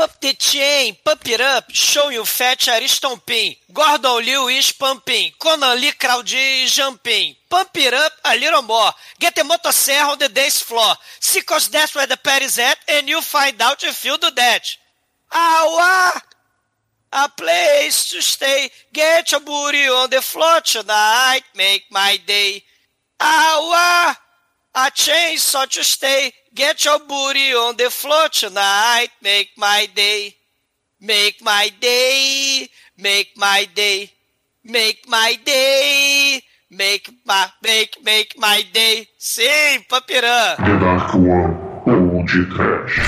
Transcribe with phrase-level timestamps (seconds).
[0.00, 3.54] pump the chain, pump it up, show you fat aristompim.
[3.70, 7.34] Gordon Liu is pumping, Conan Lee Crowdy jumping.
[7.50, 8.90] Pump it up a little more.
[9.18, 10.94] Get the motosserra on the dance floor.
[11.20, 14.30] See cause that's where the pad is at and you find out if you do
[14.36, 14.64] that.
[15.32, 16.12] Aua!
[17.12, 18.70] A place to stay.
[18.92, 21.42] Get your booty on the floor tonight.
[21.54, 22.62] Make my day.
[23.20, 24.14] Aua!
[24.74, 26.32] A chainsaw to stay.
[26.52, 29.10] Get your booty on the floor tonight.
[29.22, 30.34] Make my day.
[31.00, 32.68] Make my day.
[32.98, 34.10] Make my day.
[34.64, 36.42] Make my day.
[36.68, 39.06] Make my make make my day.
[39.16, 40.56] Sim, Papirã.
[40.56, 42.98] The Dark One ou de Trash.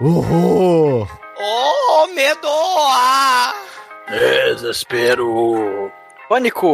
[0.00, 1.29] Horror!
[1.42, 2.46] Oh, medo!
[2.46, 3.54] Ah!
[4.10, 5.90] Desespero.
[6.28, 6.70] Pânico.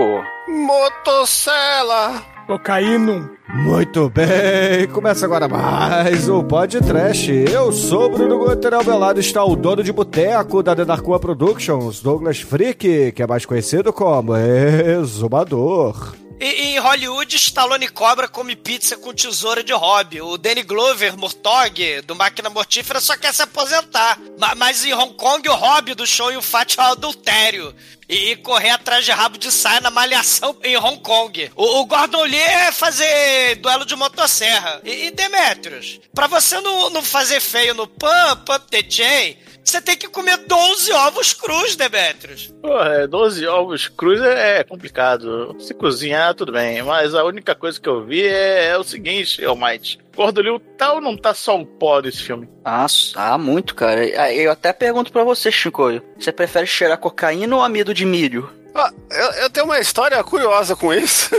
[0.48, 2.20] Motocela!
[2.48, 3.30] Cocaíno.
[3.48, 7.28] Muito bem, começa agora mais o Pod Trash.
[7.28, 11.20] Eu sou o Bruno Guter, ao meu lado está o dono de boteco da One
[11.20, 16.25] Productions, Douglas Freak, que é mais conhecido como Exumador.
[16.38, 20.20] E em Hollywood, Stallone Cobra come pizza com tesoura de hobby.
[20.20, 24.18] O Danny Glover, Murtog, do Máquina Mortífera, só quer se aposentar.
[24.38, 27.74] Ma- Mas em Hong Kong, o hobby do show e o Fat é o adultério.
[28.06, 31.50] E correr atrás de rabo de saia na malhação em Hong Kong.
[31.56, 34.82] O, o Gordon Lee é fazer duelo de motosserra.
[34.84, 39.38] E, e Demetrius, pra você não, não fazer feio no Pump, Pump the Chain,
[39.70, 42.54] você tem que comer 12 ovos crus, Demetrius.
[42.62, 45.56] Porra, é, 12 ovos crus é é complicado.
[45.58, 46.82] Se cozinhar, tudo bem.
[46.82, 49.98] Mas a única coisa que eu vi é, é o seguinte, Almighty.
[50.14, 52.48] Gordolio tá ou não tá só um pó desse filme?
[52.64, 54.00] Ah, ah, muito, cara.
[54.16, 56.02] Ah, Eu até pergunto pra você, Chicoio.
[56.18, 58.50] Você prefere cheirar cocaína ou amido de milho?
[58.78, 61.30] Ah, eu, eu tenho uma história curiosa com isso.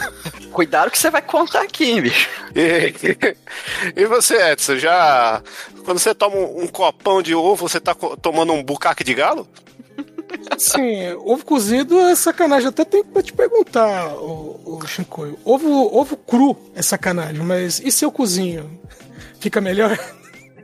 [0.52, 2.28] Cuidado que você vai contar aqui, hein, bicho.
[2.54, 2.94] E,
[4.00, 5.42] e você, Edson, já.
[5.84, 9.46] Quando você toma um, um copão de ovo, você tá tomando um bucaque de galo?
[10.58, 12.68] Sim, ovo cozido é sacanagem.
[12.68, 15.38] Até tem pra te perguntar, o, o Shinkoio.
[15.44, 18.80] Ovo, ovo cru é sacanagem, mas e se eu cozinho?
[19.38, 19.98] Fica melhor?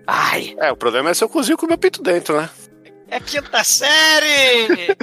[0.07, 2.49] Ai, É, o problema é se eu cozinho com o meu pinto dentro, né?
[3.13, 4.97] É quinta série!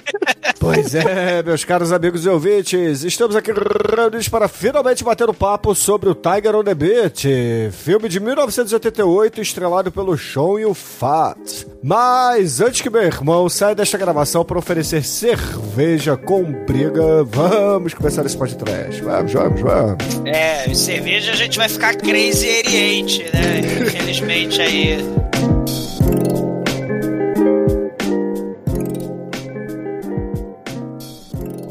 [0.60, 5.76] Pois é, meus caros amigos e ouvintes, estamos aqui reunidos para finalmente bater o papo
[5.76, 7.28] sobre o Tiger on the Beach,
[7.72, 11.38] filme de 1988 estrelado pelo Sean e o Fat.
[11.84, 18.26] Mas antes que meu irmão saia desta gravação para oferecer cerveja com briga, vamos começar
[18.26, 19.04] esse podcast.
[19.04, 20.22] Vamos, vamos, vamos.
[20.26, 23.60] É, cerveja a gente vai ficar crazy 88, né?
[23.86, 25.29] Infelizmente aí.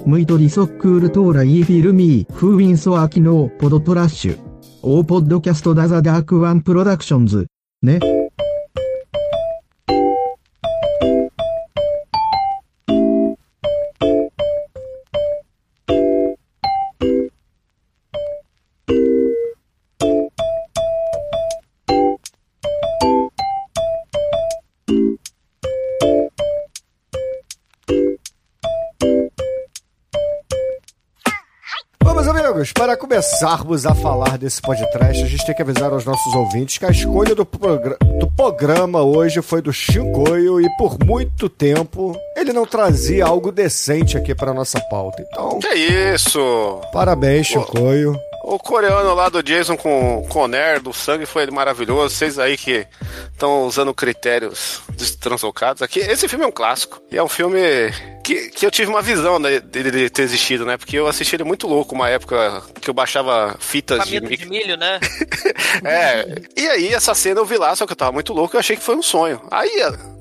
[0.08, 4.38] ムイトリソックールトーライーフィルミー、フーウィンソアキノー、ポドトラッシュ。
[4.80, 7.48] オーポッドキャストダザダークワンプロダクションズ。
[7.82, 8.00] ね。
[32.88, 36.90] Para começarmos a falar desse podcast, a gente tem que avisar aos nossos ouvintes que a
[36.90, 43.26] escolha do, do programa hoje foi do Shinkoio e por muito tempo ele não trazia
[43.26, 45.22] algo decente aqui para nossa pauta.
[45.30, 46.80] Então, Que isso!
[46.90, 48.18] parabéns, Shinkoio.
[48.42, 52.14] O coreano lá do Jason com Conner, do sangue, foi maravilhoso.
[52.14, 52.86] Vocês aí que
[53.30, 54.80] estão usando critérios
[55.20, 56.00] translocados aqui.
[56.00, 57.02] Esse filme é um clássico.
[57.12, 57.60] E é um filme
[58.28, 60.76] que, que eu tive uma visão né, dele de ter existido, né?
[60.76, 64.48] Porque eu assisti ele muito louco, uma época que eu baixava fitas de, Palmito de
[64.48, 65.00] milho, né?
[65.84, 66.42] É.
[66.56, 68.60] E aí, essa cena eu vi lá, só que eu tava muito louco e eu
[68.60, 69.40] achei que foi um sonho.
[69.50, 69.70] Aí,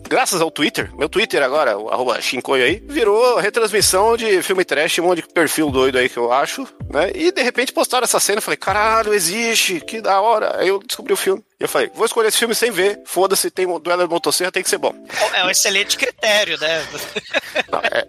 [0.07, 4.99] graças ao Twitter, meu Twitter agora, o arroba Shinkoio aí, virou retransmissão de filme trash,
[4.99, 7.11] um monte de perfil doido aí que eu acho, né?
[7.13, 10.59] E de repente postaram essa cena, eu falei, caralho, existe, que da hora.
[10.59, 11.43] Aí eu descobri o filme.
[11.59, 14.51] E eu falei, vou escolher esse filme sem ver, foda-se, tem um duelo de motosserra,
[14.51, 14.93] tem que ser bom.
[15.33, 16.85] É um excelente critério, né?
[17.71, 18.05] Não, é,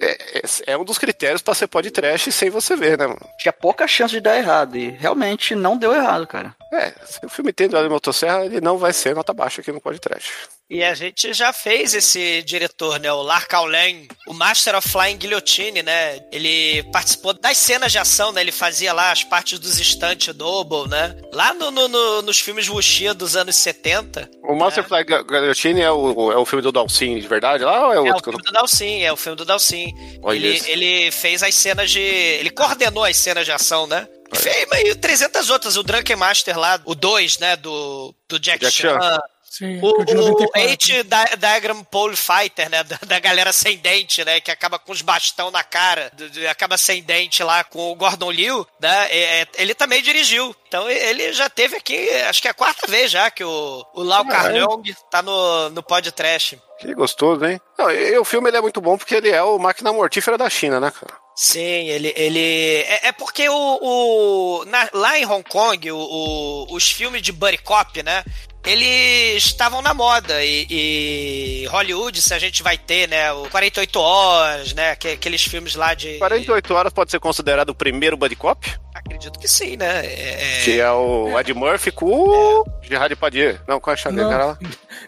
[0.00, 0.42] é, é-
[0.72, 3.20] é um dos critérios pra ser podcast sem você ver, né, mano?
[3.38, 4.76] tinha pouca chance de dar errado.
[4.76, 6.54] E realmente não deu errado, cara.
[6.72, 9.70] É, se o filme tem duelo de motosserra, ele não vai ser nota baixa aqui
[9.72, 10.32] no podcast.
[10.74, 13.12] E a gente já fez esse diretor, né?
[13.12, 16.18] O Lark Aulen, o Master of Flying Guillotine, né?
[16.32, 18.40] Ele participou das cenas de ação, né?
[18.40, 21.14] Ele fazia lá as partes dos stunt double, né?
[21.30, 24.30] Lá no, no- no- nos filmes Wuxia dos anos 70.
[24.44, 27.92] O Master Fly Guillotine é o, é o filme do Dalsin de verdade lá ou
[27.92, 28.22] é É o outro?
[28.22, 29.92] que eu filme do Dalsin, é o filme do Dalsin.
[30.26, 30.70] Ele, isso.
[30.70, 32.00] ele fez as cenas de.
[32.00, 34.08] Ele coordenou as cenas de ação, né?
[34.34, 35.76] Fez meio 300 outras.
[35.76, 37.56] O Drunken Master lá, o 2, né?
[37.56, 38.98] Do, do Jack, Jack Chan.
[38.98, 39.18] Chan.
[39.54, 40.62] Sim, O, é de o 94.
[40.62, 42.82] H Di- Diagram Pole Fighter, né?
[42.84, 44.40] Da, da galera sem dente, né?
[44.40, 46.10] Que acaba com os bastão na cara.
[46.16, 49.08] do- do- acaba sem dente lá com o Gordon Liu, né?
[49.10, 50.56] é- é- ele também dirigiu.
[50.68, 54.02] Então ele já teve aqui, acho que é a quarta vez já que o, o
[54.02, 56.54] Lau Carleong tá no, no pod trash.
[56.80, 57.60] Que gostoso, hein?
[57.78, 60.38] Não, e, e o filme ele é muito bom porque ele é o máquina mortífera
[60.38, 61.12] da China, né, cara?
[61.36, 62.12] Sim, ele.
[62.16, 63.78] ele é, é porque o.
[63.82, 68.24] o- na- lá em Hong Kong, o- o- os filmes de Buddy Cop, né?
[68.64, 73.32] Eles estavam na moda e, e Hollywood, se a gente vai ter, né?
[73.32, 74.94] O 48 Horas, né?
[74.96, 76.18] que- Aqueles filmes lá de.
[76.18, 80.06] 48 horas pode ser considerado o primeiro Buddy Cop, Acredito que sim, né?
[80.06, 83.58] É- é- que é o Ed Murphy com o Gerard Depardieu.
[83.66, 84.30] Não, qual é a chave Não.
[84.30, 84.58] cara lá?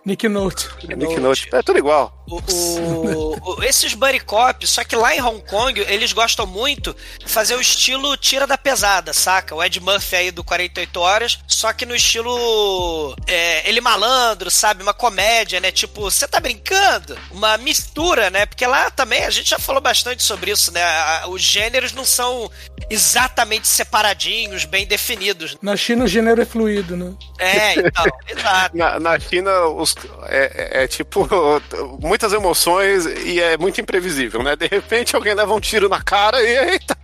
[0.04, 0.68] Nick Note.
[0.96, 1.48] Nick Note.
[1.52, 2.23] É tudo igual.
[2.26, 6.96] O- o- o- esses buddy cop, só que lá em Hong Kong eles gostam muito
[7.18, 9.54] de fazer o estilo tira da pesada, saca?
[9.54, 14.82] O Ed Murphy aí do 48 horas, só que no estilo é, ele malandro, sabe?
[14.82, 15.70] Uma comédia, né?
[15.70, 17.18] Tipo, você tá brincando?
[17.30, 18.46] Uma mistura, né?
[18.46, 20.82] Porque lá também a gente já falou bastante sobre isso, né?
[20.82, 22.50] A- Os gêneros não são
[22.90, 25.56] exatamente separadinhos, bem definidos.
[25.60, 27.12] Na China o gênero é fluido, né?
[27.38, 28.76] É, então, exato.
[28.76, 29.94] Na, na China, os,
[30.26, 31.28] é, é- é tipo
[32.14, 34.54] muitas emoções e é muito imprevisível, né?
[34.54, 36.96] De repente alguém leva um tiro na cara e eita.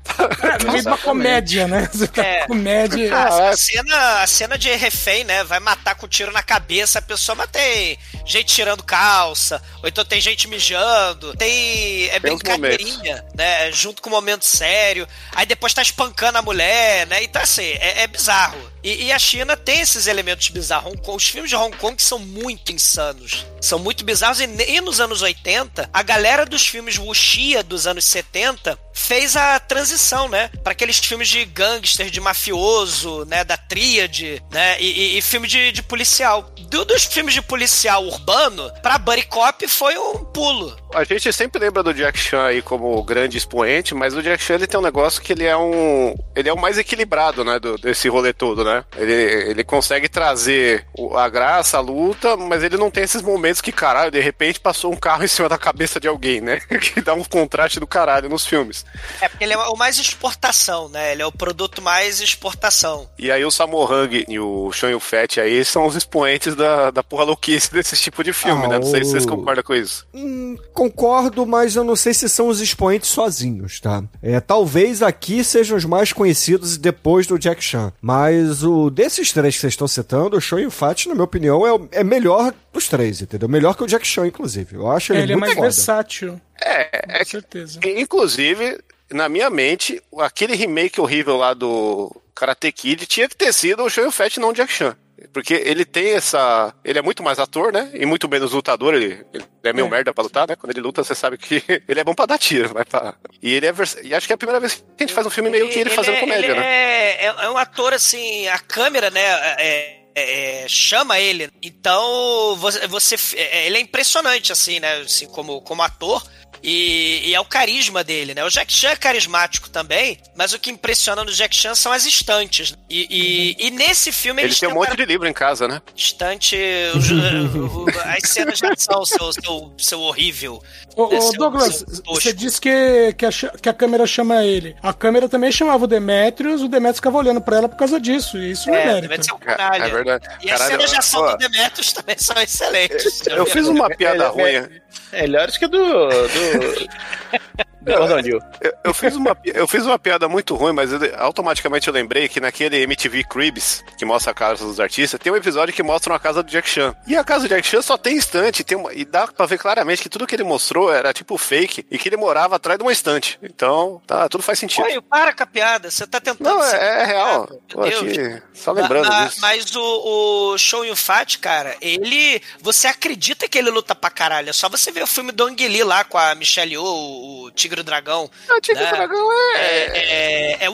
[0.43, 1.89] É, no meio uma comédia, né?
[1.93, 2.47] Você tá É.
[2.47, 3.17] comédia.
[3.17, 5.43] A, a cena, a cena de refém, né?
[5.43, 10.05] Vai matar com tiro na cabeça a pessoa, mas tem gente tirando calça, ou então
[10.05, 12.05] tem gente mijando, tem.
[12.07, 13.73] É Tem brincadeirinha, né?
[13.73, 15.09] Junto com o momento sério.
[15.33, 17.23] Aí depois tá espancando a mulher, né?
[17.25, 18.59] Então, assim, é, é bizarro.
[18.83, 20.93] E, e a China tem esses elementos bizarros.
[20.93, 23.45] Hong Kong- os filmes de Hong Kong são muito insanos.
[23.61, 24.41] São muito bizarros.
[24.41, 29.59] E, e nos anos 80, a galera dos filmes Wuxia dos anos 70 fez a
[29.61, 30.49] transição, né?
[30.63, 33.45] Para aqueles filmes de gangster, de mafioso, né?
[33.45, 34.81] Da tríade, né?
[34.81, 36.51] E, e- e filme de, de policial.
[36.69, 40.80] Do- dos filmes de policial urbano, pra Buddy Cop foi um pulo.
[40.95, 44.43] A gente sempre lembra do Jack Chan aí como o grande expoente, mas o Jack
[44.43, 46.15] Chan ele tem um negócio que ele é um.
[46.35, 47.59] Ele é o mais equilibrado, né?
[47.61, 48.85] do- desse rolê todo, né?
[48.97, 53.61] Ele, ele consegue trazer o- a graça, a luta, mas ele não tem esses momentos
[53.61, 56.61] que, caralho, de repente passou um carro em cima da cabeça de alguém, né?
[56.81, 58.85] que dá um contraste do caralho nos filmes.
[59.21, 61.13] É, porque ele é o mais exportação, né?
[61.13, 63.09] Ele é o produto mais exportação.
[63.19, 67.03] E aí o Sammo Hung e o Sean Fett aí são os expoentes da, da
[67.03, 68.79] porra louquice desse tipo de filme, Ah, né?
[68.79, 70.07] Não sei se vocês concordam com isso.
[70.15, 74.03] Hum, concordo, mas eu não sei se são os expoentes sozinhos, tá?
[74.23, 77.93] É, talvez aqui sejam os mais conhecidos depois do Jack Chan.
[78.01, 81.73] Mas o desses três que vocês estão citando, o Show Fat, na minha opinião, é,
[81.73, 83.49] o- é melhor dos três, entendeu?
[83.49, 84.77] Melhor que o Jack Chan, inclusive.
[84.77, 85.67] Eu acho ele, ele é muito mais foda.
[85.67, 86.41] versátil.
[86.61, 87.81] É, é Com que certeza.
[87.85, 88.79] Inclusive,
[89.13, 93.91] na minha mente, aquele remake horrível lá do Karate Kid tinha que ter sido o
[93.91, 94.97] Show Fett, não o Jack Chan.
[95.33, 96.75] Porque ele tem essa.
[96.85, 97.91] Ele é muito mais ator, né?
[97.95, 98.95] E muito menos lutador.
[98.95, 99.91] Ele, ele é meio É.
[99.91, 100.57] merda pra lutar, né?
[100.57, 102.73] Quando ele luta, você sabe que ele é bom pra dar tiro.
[102.73, 103.15] Vai pra...
[103.43, 103.73] E ele é.
[103.73, 105.69] vers- E acho que é a primeira vez que a gente faz um filme meio
[105.69, 106.67] que ele, fazendo é, comédia, ele né?
[106.67, 109.21] É, é, é um ator, assim, a câmera, né,
[109.59, 111.49] é- é- chama ele.
[111.63, 116.23] Então, você, você- é- ele é impressionante, assim, né, assim, como, como ator.
[116.63, 118.45] E, e é o carisma dele, né?
[118.45, 122.05] O Jack Chan é carismático também, mas o que impressiona no Jack Chan são as
[122.05, 122.75] estantes.
[122.89, 125.81] E, e- e nesse filme Ele tem um monte de livro em casa, né?
[125.97, 126.57] estante,
[126.95, 130.63] os- o- as cenas de ação, seu, seu, seu horrível.
[130.95, 134.77] Ô, né, ô, seu- Douglas, você disse que, que, a, que a câmera chama ele.
[134.83, 138.37] A câmera também chamava o Demetrius, o Demetrius ficava olhando pra ela por causa disso.
[138.37, 139.39] E isso não é, É, mérito.
[139.47, 140.29] É É, é verdade.
[140.43, 143.23] E as Caralho, cenas de ação do Demetrius também são excelentes.
[143.27, 144.69] Eu fiz uma piada ruim.
[145.13, 145.79] Melhores que do.
[145.79, 146.40] do...
[146.41, 147.67] do
[147.99, 148.39] Gordon Liu.
[148.61, 152.29] Eu, eu fiz uma, eu fiz uma piada muito ruim, mas eu- automaticamente eu lembrei
[152.29, 156.13] que naquele MTV Cribs, que mostra a casa dos artistas, tem um episódio que mostra
[156.13, 156.95] uma casa do Jack Chan.
[157.07, 159.59] E a casa do Jack Chan só tem estante, tem uma- e dá pra ver
[159.59, 162.85] claramente que tudo que ele mostrou era tipo fake e que ele morava atrás de
[162.85, 163.39] uma estante.
[163.43, 164.85] Então, tá, tudo faz sentido.
[164.85, 166.41] Oi, para com a piada, você tá tentando.
[166.49, 167.47] Não, é, é real.
[167.73, 169.41] Pô, Meu aqui, só lembrando Ma- ma- disso.
[169.41, 172.41] Mas o, o Show Yun Fat, cara, ele.
[172.61, 174.51] Você acredita que ele luta pra caralho.
[174.51, 177.45] É só você ver o filme do Ang Lee lá com a Michelle Yeoh, o,
[177.47, 178.31] o Tigre e o Dragão.
[178.49, 178.93] Ah, Tigre e né?
[178.93, 179.57] Dragão é...
[179.57, 180.71] É, é, é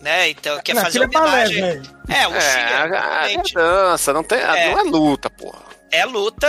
[0.00, 0.30] né?
[0.30, 1.82] Então, quer Não, fazer é balé, homenagem.
[2.08, 2.60] É, Wuxia.
[2.60, 3.54] É, a- a- é exatamente.
[3.54, 4.70] dança, não, tem, É.
[4.72, 5.69] não é luta, porra.
[5.92, 6.46] É luta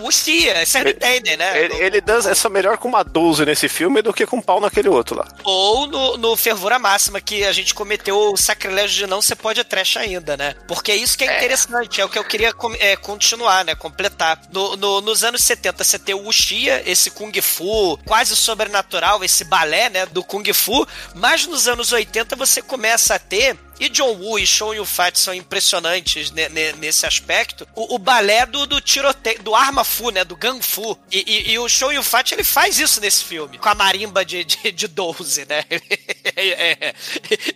[0.00, 1.64] Wuxia, vocês me entendem, né?
[1.64, 4.60] Ele, ele dança essa melhor com uma 12 nesse filme do que com um pau
[4.60, 5.26] naquele outro lá.
[5.44, 9.62] Ou no, no Fervura Máxima, que a gente cometeu o sacrilégio de não ser pode
[9.64, 10.54] trash ainda, né?
[10.68, 13.74] Porque é isso que é, interessante, é o que eu queria é, continuar, né?
[13.74, 14.40] Completar.
[14.52, 19.44] No, no- nos anos 70, você tem o Wuxia, esse Kung Fu quase sobrenatural, esse
[19.44, 20.04] balé, né?
[20.06, 20.86] Do Kung Fu.
[21.14, 25.16] Mas nos anos 80 você começa a ter e John Woo e Show Yun Fat
[25.18, 27.66] são impressionantes ne- ne- nesse aspecto.
[27.74, 30.24] O, o balé do, do tiroteio, do arma fu, né?
[30.24, 30.98] Do gang fu.
[31.10, 33.58] E, e- e o Show Yun Fat, ele faz isso nesse filme.
[33.58, 35.64] Com a marimba de, de, de 12, né?
[36.34, 36.94] É.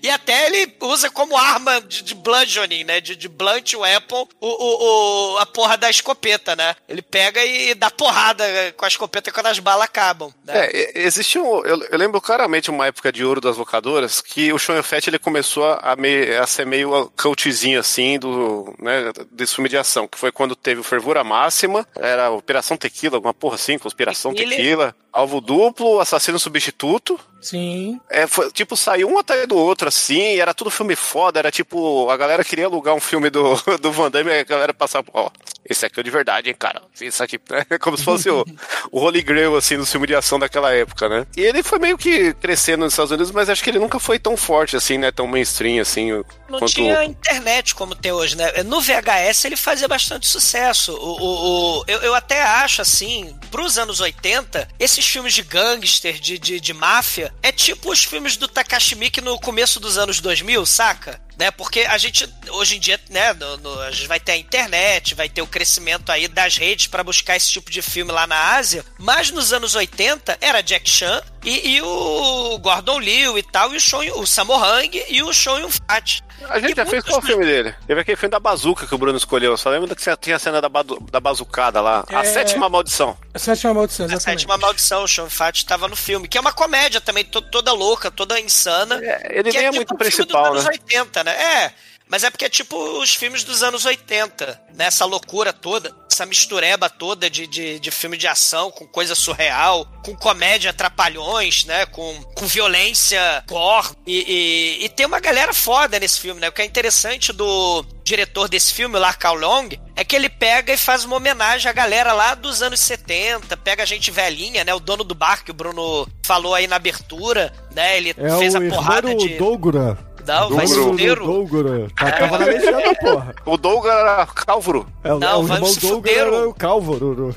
[0.02, 3.00] E até ele usa como arma de, de bludgeoning, né?
[3.00, 6.74] De, de blunt weapon, o, o, o- a porra da escopeta, né?
[6.88, 8.44] Ele pega e dá porrada
[8.76, 10.32] com a escopeta quando as balas acabam.
[10.44, 10.66] Né?
[10.72, 11.64] É, existe um.
[11.64, 15.18] Eu, eu lembro claramente uma época de ouro das locadoras que o Sean Fett ele
[15.18, 20.18] começou a, me- a ser meio cultzinho assim do, né, desse filme de ação, que
[20.18, 24.56] foi quando teve o Fervura Máxima, era Operação Tequila, alguma porra assim, Conspiração Tequila.
[24.56, 27.18] Tequila, Alvo Duplo, Assassino Substituto.
[27.40, 28.00] Sim.
[28.10, 31.50] É, foi, tipo, saiu um atrás do outro, assim, e era tudo filme foda, era
[31.50, 35.06] tipo, a galera queria alugar um filme do, do Van Damme e a galera passava,
[35.12, 35.30] ó,
[35.68, 37.38] esse aqui é de verdade, hein, cara, isso aqui,
[37.70, 38.44] é como se fosse o,
[38.90, 41.26] o Holy Grail, assim, do filme de ação daquela época, né?
[41.36, 44.18] E ele foi meio que crescendo nos Estados Unidos, mas acho que ele nunca foi
[44.18, 46.12] tão forte, assim, né, tão mainstream, assim,
[46.48, 46.66] Não quanto...
[46.72, 48.62] tinha internet como tem hoje, né?
[48.64, 50.92] No VHS ele fazia bastante sucesso.
[50.94, 56.14] O, o, o- eu, eu até acho, assim, pros anos 80, esses filmes de gangster,
[56.20, 60.20] de, de, de máfia, é tipo os filmes do Takashi Miike no começo dos anos
[60.20, 61.20] 2000, saca?
[61.38, 61.50] Né?
[61.50, 65.14] Porque a gente, hoje em dia, né, no- no- a gente vai ter a internet,
[65.14, 68.54] vai ter o crescimento aí das redes pra buscar esse tipo de filme lá na
[68.56, 73.74] Ásia, mas nos anos 80 era Jack Chan e, e o Gordon Liu e tal,
[73.74, 76.22] e o, Shon, o Sammo Hung e o Shon Fat.
[76.48, 77.74] A gente E já fez qual filme dele?
[77.86, 79.52] Teve aquele filme da bazuca que o Bruno escolheu.
[79.52, 82.04] Eu só lembro que tinha a cena da, badu- da bazucada lá.
[82.08, 82.24] A É.
[82.24, 83.16] sétima maldição.
[83.34, 84.40] A sétima maldição, A exatamente.
[84.40, 87.72] Sétima Maldição, o Sean Fat estava no filme, que é uma comédia também, to- toda
[87.72, 88.96] louca, toda insana.
[89.02, 90.70] É, ele que nem é, tipo muito um filme principal, dos né?
[90.70, 91.32] anos 80, né?
[91.32, 91.72] É,
[92.08, 94.86] mas é porque é tipo os filmes dos anos 80, né?
[94.86, 99.86] Essa loucura toda, essa mistureba toda de, de, de filme de ação, com coisa surreal,
[100.04, 101.84] com comédia trapalhões, né?
[101.86, 103.88] Com, com violência, gore.
[104.06, 106.48] E, e, e tem uma galera foda nesse filme, né?
[106.48, 110.72] O que é interessante do diretor desse filme, o Larcal Long, é que ele pega
[110.72, 114.72] e faz uma homenagem à galera lá dos anos 70, pega a gente velhinha, né?
[114.72, 117.96] O dono do bar que o Bruno falou aí na abertura, né?
[117.96, 119.30] Ele É fez a porrada de.
[119.30, 119.98] Dougura.
[120.26, 121.22] Não, vai se fuder.
[121.22, 121.86] o- Dougura.
[121.96, 123.34] Tá, tava na legenda, porra.
[123.44, 124.86] O Douglas era Cálvaro.
[125.04, 127.34] É, o- Não, é o vai se fuder, era o- o Calvaro.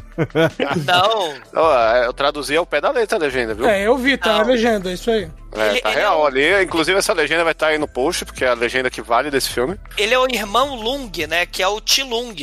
[0.86, 3.65] Não, Ó, eu traduzi ao pé da letra a legenda, viu?
[3.67, 4.48] É, eu vi, tá na Não.
[4.48, 5.27] legenda, isso aí.
[5.51, 6.63] É, Ele- tá ele é real um- ali.
[6.63, 9.50] Inclusive, essa legenda vai estar aí no post, porque é a legenda que vale desse
[9.50, 9.75] filme.
[9.98, 11.46] ele é o irmão Lung, né?
[11.46, 12.36] Que é o Tilung.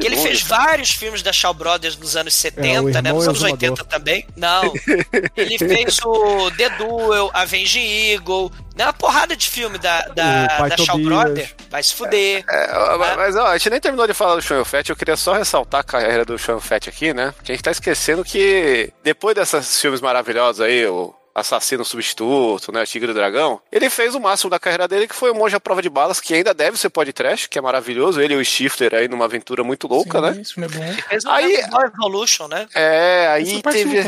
[0.00, 3.12] Que ele fez vários filmes da Shaw Brothers nos anos 70, É, né?
[3.12, 3.52] Nos anos exumador.
[3.70, 4.26] 80 também.
[4.36, 4.72] Não.
[5.36, 8.84] ele fez o The Duel, Avenging Eagle, né?
[8.84, 10.98] Uma porrada de filme da, da, da Shaw.
[10.98, 11.54] Brothers.
[11.70, 12.44] Vai se fuder.
[12.48, 14.96] É, ó, mas- Mas ó, a gente nem terminou de falar do Sean Fett, eu
[14.96, 17.34] queria só ressaltar a carreira do Sean Fett aqui, né?
[17.42, 22.84] Que a gente tá esquecendo que depois desses filmes maravilhosos aí, o Assassino Substituto, né?
[22.86, 25.60] Tigre e Dragão, ele fez o máximo da carreira dele, que foi o Monge à
[25.60, 28.20] Prova de Balas, que ainda deve ser podcast, que é maravilhoso.
[28.20, 30.42] Ele e o Stifler aí numa aventura muito louca, Sim, né?
[30.42, 31.02] Isso filme é bom.
[31.08, 32.66] Fez o Aí- Ball Evolution, né?
[32.74, 33.98] É, aí teve.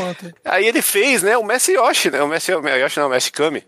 [0.45, 1.37] Aí ele fez, né?
[1.37, 2.21] O Messi Yoshi, né?
[2.21, 3.63] O Messi Yoshi não, o Messi Kami.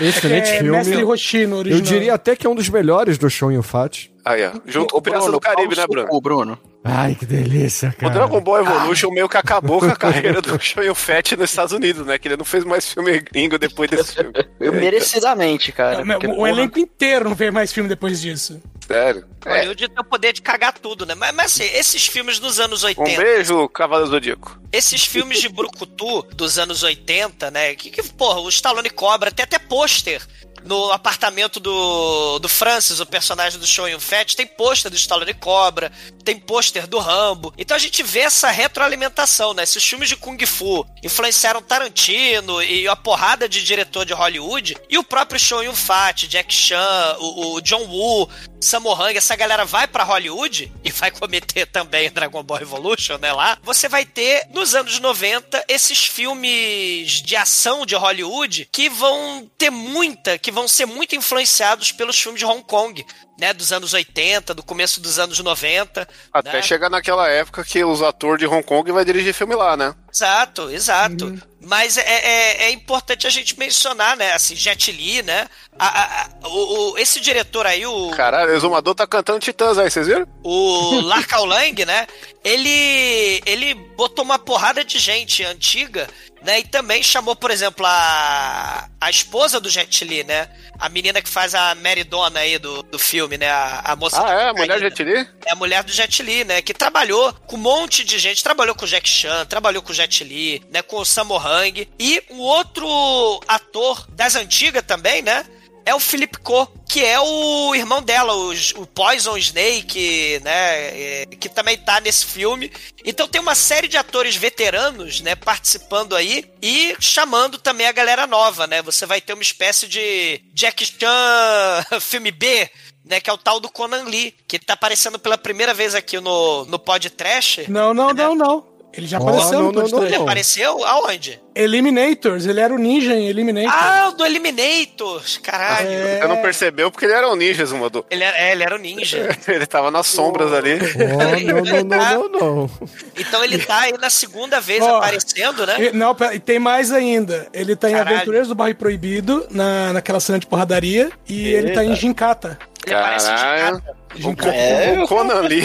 [0.00, 0.70] Excelente é, filme.
[0.70, 1.82] Mestre Roshino, Eu original.
[1.82, 4.09] diria até que é um dos melhores do Show Fat.
[4.24, 4.52] Aí, ó.
[4.66, 6.08] Junto com o Pirata Bruno, do Caribe, né, Bruno?
[6.08, 6.58] cu, Bruno?
[6.82, 8.12] Ai, que delícia, O cara.
[8.14, 12.06] Dragon Ball Evolution meio que acabou com a carreira do Sean Fett nos Estados Unidos,
[12.06, 12.18] né?
[12.18, 14.32] Que ele não fez mais filme gringo depois desse filme.
[14.58, 16.04] Eu merecidamente, cara.
[16.04, 18.60] Não, porque, o porra, elenco inteiro não fez mais filme depois disso.
[18.86, 19.26] Sério.
[19.44, 19.56] É.
[19.58, 21.14] Hollywood tem o poder de cagar tudo, né?
[21.14, 24.58] Mas, mas assim, esses filmes dos anos Um 80, beijo, Cavaleiro Zodíaco.
[24.72, 27.74] esses filmes de Brucutu dos anos 80, né?
[27.74, 30.20] Que, que porra, o Stallone cobra, tem até pôster
[30.64, 35.90] no apartamento do, do Francis, o personagem do Show Fett, tem pôster do Stallone Cobra,
[36.24, 37.52] tem pôster do Rambo.
[37.56, 39.62] Então a gente vê essa retroalimentação, né?
[39.62, 44.98] Esses filmes de Kung Fu influenciaram Tarantino e a porrada de diretor de Hollywood, e
[44.98, 48.28] o próprio Show Fat, Jack Chan, o, o John Woo,
[48.60, 53.32] Sammo Hung, essa galera vai pra Hollywood e vai cometer também Dragon Ball Evolution, né,
[53.32, 53.58] lá.
[53.62, 59.70] Você vai ter, nos anos 90, esses filmes de ação de Hollywood que vão ter
[59.70, 63.06] muita, que vão ser muito influenciados pelos filmes de Hong Kong,
[63.40, 66.06] né, dos anos 80, do começo dos anos 90.
[66.32, 66.62] Até né?
[66.62, 69.94] chegar naquela época que os atores de Hong Kong vai dirigir filme lá, né?
[70.12, 71.24] Exato, exato.
[71.26, 71.40] Uhum.
[71.62, 74.32] Mas é, é, é importante a gente mencionar, né?
[74.32, 75.46] Assim, Jet Li, né?
[75.78, 79.76] A, a- a- o, o- esse diretor aí, o, Caralho, o exumador tá cantando Titãs
[79.78, 80.26] aí, vocês viram?
[80.42, 82.06] o Larkal Lang, né?
[82.42, 86.08] Ele, ele botou uma porrada de gente antiga,
[86.42, 86.60] né?
[86.60, 90.48] E também chamou, por exemplo, a, a esposa do Jet Li, né?
[90.78, 93.50] A menina que faz a Mary Donna aí do, do filme, né?
[93.50, 94.48] A, a moça Ah, é?
[94.48, 94.88] A mulher cocaína.
[94.90, 95.28] Jet Li?
[95.46, 96.62] É a mulher do Jet Li, né?
[96.62, 98.42] Que trabalhou com um monte de gente.
[98.42, 100.82] Trabalhou com o Jack Chan, trabalhou com o Jet Li, né?
[100.82, 101.88] Com o Sammo Hung.
[101.98, 105.44] E um outro ator das antigas também, né?
[105.84, 111.22] É o Philip Ko, que é o irmão dela, o, o Poison Snake, né?
[111.22, 112.70] é, que também tá nesse filme.
[113.04, 115.34] Então tem uma série de atores veteranos, né?
[115.34, 118.82] Participando aí e chamando também a galera nova, né?
[118.82, 122.70] Você vai ter uma espécie de Jack Chan filme B,
[123.10, 126.20] né, que é o tal do Conan Lee, que tá aparecendo pela primeira vez aqui
[126.20, 127.62] no, no Pod Trash.
[127.68, 128.70] Não, não, não, não.
[128.92, 130.12] Ele já Ó, apareceu não, no não, Pod não, Trash.
[130.12, 131.40] Ele apareceu aonde?
[131.54, 133.74] Eliminators, ele era o ninja em Eliminators.
[133.80, 135.38] Ah, o do Eliminators!
[135.38, 135.88] Caralho!
[135.88, 136.20] É.
[136.20, 138.04] Você não percebeu porque ele era um ninja, exumador.
[138.10, 139.36] Ele, era, é, ele era o ninja.
[139.46, 140.78] Ele tava nas sombras ali.
[140.96, 142.70] Oh, não, não, não, não, não.
[143.16, 145.76] Então ele tá aí na segunda vez Ó, aparecendo, né?
[145.86, 147.48] E- Não, e tem mais ainda.
[147.52, 148.16] Ele tá em Caralho.
[148.16, 152.58] Aventureiros do Barrio Proibido, na, naquela cena de porradaria, e ele tá em Gincata.
[152.86, 153.80] Ele aparece de Caralho.
[153.82, 153.96] cara.
[154.14, 155.02] Gincata.
[155.04, 155.62] O Conan Lee.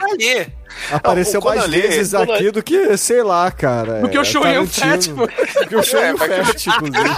[0.00, 0.52] Ali.
[0.90, 4.00] Apareceu o Conan mais Lee- vezes Conan- aqui do que, sei lá, cara.
[4.00, 4.66] Do que o é, Tarantino.
[4.68, 5.08] Fat,
[5.62, 7.16] Do que o show É, Fat, inclusive.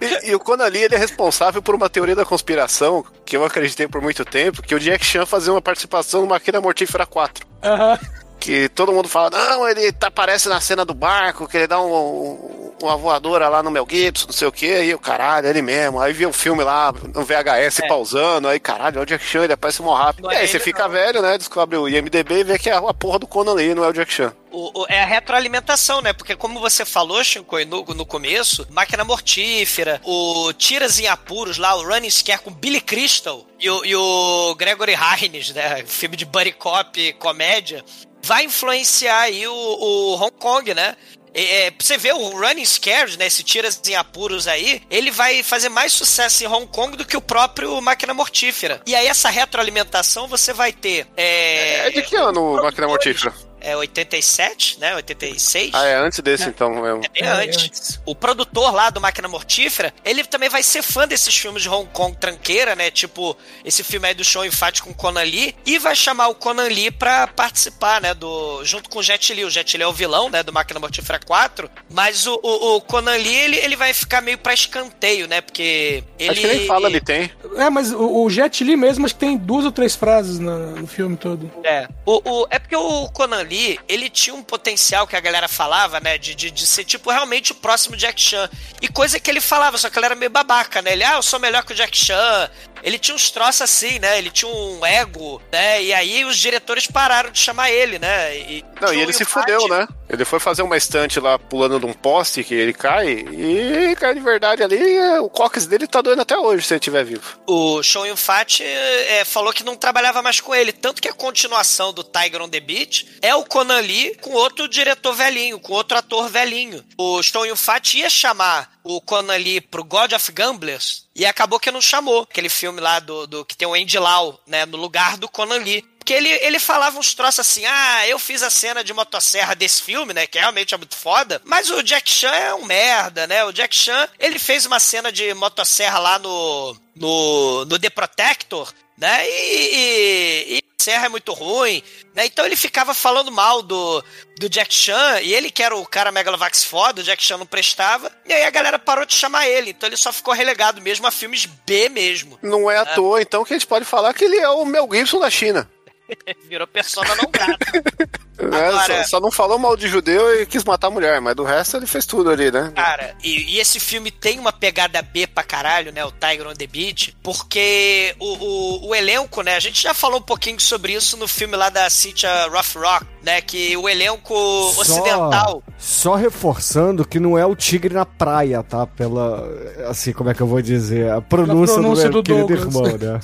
[0.00, 3.44] E, e o Conan Lee, ele é responsável por uma teoria da conspiração que eu
[3.44, 7.46] acreditei por muito tempo, que o Jack Chan fazia uma participação no Máquina Mortífera 4.
[7.62, 7.98] Aham.
[8.46, 11.80] Que todo mundo fala, não, ele tá, aparece na cena do barco, que ele dá
[11.80, 15.48] um, um- uma voadora lá no Mel Gibson, não sei o que, aí o caralho,
[15.48, 15.98] ele mesmo.
[15.98, 19.54] Aí vê o filme lá no VHS pausando, aí caralho, é o Jack Chan, ele
[19.54, 20.26] aparece mó rápido.
[20.26, 20.90] Não e é aí você ele, fica não.
[20.90, 21.38] velho, né?
[21.38, 23.92] Descobre o IMDB e vê que é a porra do Conan Lee, não é o
[23.92, 24.32] Jack Chan.
[24.52, 26.12] O- o- é a retroalimentação, né?
[26.12, 31.74] Porque como você falou, Shinkoi, no, no começo, Máquina Mortífera, o Tiras em Apuros lá,
[31.74, 35.82] o Running Scare com Billy Crystal e o, e o Gregory Hines, né?
[35.86, 37.82] Filme de buddy cop, comédia,
[38.26, 40.96] vai influenciar aí o, o Hong Kong, né?
[41.32, 43.26] É, é, você ver o Running Scared, né?
[43.26, 47.16] Esse Tiras em Apuros aí, ele vai fazer mais sucesso em Hong Kong do que
[47.16, 48.80] o próprio Máquina Mortífera.
[48.86, 51.06] E aí, essa retroalimentação você vai ter.
[51.16, 53.34] É, É de que ano o Máquina Mortífera?
[53.66, 54.94] É 87, né?
[54.96, 55.70] 86.
[55.74, 57.02] Ah, é antes desse então mesmo.
[57.04, 57.64] É bem É, antes.
[57.64, 58.00] antes.
[58.06, 61.88] O produtor lá do Máquina Mortífera, ele também vai ser fã desses filmes de Hong
[61.92, 62.90] Kong tranqueira, né?
[62.90, 65.54] Tipo, esse filme aí do show Infat com Conan Lee.
[65.66, 68.14] E vai chamar o Conan Lee pra participar, né?
[68.14, 69.44] Do, junto com o Jet Li.
[69.44, 70.42] O Jet Li é o vilão, né?
[70.42, 71.68] Do Máquina Mortífera 4.
[71.90, 75.40] Mas o, o, o Conan Lee, ele, ele vai ficar meio pra escanteio, né?
[75.40, 76.30] Porque ele...
[76.30, 77.30] Acho que nem fala ali tem.
[77.56, 80.56] É, mas o, o Jet Li mesmo, acho que tem duas ou três frases na-
[80.58, 81.50] no filme todo.
[81.64, 81.88] É.
[82.04, 83.55] O, o- é porque o Conan Lee,
[83.88, 86.18] ele tinha um potencial que a galera falava, né?
[86.18, 88.48] De, de, de ser, tipo, realmente o próximo Jack Chan.
[88.80, 90.92] E coisa que ele falava, só que ele era meio babaca, né?
[90.92, 92.50] Ele, ah, eu sou melhor que o Jack Chan.
[92.86, 94.16] Ele tinha uns troços assim, né?
[94.16, 95.82] Ele tinha um ego, né?
[95.82, 98.38] E aí os diretores pararam de chamar ele, né?
[98.38, 99.88] E, Não, e ele se fudeu, né?
[100.08, 104.14] Ele foi fazer uma estante lá pulando de um poste que ele cai e cai
[104.14, 105.00] de verdade ali.
[105.18, 107.40] o cóccix dele tá doendo até hoje se ele estiver vivo.
[107.44, 110.70] O Sean Yun-Fat é, falou que não trabalhava mais com ele.
[110.70, 114.68] Tanto que a continuação do Tiger on the Beach é o Conan Lee com outro
[114.68, 116.84] diretor velhinho, com outro ator velhinho.
[116.96, 121.72] O Sean Yun-Fat ia chamar o Conan Lee pro God of Gamblers e acabou que
[121.72, 122.22] não chamou.
[122.22, 125.56] Aquele filme lá do, do que tem o Andy Lau, né, no lugar do Conan
[125.56, 125.84] Lee.
[125.98, 129.82] Porque ele, ele falava uns troços assim, ah, eu fiz a cena de motosserra desse
[129.82, 133.44] filme, né, que realmente é muito foda, mas o Jack Chan é um merda, né,
[133.44, 138.72] o Jack Chan, ele fez uma cena de motosserra lá no, no, no The Protector,
[138.96, 141.82] né, e, e, e a serra é muito ruim,
[142.14, 144.02] né, então ele ficava falando mal do,
[144.38, 147.46] do Jack Chan, e ele que era o cara Megalovax foda, o Jack Chan não
[147.46, 151.06] prestava, e aí a galera parou de chamar ele, então ele só ficou relegado mesmo
[151.06, 152.38] a filmes B mesmo.
[152.42, 154.88] Não é à toa, então, que a gente pode falar que ele é o Mel
[154.90, 155.70] Gibson da China.
[156.48, 157.56] Virou persona não grata.
[157.72, 157.82] né?
[158.38, 161.42] Agora- Só, só não falou mal de judeu e quis matar a mulher, mas do
[161.42, 162.70] resto ele fez tudo ali, né?
[162.76, 166.04] Cara, e, e esse filme tem uma pegada B pra caralho, né?
[166.04, 169.56] O Tiger on the Beach, porque o, o, o elenco, né?
[169.56, 173.06] A gente já falou um pouquinho sobre isso no filme lá da Cynthia Rough Rock,
[173.22, 173.40] né?
[173.40, 174.34] Que o elenco
[174.78, 175.62] ocidental.
[175.78, 178.86] Só reforçando que não é o tigre na praia, tá?
[178.86, 179.48] Pela.
[179.88, 181.10] Assim, como é que eu vou dizer?
[181.10, 182.94] A pronúncia, pronúncia do, do meu querido Douglas.
[182.94, 183.20] irmão, né?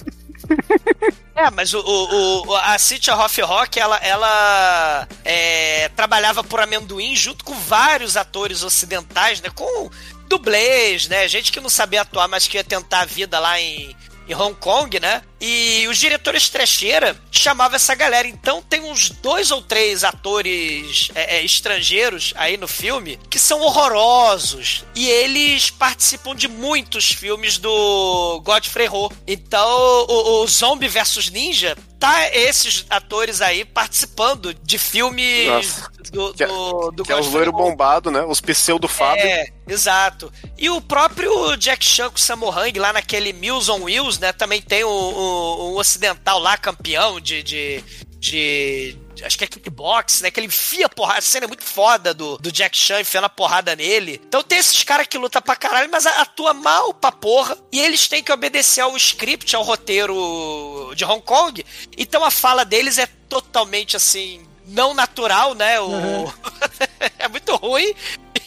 [1.34, 7.16] É, mas o, o, o- a Cynthia Rough Rock, ela, ela é, trabalhava por amendoim
[7.16, 9.48] junto com vários atores ocidentais, né?
[9.54, 9.90] Com
[10.28, 11.26] dublês, né?
[11.28, 13.96] Gente que não sabia atuar, mas que ia tentar a vida lá em
[14.32, 15.22] em Hong Kong, né?
[15.40, 18.26] E os diretores trecheira chamavam essa galera.
[18.26, 23.60] Então tem uns dois ou três atores é, é, estrangeiros aí no filme que são
[23.60, 24.84] horrorosos.
[24.94, 29.12] E eles participam de muitos filmes do Godfrey Ho.
[29.26, 31.76] Então o, o Zombie vs Ninja
[32.08, 35.90] tá esses atores aí participando de filmes Nossa.
[36.10, 38.22] do, Que é- do, do Que é os Godfrey loiro bombado, né?
[38.22, 39.24] Os pseudo Fábio.
[39.24, 40.32] É, exato.
[40.58, 44.32] E o próprio Jack Chan com o Sammo Hung lá naquele Mills on Wheels, né?
[44.32, 47.42] Também tem o, o- o ocidental lá, campeão de.
[47.42, 47.84] de,
[48.18, 50.30] de- Acho que é kickbox, né?
[50.30, 51.18] Que ele enfia porrada.
[51.18, 54.20] A cena é muito foda do, do Jack Chan enfiando a porrada nele.
[54.26, 57.56] Então tem esses caras que lutam pra caralho, mas atua mal pra porra.
[57.70, 61.64] E eles têm que obedecer ao script, ao roteiro de Hong Kong.
[61.96, 64.46] Então a fala deles é totalmente assim.
[64.72, 65.80] Não natural, né?
[65.80, 66.32] O...
[67.18, 67.92] é muito ruim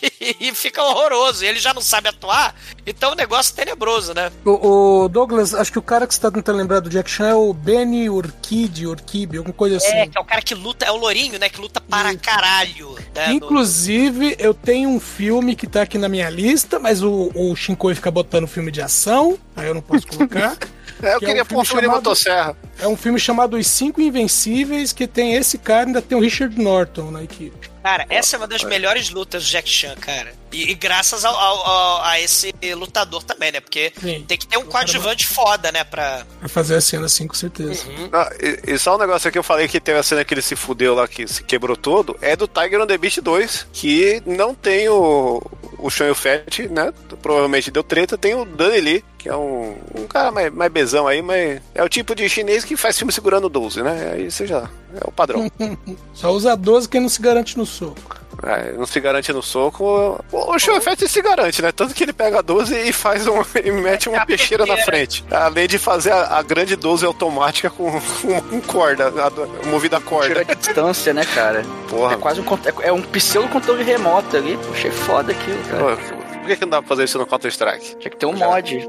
[0.39, 1.43] e fica horroroso.
[1.43, 2.53] E ele já não sabe atuar,
[2.85, 4.31] então o negócio é tenebroso, né?
[4.43, 7.27] O, o Douglas, acho que o cara que você tá tentando lembrar do Jack Chan
[7.27, 9.87] é o Benny Urquide, Urquibe, alguma coisa assim.
[9.95, 11.47] É, que é o cara que luta, é o Lourinho, né?
[11.49, 12.95] Que luta para caralho.
[13.13, 17.31] Né, no- Inclusive, eu tenho um filme que tá aqui na minha lista, mas o,
[17.35, 20.57] o Shinkoi fica botando filme de ação, aí eu não posso colocar.
[21.03, 22.57] É, eu Que é queria um pôr um filme filme de chamado- motosserra.
[22.79, 26.21] É um filme chamado Os Cinco Invencíveis, que tem esse cara e ainda tem o
[26.21, 27.69] Richard Norton na equipe.
[27.81, 30.33] Cara, essa é uma das melhores lutas do Jack Chan, cara.
[30.51, 33.59] E, e graças ao, ao- ao- a esse lutador também, né?
[33.59, 34.25] Porque Sim.
[34.27, 35.83] tem que ter um coadjuvante foda, né?
[35.83, 36.25] Pra.
[36.39, 37.83] Vai fazer a cena assim, com certeza.
[38.11, 40.41] Ah, e, e só um negócio aqui, eu falei que teve a cena que ele
[40.41, 44.19] se fudeu lá, que se quebrou todo, é do Tiger on the Beach 2, que
[44.25, 45.43] não tem o,
[45.77, 46.91] o Sean Fett, né?
[47.21, 51.07] Provavelmente deu treta, tem o Danny Lee, que é um, um cara mais, mais bezão
[51.07, 54.11] aí, mas é o tipo de chinês que faz filme segurando 12, né?
[54.13, 55.49] Aí você já é o padrão.
[56.13, 58.25] Só usa 12 quem não se garante no soco.
[58.43, 60.21] É, não se garante no soco.
[60.31, 61.71] O Fett se garante, né?
[61.71, 65.23] Tanto que ele pega a 12 e faz um, e mete uma peixeira na frente.
[65.31, 70.01] Além de fazer a, a grande 12 automática com, com, com corda, a- movida a
[70.01, 70.27] corda.
[70.27, 71.63] Tira a distância, né, cara?
[71.89, 72.15] Porra.
[72.15, 72.45] É quase um,
[72.83, 74.59] é é um pseudo controle remoto ali.
[74.73, 75.95] Achei foda aquilo, cara.
[75.95, 77.95] Pô, Por que, que não dá pra fazer isso no Counter-Strike?
[77.97, 78.85] Tinha que ter um mod.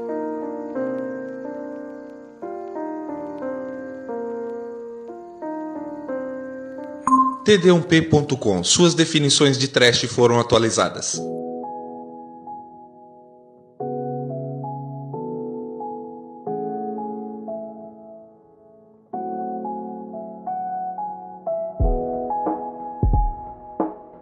[7.47, 8.61] td1p.com.
[8.61, 11.17] Suas definições de trash foram atualizadas.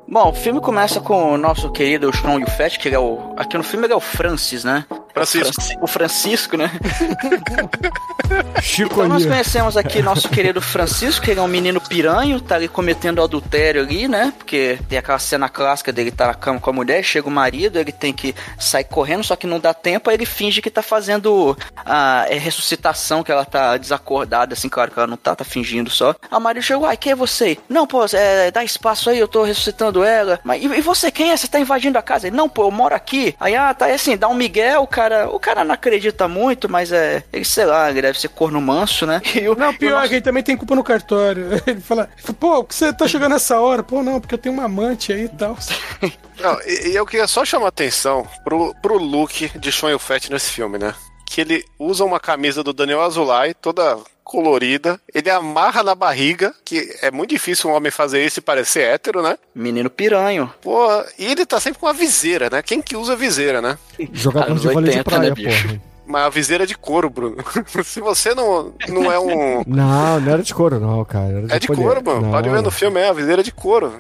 [0.08, 3.34] Bom, o filme começa com o nosso querido Sean Yufet, que ele é o.
[3.36, 4.86] Aqui no filme ele é o Francis, né?
[5.16, 5.54] Francisco.
[5.54, 6.72] Franci- O Francisco, né?
[8.62, 12.56] Chico Então nós conhecemos aqui nosso querido Francisco, que ele é um menino piranho, tá
[12.56, 14.34] ali cometendo adultério ali, né?
[14.38, 17.78] Porque tem aquela cena clássica dele tá na cama com a mulher, chega o marido,
[17.80, 20.82] ele tem que sair correndo, só que não dá tempo, aí ele finge que tá
[20.82, 25.44] fazendo a é, ressuscitação, que ela tá desacordada, assim, claro que ela não tá, tá
[25.46, 26.16] fingindo só.
[26.32, 27.58] A marido chegou, ai, quem é você?
[27.70, 30.40] Não, pô, é, dá espaço aí, eu tô ressuscitando ela.
[30.44, 31.38] Mas e, e você quem é?
[31.38, 32.28] Você tá invadindo a casa?
[32.28, 33.36] Ele, não, pô, eu moro aqui.
[33.40, 36.70] Aí, ah, tá, é assim, dá um migué, o cara, o cara não acredita muito,
[36.70, 39.22] mas é, ele, sei lá, ele deve ser corno manso, né?
[39.36, 41.50] E o, Não, e o pior nosso- é que ele também tem culpa no cartório.
[41.68, 43.84] Ele fala, pô, por que você tá chegando nessa hora?
[43.84, 45.58] Pô, não, porque eu tenho uma amante aí e tal.
[46.40, 50.52] Não, e, e eu queria só chamar atenção pro, pro look de Sean Fett nesse
[50.52, 50.94] filme, né?
[51.26, 55.00] Que ele usa uma camisa do Daniel Azulay, toda colorida.
[55.14, 59.22] Ele amarra na barriga, que é muito difícil um homem fazer isso e parecer hétero,
[59.22, 59.38] né?
[59.54, 60.52] Menino piranho.
[60.62, 62.62] Pô, e ele tá sempre com uma viseira, né?
[62.62, 63.78] Quem que usa viseira, né?
[64.12, 65.68] Jogador Anos de vôlei de 80, praia, né, bicho?
[65.68, 65.82] porra.
[66.08, 67.38] Mas a viseira de couro, Bruno.
[67.84, 69.64] Se você não, não é um.
[69.66, 71.30] Não, não era de couro, não, cara.
[71.30, 72.22] Era É de couro, mano.
[72.22, 73.92] Não, Pode ver no filme, é a viseira de couro.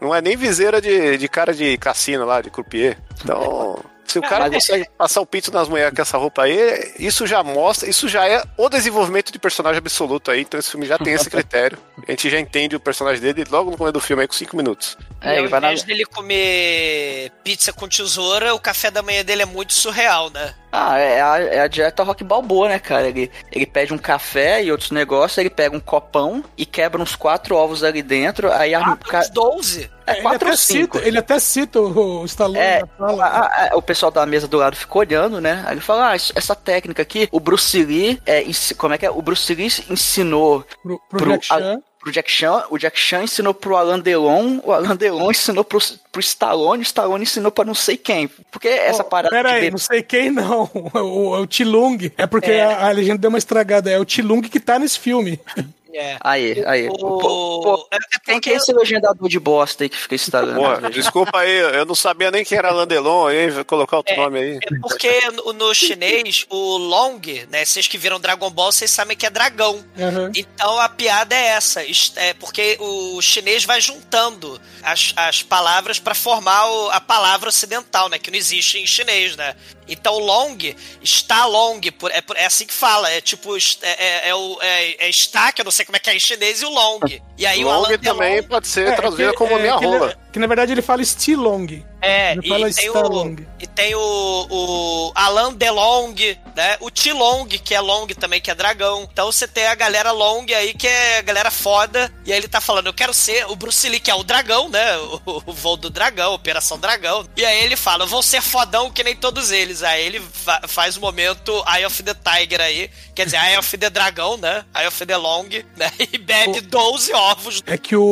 [0.00, 2.96] Não é nem viseira de, de cara de cassino lá, de croupier.
[3.24, 3.76] Então,
[4.12, 7.26] se o cara Mas- consegue passar o pinto nas mulheres com essa roupa aí, isso
[7.26, 10.40] já mostra, isso já é o desenvolvimento de personagem absoluto aí.
[10.42, 11.78] Então esse filme já tem esse critério.
[12.06, 14.56] A gente já entende o personagem dele logo no começo do filme aí com 5
[14.56, 14.96] minutos.
[15.20, 15.66] É, e ele ao vai na...
[15.68, 20.54] invés dele comer pizza com tesoura, o café da manhã dele é muito surreal, né?
[20.70, 23.08] Ah, é a, é a dieta rock balboa, né, cara?
[23.08, 27.16] Ele, ele pede um café e outros negócios, ele pega um copão e quebra uns
[27.16, 29.90] quatro ovos ali dentro, aí Ah, ca- uns 12.
[30.06, 30.96] é ele, quatro até ou cinco.
[30.98, 34.58] cita, ele até cita o, o Stallone É, a- a- o pessoal da mesa do
[34.58, 35.64] lado ficou olhando, né?
[35.66, 38.44] Aí ele fala, ah, isso- essa técnica aqui, o Bruce Lee, é,
[38.76, 39.10] como é que é?
[39.10, 41.80] O Bruce Lee ensinou pro, pro pro- Jack Chan.
[42.08, 45.78] Pro Jack Chan, o Jack Chan ensinou pro Alan Delon, o Alan Delon ensinou pro,
[46.10, 48.28] pro Stallone, o Stallone ensinou pra não sei quem.
[48.50, 50.68] Porque essa Oh, parada Pera de não sei quem não.
[50.94, 51.98] O, o, o Tilung.
[52.16, 52.64] É porque É.
[52.64, 53.90] A, a legenda deu uma estragada.
[53.90, 55.38] É o Tilung que tá nesse filme.
[55.94, 56.16] É.
[56.20, 56.88] Aí, aí.
[56.88, 60.14] O- Pô, pô, é- é quem que é esse legendador de bosta aí que fica
[60.14, 60.54] instalando?
[60.60, 64.38] Porra, desculpa aí, eu não sabia nem quem era Landelon aí, vou colocar outro nome
[64.38, 64.56] aí.
[64.62, 67.20] É porque no, no chinês, o Long,
[67.50, 67.64] né?
[67.64, 69.82] Vocês que viram Dragon Ball, vocês sabem que é dragão.
[69.98, 70.30] Aham.
[70.36, 71.82] Então a piada é essa.
[72.16, 78.08] É porque o chinês vai juntando as, as palavras para formar o- a palavra ocidental,
[78.08, 78.18] né?
[78.18, 79.56] Que não existe em chinês, né?
[79.90, 80.58] Então long
[81.02, 83.10] está long, por- é, é assim que fala.
[83.10, 86.00] É tipo, é, é, é o, é, é está, que eu não sei como é
[86.00, 87.00] que é em chinês, e o long.
[87.38, 89.78] E aí o Long Alan também Delon- pode ser É, traduzida que- como é, minha
[89.78, 90.16] que rola.
[90.32, 91.84] Que na verdade ele fala Stilong.
[92.00, 96.14] É, Ele e fala tem, o, e tem o, o Alan DeLong,
[96.54, 96.76] né?
[96.80, 99.08] O T-Long, que é Long também, que é dragão.
[99.12, 102.12] Então você tem a galera Long aí, que é a galera foda.
[102.24, 104.68] E aí ele tá falando, eu quero ser o Bruce Lee, que é o dragão,
[104.68, 104.96] né?
[105.26, 107.26] O, o voo do dragão, Operação Dragão.
[107.36, 109.82] E aí ele fala, eu vou ser fodão que nem todos eles.
[109.82, 112.90] Aí ele fa- faz o momento Eye of the Tiger aí.
[113.12, 114.64] Quer dizer, Eye of the Dragão, né?
[114.76, 115.90] Eye of the Long, né?
[116.12, 117.62] E bebe 12 ovos.
[117.66, 118.04] É que o,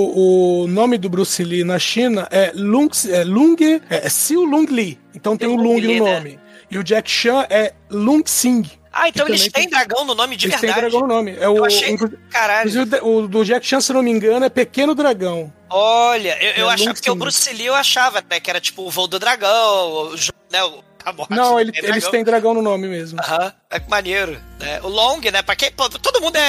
[0.64, 3.56] o nome do Bruce Lee na China é Lung, é Lung,
[3.90, 4.98] é Xiu Lung Li.
[5.14, 6.14] Então tem o Lung Lung Li, no né?
[6.14, 6.40] nome.
[6.70, 8.68] E o Jack Chan é Lung Sing.
[8.92, 10.90] Ah, então eles têm dragão no nome de Eles têm verdade.
[10.90, 11.36] dragão no nome.
[11.38, 11.96] É o, Eu achei-
[12.30, 12.70] Caralho.
[13.02, 15.52] o do Jack Chan, se não me engano, é Pequeno Dragão.
[15.68, 17.14] Olha, eu, eu É achava que o.
[17.14, 19.50] Bruce Lee eu achava, né, que era tipo o voo do dragão,
[19.92, 20.14] o,
[20.50, 20.82] né, o,
[21.14, 23.20] morte Não, do ele- eles têm dragão no nome mesmo.
[23.20, 24.40] Aham, é que maneiro.
[24.58, 24.80] Né?
[24.82, 26.40] O Long, né, pra quem, todo mundo é,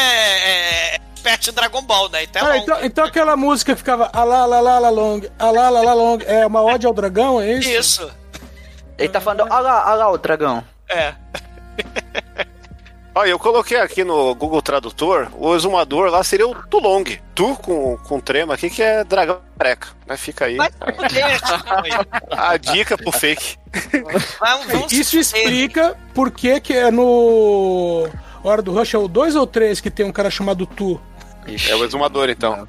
[0.95, 4.09] é expert em Dragon Ball, né, então é Ah, então, então aquela música que ficava
[4.13, 7.53] alá, lá, lá, lá, long, alá, lá, lá, long, é uma ode ao dragão, é
[7.53, 7.69] isso?
[7.69, 8.11] Isso,
[8.97, 10.63] Ele tá falando, olha lá, olha lá o dragão.
[10.89, 11.13] é.
[13.17, 17.03] Olha, eu coloquei aqui no Google Tradutor, o exumador lá seria o Tulong.
[17.33, 20.15] Tu com, com trema aqui, que é dragão careca, né?
[20.15, 20.55] Fica aí.
[20.55, 20.71] Mas
[21.11, 21.63] deixa,
[22.29, 23.57] A dica pro fake.
[24.91, 28.07] Isso explica por que que é no
[28.43, 31.01] Hora do Rush é o 2 ou 3 que tem um cara chamado Tu.
[31.47, 31.71] Ixi.
[31.71, 32.67] É o exumador, então.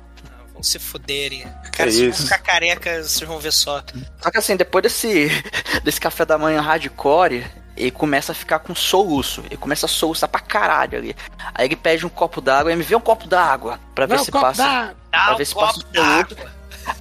[0.52, 1.42] Vão se fuderem.
[1.72, 2.18] Cara, Que se isso.
[2.18, 3.82] vão ficar careca, vocês vão ver só.
[4.20, 5.28] Só que assim, depois desse,
[5.84, 9.42] desse café da manhã hardcore, ele começa a ficar com soluço.
[9.46, 11.16] Ele começa a soluçar pra caralho ali.
[11.54, 14.24] Aí ele pede um copo d'água, ele me vê um copo d'água pra ver Não,
[14.24, 14.94] se copo passa.
[15.10, 16.36] Pra um ver se passa o soluço.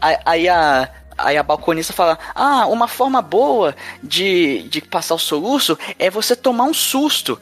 [0.02, 0.90] Aí, aí a.
[1.18, 6.36] Aí a balconista fala: Ah, uma forma boa de, de passar o soluço é você
[6.36, 7.40] tomar um susto.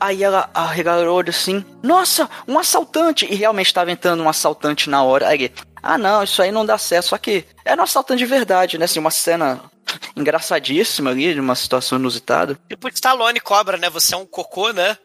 [0.00, 3.26] Aí ela arregalou assim: Nossa, um assaltante!
[3.30, 5.28] E realmente estava entrando um assaltante na hora.
[5.28, 7.08] Aí Ah, não, isso aí não dá certo.
[7.08, 8.86] Só que era um assaltante de verdade, né?
[8.86, 9.60] Assim, uma cena
[10.16, 12.58] engraçadíssima ali, de uma situação inusitada.
[12.68, 13.90] Tipo Stallone cobra, né?
[13.90, 14.96] Você é um cocô, né?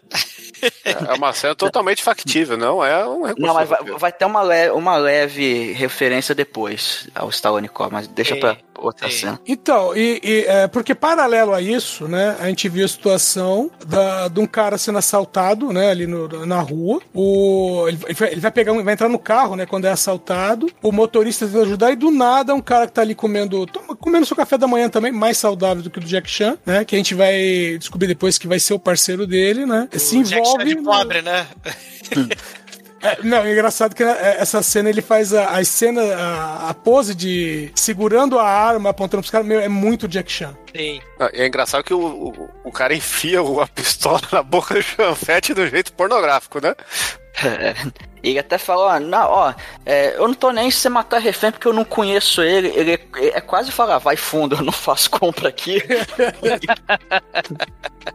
[0.83, 3.47] É uma cena totalmente factível, não é um recurso.
[3.47, 8.07] Não, mas vai, vai ter uma, le- uma leve referência depois ao Stallone Cobra, mas
[8.07, 9.17] deixa Sim, pra outra sim.
[9.19, 9.39] cena.
[9.47, 14.27] Então, e, e, é, porque paralelo a isso, né, a gente viu a situação da,
[14.27, 17.01] de um cara sendo assaltado, né, ali no- na rua.
[17.13, 17.99] O, ele,
[18.31, 20.67] ele vai- pegar, um- vai entrar no carro, né, quando é assaltado.
[20.81, 24.25] O motorista tenta ajudar e do nada um cara que tá ali comendo, toma- comendo
[24.25, 26.95] seu café da manhã também, mais saudável do que o do Jack Chan, né, que
[26.95, 30.45] a gente vai descobrir depois que vai ser o parceiro dele, né, se O Jack
[30.45, 30.75] Chan envolve.
[30.75, 31.47] de pobre, né?
[33.01, 36.73] É, não, é engraçado que é, essa cena ele faz a, a cena, a, a
[36.73, 40.55] pose de segurando a arma, apontando pros caras, meu, é muito Jack Chan.
[40.75, 41.01] Sim.
[41.33, 45.67] É engraçado que o, o, o cara enfia a pistola na boca do chanfete do
[45.67, 46.75] jeito pornográfico, né?
[48.23, 49.53] Ele até falou, ó, não, ó,
[49.85, 52.67] é, eu não tô nem se você matar refém porque eu não conheço ele.
[52.69, 55.81] Ele é, é quase falar, vai fundo, eu não faço compra aqui.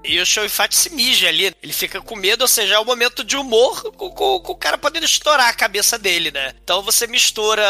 [0.03, 1.55] E o Show Fat se mija ali.
[1.63, 4.57] Ele fica com medo, ou seja, é o momento de humor com, com- com o
[4.57, 6.53] cara podendo estourar a cabeça dele, né?
[6.63, 7.63] Então você mistura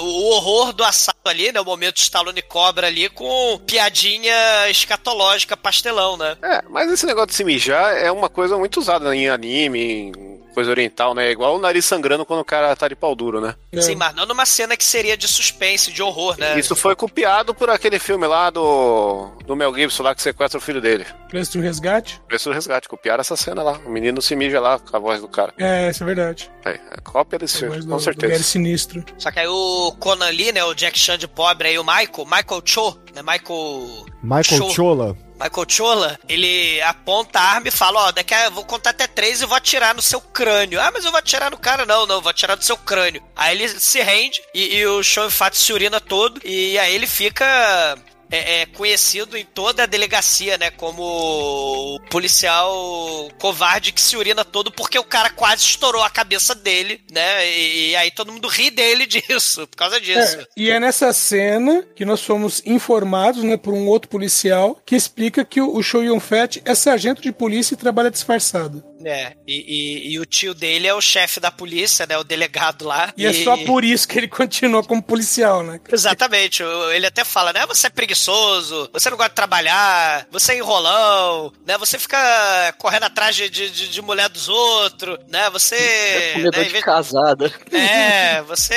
[0.00, 1.60] o horror do assalto ali, né?
[1.60, 6.36] O momento de Stallone Cobra ali com piadinha escatológica, pastelão, né?
[6.42, 10.12] É, mas esse negócio de se mijar é uma coisa muito usada em anime, em
[10.54, 11.30] coisa oriental, né?
[11.30, 13.54] Igual o nariz sangrando quando o cara tá de pau duro, né?
[13.80, 16.58] Sim, mas não numa cena que seria de suspense, de horror, né?
[16.58, 20.62] Isso foi copiado por aquele filme lá do, do Mel Gibson lá que sequestra o
[20.62, 21.04] filho dele.
[21.28, 22.20] Preço do resgate?
[22.28, 23.80] Preço do resgate, copiaram essa cena lá.
[23.86, 25.52] O menino se mija lá com a voz do cara.
[25.58, 26.50] É, isso é verdade.
[26.64, 28.32] É, é cópia desse A filme, do- com do certeza.
[28.32, 29.04] Gary Sinistro.
[29.18, 30.62] Só que aí o Conan Lee, né?
[30.64, 33.22] O Jack Chan de pobre aí, o Michael, Michael Cho, né?
[33.22, 34.06] Michael.
[34.22, 34.70] Michael Cho.
[34.70, 35.16] Chola.
[35.42, 39.06] Michael Chola, ele aponta a arma e fala, ó, daqui a, eu vou contar até
[39.06, 40.80] três e vou atirar no seu crânio.
[40.80, 43.22] Ah, mas eu vou atirar no cara, não, não, vou atirar no seu crânio.
[43.34, 47.06] Aí ele se rende e, e o Sean Fat se urina todo e aí ele
[47.06, 47.98] fica
[48.32, 54.44] é, é conhecido em toda a delegacia, né, como o policial covarde que se urina
[54.44, 58.48] todo porque o cara quase estourou a cabeça dele, né, e, e aí todo mundo
[58.48, 60.38] ri dele disso, por causa disso.
[60.40, 64.96] É, e é nessa cena que nós fomos informados, né, por um outro policial que
[64.96, 68.82] explica que o, Show Yun Fat é sargento de polícia e trabalha disfarçado.
[69.04, 72.16] É, e, e- e o tio dele é o chefe da polícia, né?
[72.18, 73.12] O delegado lá.
[73.16, 75.80] E é só por isso que ele continua como policial, né?
[75.90, 76.62] Exatamente,
[76.94, 77.64] ele até fala, né?
[77.66, 81.76] Você é preguiçoso, você não gosta de trabalhar, você é enrolão, né?
[81.78, 85.48] Você fica correndo atrás de, de, de- mulher dos outros, né?
[85.50, 85.76] Você.
[85.76, 87.52] É né, de vez- casada.
[87.70, 88.74] É, você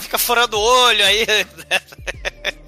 [0.00, 1.26] fica furando o olho aí.
[1.70, 1.80] né?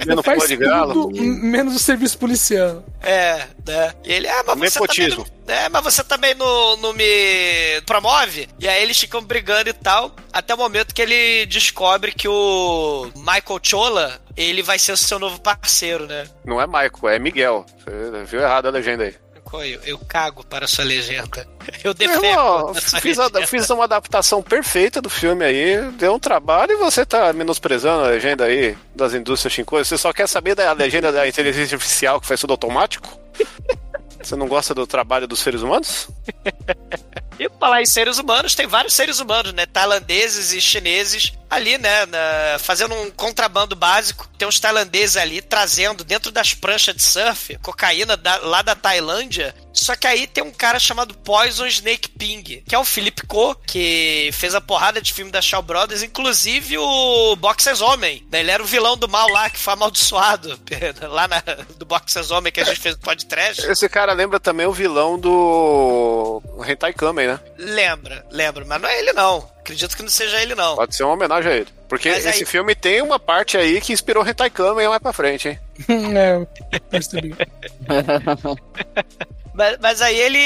[0.05, 1.11] Comendo Faz de galo.
[1.13, 2.85] menos o serviço policial.
[3.03, 3.93] É, né?
[4.05, 5.27] E ele, ah, mas você também Nepotismo.
[5.47, 8.49] não, é, mas você também não, não me promove?
[8.59, 13.11] E aí eles ficam brigando e tal, até o momento que ele descobre que o
[13.17, 16.27] Michael Chola, ele vai ser o seu novo parceiro, né?
[16.45, 17.67] Não é Michael, é Miguel.
[17.79, 19.15] Você viu errado a legenda aí.
[19.62, 21.47] Eu, eu cago para a sua legenda.
[21.83, 22.75] Eu defendo.
[22.81, 23.47] sua fiz, legenda.
[23.47, 28.09] fiz uma adaptação perfeita do filme aí, deu um trabalho e você tá menosprezando a
[28.09, 29.85] legenda aí das indústrias Shinkoi.
[29.85, 33.09] Você só quer saber da legenda da inteligência artificial que faz tudo automático?
[34.23, 36.09] Você não gosta do trabalho dos seres humanos?
[37.38, 39.66] E falar em seres humanos, tem vários seres humanos, né?
[39.66, 42.07] Tailandeses e chineses ali, né?
[42.07, 44.29] na- fazendo um contrabando básico.
[44.38, 49.55] Tem uns tailandeses ali trazendo dentro das pranchas de surf cocaína da- lá da Tailândia.
[49.73, 53.55] Só que aí tem um cara chamado Poison Snake Ping, que é o Philip Ko,
[53.66, 58.25] que fez a porrada de filme da Shaw Brothers, inclusive o Boxers Homem.
[58.31, 58.40] né?
[58.40, 60.59] Ele era o vilão do mal lá, que foi amaldiçoado
[61.09, 61.40] lá na,
[61.77, 63.64] do Boxers Homem que a gente fez no podcast.
[63.66, 67.41] Esse cara lembra também o vilão do Hentai Kamen, né?
[67.59, 69.54] Lembra, lembra, mas não é ele não.
[69.64, 70.77] Acredito que não seja ele não.
[70.77, 71.68] Pode ser uma homenagem a ele.
[71.88, 75.11] Porque Mas esse aí- filme tem uma parte aí que inspirou Hentai Kamen mais pra
[75.12, 75.59] frente, hein?
[76.14, 77.35] é, eu percebi.
[79.57, 80.37] Mas, mas aí ele,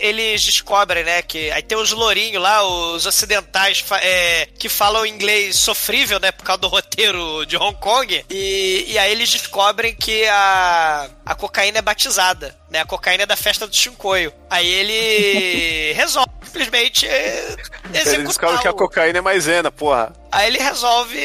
[0.00, 5.58] eles descobrem, né, que aí tem os lourinhos lá, os ocidentais é, que falam inglês
[5.58, 10.24] sofrível, né, por causa do roteiro de Hong Kong, e, e aí eles descobrem que
[10.28, 14.32] a, a cocaína é batizada, né, a cocaína é da festa do Chincoio.
[14.48, 17.56] Aí ele resolve simplesmente Ele
[17.94, 20.14] executar descobre que a o- cocaína é maisena, porra.
[20.30, 21.16] Aí ele resolve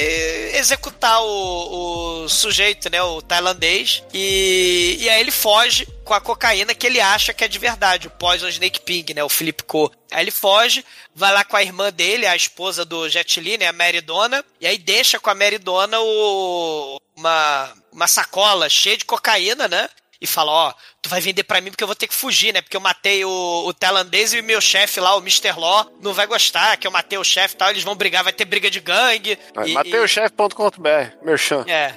[0.55, 3.01] executar o, o sujeito, né?
[3.01, 4.03] O tailandês.
[4.13, 8.07] E, e aí ele foge com a cocaína que ele acha que é de verdade,
[8.07, 9.23] o Poison Snake Ping, né?
[9.23, 9.91] O Philip Ko.
[10.11, 10.83] Aí ele foge,
[11.15, 13.67] vai lá com a irmã dele, a esposa do Jet Li, né?
[13.67, 14.43] A Mary Donna.
[14.59, 19.89] E aí deixa com a Mary Donna o, uma, uma sacola cheia de cocaína, né?
[20.21, 22.61] E fala, ó, tu vai vender pra mim porque eu vou ter que fugir, né?
[22.61, 25.53] Porque eu matei o, o tailandês e o meu chefe lá, o Mr.
[25.57, 27.69] Law, não vai gostar que eu matei o chefe e tal.
[27.69, 29.37] Eles vão brigar, vai ter briga de gangue.
[29.65, 30.89] E- Mateuschef.com.br,
[31.23, 31.63] merchan.
[31.67, 31.93] é.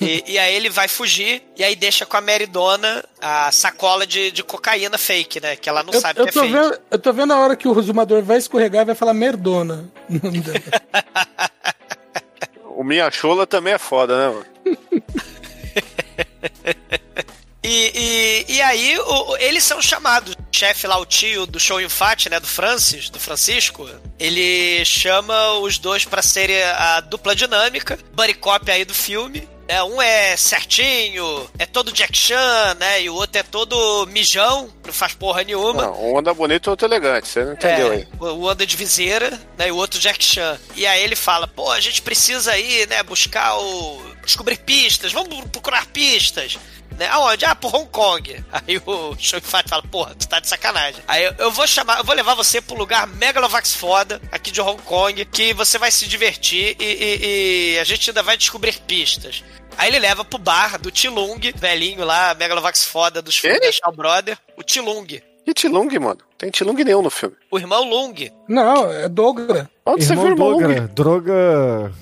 [0.00, 4.06] E, e aí ele vai fugir e aí deixa com a Mary Donna a sacola
[4.06, 5.56] de, de cocaína fake, né?
[5.56, 6.52] Que ela não Eu, sabe eu que é tô fake.
[6.52, 9.90] vendo, eu tô vendo a hora que o resumador vai escorregar e vai falar merdona.
[12.76, 14.46] O Minha Chola também é foda, né, mano?
[17.66, 20.34] E, e, e aí o- eles são chamados.
[20.34, 22.38] O chefe lá, o tio do show Fat, né?
[22.38, 28.70] Do Francis, do Francisco, ele chama os dois pra serem a dupla dinâmica, buddy cop
[28.70, 29.48] aí do filme.
[29.66, 33.00] É, um é certinho, é todo Jack Chan, né?
[33.00, 35.84] E o outro é todo mijão, não faz porra nenhuma.
[35.86, 38.08] Não, um anda bonito e outro elegante, você não entendeu É, aí.
[38.20, 39.68] o o anda de viseira, né?
[39.68, 40.58] E o outro Jack Chan.
[40.76, 44.02] E aí ele fala, pô, a gente precisa aí, né, buscar o.
[44.22, 46.58] descobrir pistas, vamos procurar pistas.
[46.98, 47.06] Né?
[47.08, 47.44] Aonde?
[47.44, 48.44] Ah, por Hong Kong.
[48.52, 51.02] Aí o Show Fat fala, porra, tu tá de sacanagem.
[51.08, 54.60] Aí eu, eu vou chamar, eu vou levar você pro lugar Megalovax foda, aqui de
[54.60, 58.78] Hong Kong, que você vai se divertir e, e- e a gente ainda vai descobrir
[58.86, 59.42] pistas.
[59.76, 63.92] Aí ele leva pro bar do Tilung, velhinho lá, Megalovax foda dos filmes da Shaw
[63.92, 65.06] Brother, o Tilung.
[65.46, 66.20] E Tilung, mano?
[66.38, 67.36] Tem Tilung nenhum no filme.
[67.50, 68.30] O irmão Lung.
[68.48, 69.68] Não, é Dogra.
[69.84, 70.74] Onde você viu o Irmão irmão Lung?
[70.74, 71.92] Dogra, droga.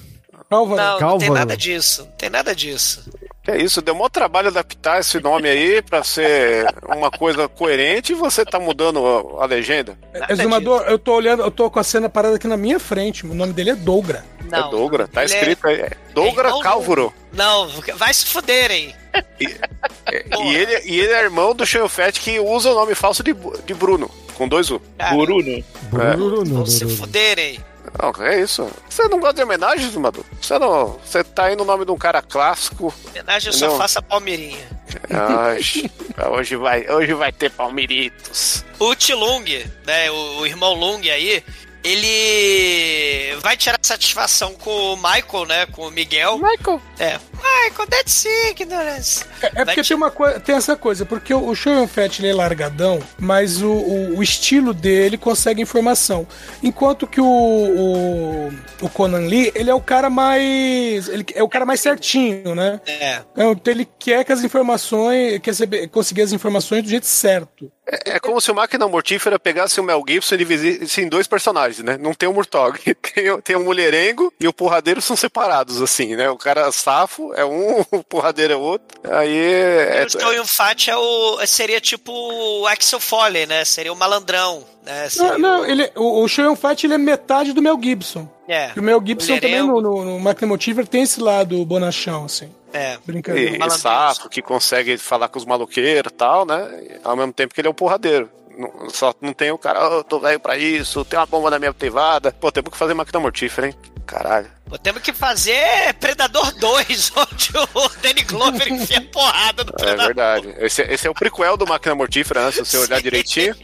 [0.50, 0.76] Álvaro.
[0.82, 2.02] Não, não tem nada disso.
[2.04, 3.10] Não tem nada disso.
[3.42, 8.12] Que é isso, deu maior trabalho adaptar esse nome aí pra ser uma coisa coerente
[8.12, 9.04] e você tá mudando
[9.40, 9.98] a, legenda.
[10.28, 13.26] Exumador, eu tô olhando, eu tô com a cena parada aqui na minha frente.
[13.26, 14.24] O nome dele é Dogra.
[14.48, 14.68] Não.
[14.68, 15.80] é Dogra, tá é- escrito aí.
[15.80, 17.12] É Dogra irmão Calvaro.
[17.32, 18.94] Não, vai se fuderem.
[19.34, 23.34] E ele, e ele é irmão do Shane Fett que usa o nome falso de,
[23.66, 24.80] de Bruno, com dois U.
[24.96, 25.64] Cara, Bruno.
[25.90, 27.58] Bruno, vão se fuderem.
[28.00, 28.68] Não, é isso.
[28.88, 30.24] Você não gosta de homenagens, Madu?
[30.40, 30.98] Você não.
[31.04, 32.92] Você tá aí no nome de um cara clássico.
[33.10, 34.66] Homenagem eu só faço a Palmeirinha.
[35.10, 35.60] Ai,
[36.30, 38.64] hoje, vai, hoje vai ter palmiritos.
[38.78, 39.44] O Tilung,
[39.86, 41.44] né, o, o irmão Lung aí,
[41.84, 46.38] ele vai tirar satisfação com o Michael, né, com o Miguel.
[46.38, 46.80] Michael.
[46.98, 47.18] É.
[47.34, 49.24] Michael, that's ignorance.
[49.42, 52.28] É, é porque te- tem, uma tem essa coisa, porque o, o Show Fett ele
[52.28, 56.26] é largadão, mas o, o, o estilo dele consegue informação.
[56.62, 61.08] Enquanto que o, o, o Conan Lee, ele é o cara mais.
[61.08, 62.80] Ele é o cara mais certinho, né?
[62.86, 63.22] É.
[63.36, 65.40] Então ele quer que as informações.
[65.40, 67.70] Quer saber, conseguir as informações do jeito certo.
[67.86, 71.26] É, é como se o Máquina Mortífera pegasse o Mel Gibson e dividisse em dois
[71.26, 71.96] personagens, né?
[71.98, 72.78] Não tem o Murtog,
[73.14, 76.30] tem, o- tem o Mulherengo e o Porradeiro são separados, assim, né?
[76.30, 79.00] O cara safo é um, o Porradeiro é outro.
[79.10, 83.64] Aí é, E o Joey Fat é o, seria tipo o Axel Foley, né?
[83.64, 85.08] Seria o malandrão, né?
[85.08, 88.28] Seria Não, não, o- ele, o, o Sean Fat ele é metade do Mel Gibson.
[88.48, 89.80] É, E o Mel Gibson também Mulherengo.
[89.80, 92.52] no, no, no Máquina Motiver tem esse lado bonachão, assim.
[92.72, 92.98] É.
[93.04, 93.64] Brincadeira.
[93.64, 96.98] e, e safo, que consegue falar com os maloqueiros e tal, né?
[97.04, 98.30] Ao mesmo tempo que ele é um porradeiro.
[98.56, 101.58] Não- Só não tem o cara, "Ô, tô velho pra isso, tem uma bomba na
[101.58, 102.32] minha privada.
[102.32, 103.74] Pô, temos que fazer máquina mortífera, hein?
[104.06, 104.50] Caralho.
[104.68, 110.04] Pô, temos que fazer Predador 2, onde o Danny Glover enfia porrada no É Predador.
[110.06, 110.54] verdade.
[110.58, 112.52] Esse, esse é o prequel do Máquina Mortífera, né?
[112.52, 113.54] Se você olhar direitinho.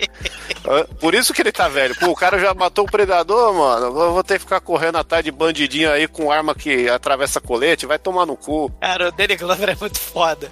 [1.01, 1.95] Por isso que ele tá velho.
[1.97, 3.87] Pô, o cara já matou o predador, mano.
[3.87, 7.87] Eu vou ter que ficar correndo atrás de bandidinho aí com arma que atravessa colete.
[7.87, 8.71] Vai tomar no cu.
[8.81, 10.51] Cara, o Danny Glover é muito foda.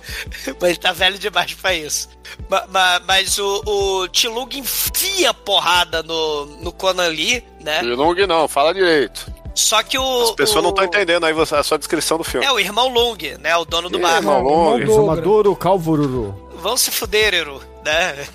[0.61, 2.09] Mas ele tá velho demais pra isso.
[2.49, 7.81] Ma- ma- Mas, o, o Tilung enfia porrada no, no Conan Lee, né?
[7.83, 9.33] Long não, fala direito.
[9.55, 10.23] Só que o.
[10.25, 12.45] As pessoas o- não estão entendendo aí a sua descrição do filme.
[12.45, 13.57] É o irmão Lung, né?
[13.57, 14.17] O dono do bar.
[14.17, 14.79] irmão Long.
[14.79, 16.51] Exumador Calvururu.
[16.57, 18.27] Vão se fuder, Eru, né?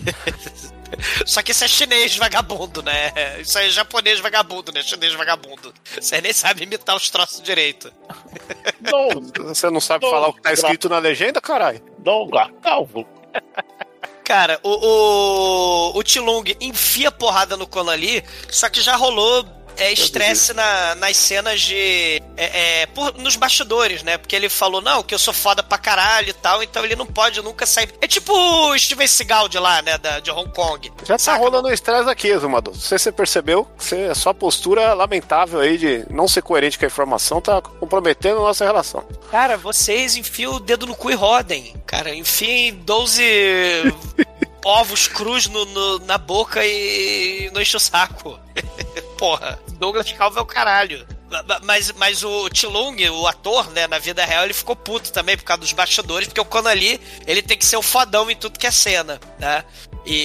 [1.26, 3.14] Só que isso é chinês vagabundo, né?
[3.40, 4.82] Isso aí é japonês vagabundo, né?
[4.82, 5.74] Chinês vagabundo.
[6.00, 7.92] Você nem sabe imitar os troços direito.
[9.46, 11.82] Você não sabe falar o que tá escrito na legenda, caralho?
[12.00, 13.06] Douglas Calvo.
[14.32, 19.44] Cara, o, o, o Tilung enfia porrada no Conan Lee, só que já rolou
[19.78, 22.22] é, estresse na, nas cenas de.
[22.38, 24.18] É, é, por- nos bastidores, né?
[24.18, 27.06] Porque ele falou, não, que eu sou foda pra caralho e tal, então ele não
[27.06, 27.90] pode nunca sair.
[28.02, 29.98] É tipo o Steven Seagal de lá, né?
[29.98, 30.92] Da, de Hong Kong.
[31.04, 31.40] Já tá Saca?
[31.40, 32.74] rolando estresse aqui, Exumador.
[32.74, 36.78] Não sei se você percebeu, você, a sua postura lamentável aí de não ser coerente
[36.78, 39.04] com a informação tá comprometendo a nossa relação.
[39.30, 41.76] Cara, vocês enfiam o dedo no cu e rodem.
[41.86, 43.22] Cara, enfiem 12
[44.64, 48.40] ovos crus no, no- na boca e não enche o saco.
[49.22, 51.06] Porra, Douglas Calvo é o caralho.
[51.30, 55.12] Ma- ma- Mas, mas o Tilung, o ator, né, na vida real, ele ficou puto
[55.14, 58.36] também por causa dos bastidores, porque o Conan ele tem que ser o fodão em
[58.36, 59.64] tudo que é cena, né?
[60.06, 60.16] E,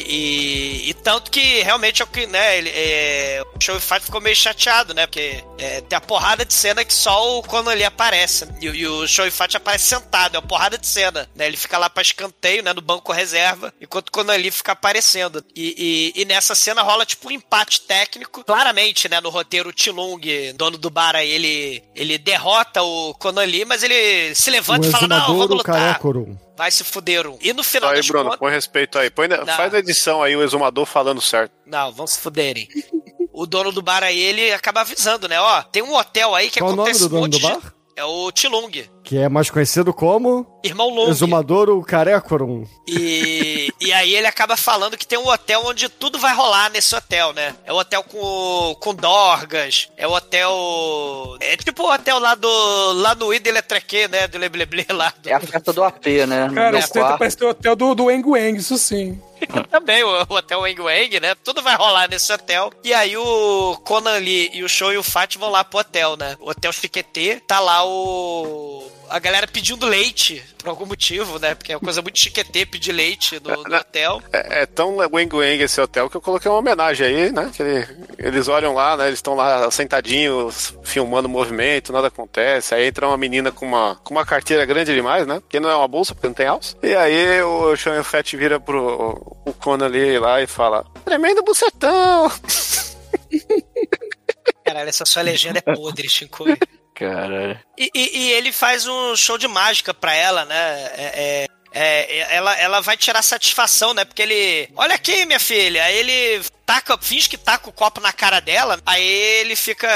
[0.87, 4.20] e- e tanto que realmente é o que, né, ele, é, o Show Fight ficou
[4.20, 5.07] meio chateado, né?
[5.07, 8.47] Porque é, tem a porrada de cena que só o Conan Lee aparece.
[8.61, 11.47] E, e o Show Fight aparece sentado, é uma porrada de cena, né?
[11.47, 15.45] Ele fica lá pra escanteio, né, no banco reserva, enquanto o Conan Lee fica aparecendo.
[15.55, 18.43] E, e- nessa cena rola tipo um empate técnico.
[18.45, 20.20] Claramente, né, no roteiro, o Tilung,
[20.55, 24.89] dono do bar aí, ele, ele derrota o Conan Lee, mas ele se O levanta
[24.89, 25.74] e fala, não, vamos o lutar.
[25.74, 26.37] carecorum.
[26.57, 27.26] Vai se fuder.
[27.26, 27.38] um.
[27.40, 28.38] E no final aí, das Bruno, contas...
[28.38, 29.11] põe respeito aí.
[29.11, 29.46] Põe Não.
[29.46, 31.52] faz na edição aí o exumador falando certo.
[31.66, 32.68] Não, vão se fuderem.
[33.32, 35.38] O dono do bar aí, ele acaba avisando, né?
[35.38, 37.38] Ó, tem um hotel aí que Qual o nome acontece do dono um monte do
[37.38, 37.74] de- bar?
[37.97, 38.70] É o Tilung,
[39.03, 41.09] Que é mais conhecido como irmão Long.
[41.09, 42.66] Exumador, carecorum.
[42.86, 46.94] E, e aí ele acaba falando que tem um hotel onde tudo vai rolar nesse
[46.94, 47.55] hotel, né?
[47.64, 51.38] É o hotel com, com dorgas, é o hotel...
[51.40, 52.92] É tipo o hotel lá do...
[52.97, 54.28] Lá no Ida Eletreque, né?
[54.28, 55.14] Do Lebleble lá.
[55.22, 56.51] Do, É a festa do AP, né?
[56.55, 57.18] Cara, tenta quarto.
[57.18, 59.18] parece o hotel do, do Eng Weng, isso sim.
[59.70, 61.34] Também o, o Hotel Wang Wang, né?
[61.36, 62.72] Tudo vai rolar nesse hotel.
[62.82, 66.16] E aí o Conan Lee e o Show e o Fat vão lá pro hotel,
[66.16, 66.36] né?
[66.40, 68.90] O Hotel Chiquetê, tá lá o...
[69.09, 71.54] A galera pedindo leite, por algum motivo, né?
[71.54, 74.20] Porque é uma coisa muito chiquetê pedir leite no, no hotel.
[74.32, 77.50] É, é tão Weng Weng esse hotel que eu coloquei uma homenagem aí, né?
[77.54, 77.86] Que ele-
[78.18, 79.07] eles olham lá, né?
[79.07, 82.74] Eles estão lá sentadinhos, filmando o movimento, nada acontece.
[82.74, 85.40] Aí entra uma menina com uma, com uma carteira grande demais, né?
[85.40, 86.76] Porque não é uma bolsa, porque não tem alça.
[86.82, 92.30] E aí o Sean Fett vira pro o Conan ali lá e fala: Tremendo bucetão!
[94.64, 96.57] Caralho, essa sua legenda é podre, Shinkoi.
[96.97, 97.59] Caralho.
[97.78, 100.90] E, e- e ele faz um show de mágica pra ela, né?
[100.97, 101.12] É,
[101.44, 101.47] é-
[101.78, 104.05] é, ela, ela vai tirar satisfação, né?
[104.07, 104.68] Porque ele.
[104.74, 105.84] Olha aqui, minha filha.
[105.84, 108.79] Aí ele taca, finge que taca o copo na cara dela.
[108.85, 109.03] Aí
[109.41, 109.87] ele fica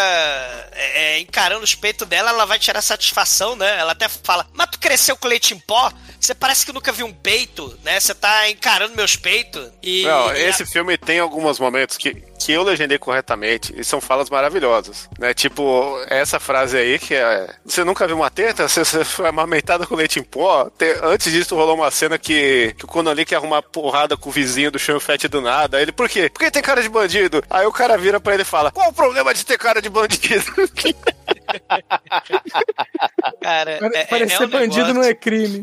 [0.72, 2.30] é, é, encarando os peitos dela.
[2.30, 3.78] Ela vai tirar satisfação, né?
[3.78, 5.92] Ela até fala: Mas tu cresceu com leite em pó?
[6.20, 7.98] Você parece que nunca viu um peito, né?
[7.98, 9.70] Você tá encarando meus peitos.
[9.82, 14.00] E, Não, e esse filme tem alguns momentos que, que eu legendei corretamente e são
[14.02, 15.32] falas maravilhosas, né?
[15.32, 17.48] Tipo, essa frase aí que é...
[17.64, 18.68] Você nunca viu uma teta?
[18.68, 20.68] Você, você foi amamentada com leite em pó?
[20.76, 24.28] Te- antes disso rolou uma cena que, que o Conan Lee quer arrumar porrada com
[24.28, 25.78] o vizinho do Sean Fett do nada.
[25.78, 26.28] Aí ele, por quê?
[26.28, 27.42] Porque tem cara de bandido.
[27.50, 29.88] Aí o cara vira pra ele e fala, qual o problema de ter cara de
[29.88, 30.44] bandido?
[33.40, 34.94] Cara, é, Parecer é um bandido negócio.
[34.94, 35.62] não é crime.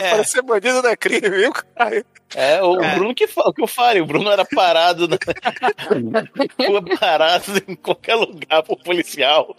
[0.00, 0.10] É.
[0.10, 2.04] Parecer bandido não é crime, viu, cara?
[2.34, 5.16] É, o Bruno que, fa- que eu falei, o Bruno era parado na
[6.66, 9.54] rua, parado em qualquer lugar por policial.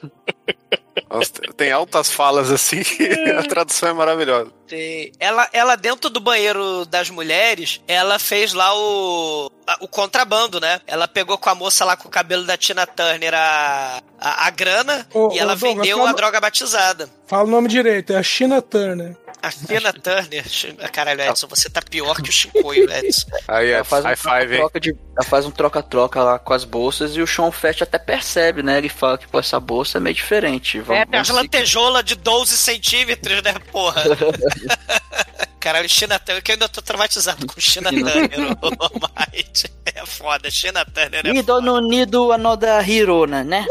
[1.10, 3.04] Nossa, Tem altas falas assim que
[3.38, 4.52] a tradução é maravilhosa.
[4.68, 10.80] Tem- Ela, ela dentro do banheiro das mulheres, ela fez lá o, o contrabando, né?
[10.88, 14.50] Ela pegou com a moça lá com o cabelo da Tina Turner a, a, a
[14.50, 17.10] grana Ô, e ela ô, Douglas, vendeu fala- a droga batizada.
[17.28, 19.16] Fala o nome direito, é a China Turner.
[19.42, 20.46] A Tina Turner.
[20.92, 23.28] Caralho, Edson, você tá pior que o Chicoio, Edson.
[23.48, 24.60] Aí é Ela faz, um high five, hein?
[24.60, 27.98] troca-troca de, ela faz um troca-troca lá com as bolsas e o Sean Fett até
[27.98, 28.78] percebe, né?
[28.78, 30.78] Ele fala que pô, essa bolsa é meio diferente.
[30.78, 34.04] É, Vamos, tem as vamos lantejoulas de 12 centímetros, né, porra?
[35.60, 38.70] Caralho, China Turner, que eu ainda tô traumatizado com China Turner, ô,
[39.00, 39.72] Might.
[39.96, 43.66] É foda, China Turner é We don't need another hero, né?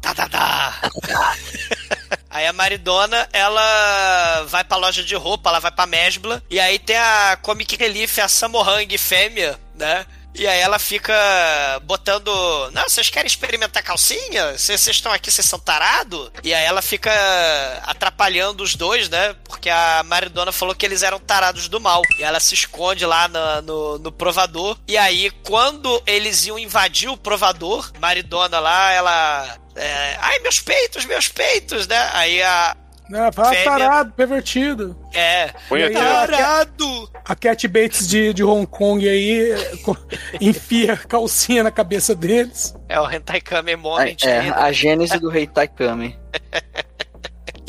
[0.00, 0.80] Tá, tá, tá.
[2.30, 6.78] Aí a Maridona, ela vai pra loja de roupa, ela vai pra Mesbla, e aí
[6.78, 10.04] tem a Comic Relief, a Samohang fêmea, né?
[10.38, 11.14] E aí ela fica
[11.84, 12.28] botando.
[12.72, 14.52] Não, vocês querem experimentar calcinha?
[14.58, 16.30] Vocês estão aqui, vocês são tarado?
[16.44, 17.10] E aí ela fica
[17.84, 19.34] atrapalhando os dois, né?
[19.44, 22.02] Porque a Maridona falou que eles eram tarados do mal.
[22.18, 24.76] E ela se esconde lá na- no, no provador.
[24.86, 29.56] E aí, quando eles iam invadir o provador, Maridona lá, ela.
[29.76, 32.10] É, Ai, meus peitos, meus peitos, né?
[32.12, 32.76] Aí a.
[33.14, 33.64] Ah, fala Fêmea.
[33.64, 34.96] tarado, pervertido.
[35.14, 35.50] É.
[35.68, 36.00] Punheteiro.
[36.02, 37.08] Tarado!
[37.24, 39.54] A Cat Bates de, de Hong Kong aí
[40.40, 42.74] enfia a calcinha na cabeça deles.
[42.88, 44.56] É o Hentai Kame Moment É, aí, né?
[44.56, 46.18] a gênese do Rei Taikami.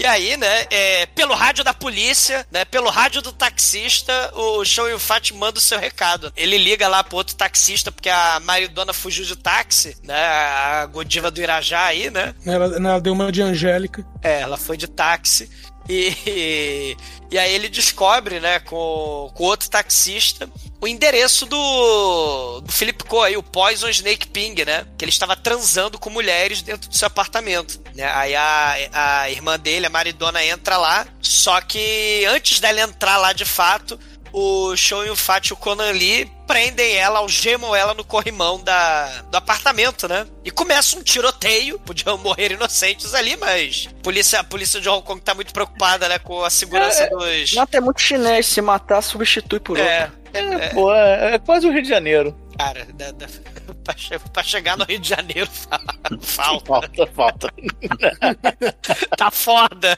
[0.07, 4.97] Aí, né, é, pelo rádio da polícia, né, pelo rádio do taxista, o Show e
[4.97, 6.31] Fat manda o seu recado.
[6.35, 11.29] Ele liga lá pro outro taxista, porque a Maridona fugiu de táxi, né, a Godiva
[11.29, 14.05] do Irajá aí, né, Ela, ela deu uma de Angélica.
[14.23, 15.49] é, ela foi de táxi.
[15.89, 16.97] E,
[17.31, 20.49] e aí ele descobre, né, com, com outro taxista,
[20.79, 24.85] o endereço do, do Philip Coe, aí, o Poison Snake Ping, né?
[24.97, 27.81] Que ele estava transando com mulheres dentro do seu apartamento.
[27.95, 28.09] Né?
[28.13, 31.07] Aí a, a irmã dele, a Maridona, entra lá.
[31.21, 33.99] Só que antes dela entrar lá de fato,
[34.31, 38.61] o Show e o Fat e o Conan Lee prendem ela, algemam ela no corrimão
[38.61, 40.27] da, do apartamento, né?
[40.45, 41.79] E começa um tiroteio.
[41.79, 46.07] Podiam morrer inocentes ali, mas a polícia, a polícia de Hong Kong tá muito preocupada,
[46.07, 46.19] né?
[46.19, 47.53] Com a segurança É, dos.
[47.53, 48.45] Não, tem muito chinês.
[48.45, 50.26] Se matar, substitui por outro.
[50.37, 52.35] É, É, pô, é, é quase o Rio de Janeiro.
[52.57, 53.27] cara, da, da,
[53.83, 55.49] pra, che- pra chegar no Rio de Janeiro,
[56.19, 56.19] falta.
[56.21, 57.53] Falta, falta.
[59.17, 59.97] tá foda.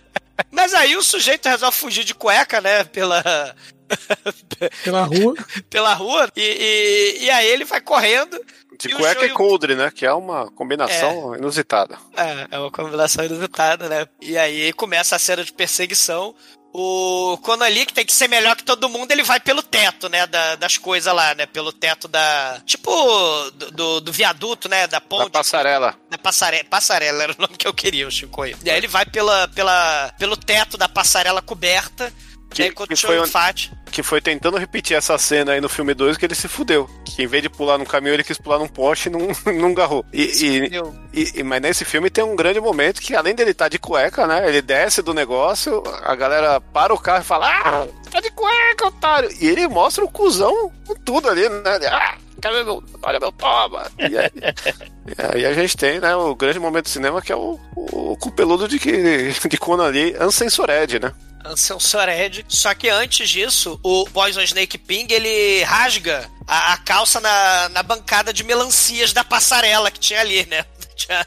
[0.51, 2.83] Mas aí o sujeito resolve fugir de cueca, né?
[2.85, 3.55] Pela.
[4.83, 5.33] Pela rua.
[5.69, 6.29] pela rua.
[6.35, 6.41] E,
[7.19, 8.39] e, e aí ele vai correndo.
[8.79, 9.91] De E o cueca e coldre, né?
[9.93, 11.97] Que é uma combinação inusitada.
[12.15, 14.07] É, é uma combinação inusitada, né?
[14.21, 16.33] E aí começa a cena de perseguição.
[16.71, 20.27] O Conali, que tem que ser melhor que todo mundo, ele vai pelo teto, né?
[20.27, 21.45] da- das coisas lá, né?
[21.47, 22.61] Pelo teto da.
[22.65, 22.91] Tipo,
[23.51, 24.81] do, do, do viaduto, né?
[24.85, 25.31] Da Da ponte.
[25.31, 25.95] passarela.
[26.09, 28.57] Da passarela, passarela era o nome que eu queria, o Chicoio.
[28.63, 32.13] E aí ele vai pela, pela, pelo teto da passarela coberta.
[32.49, 33.71] Que- que foi Fat.
[33.91, 36.89] Que foi tentando repetir essa cena aí no filme 2 que ele se fudeu.
[37.05, 39.73] Que em vez de pular num caminhão, ele quis pular num poste e não, não
[39.73, 40.03] garrou.
[40.11, 40.69] E,
[41.13, 44.25] e, e- mas nesse filme tem um grande momento que, além dele estar de cueca,
[44.27, 44.47] né?
[44.47, 48.87] Ele desce do negócio, a galera para o carro e fala: Ah, tá de cueca,
[48.87, 49.29] otário!
[49.39, 51.79] E ele mostra o cuzão com tudo ali, né?
[51.91, 52.83] Ah, cadê meu.
[53.03, 53.91] Olha meu toma!
[53.99, 54.29] E aí,
[55.35, 58.17] e aí a gente tem, né, o grande momento do cinema que é o, o
[58.17, 58.77] cupeludo de,
[59.49, 61.11] de Conan ali, Ansensored, né?
[61.45, 62.45] Ansel Sored.
[62.47, 67.83] Só que antes disso, o Poison Snake Ping ele rasga a, a calça na, na
[67.83, 70.65] bancada de melancias da passarela que tinha ali, né?
[70.99, 71.25] Tinha-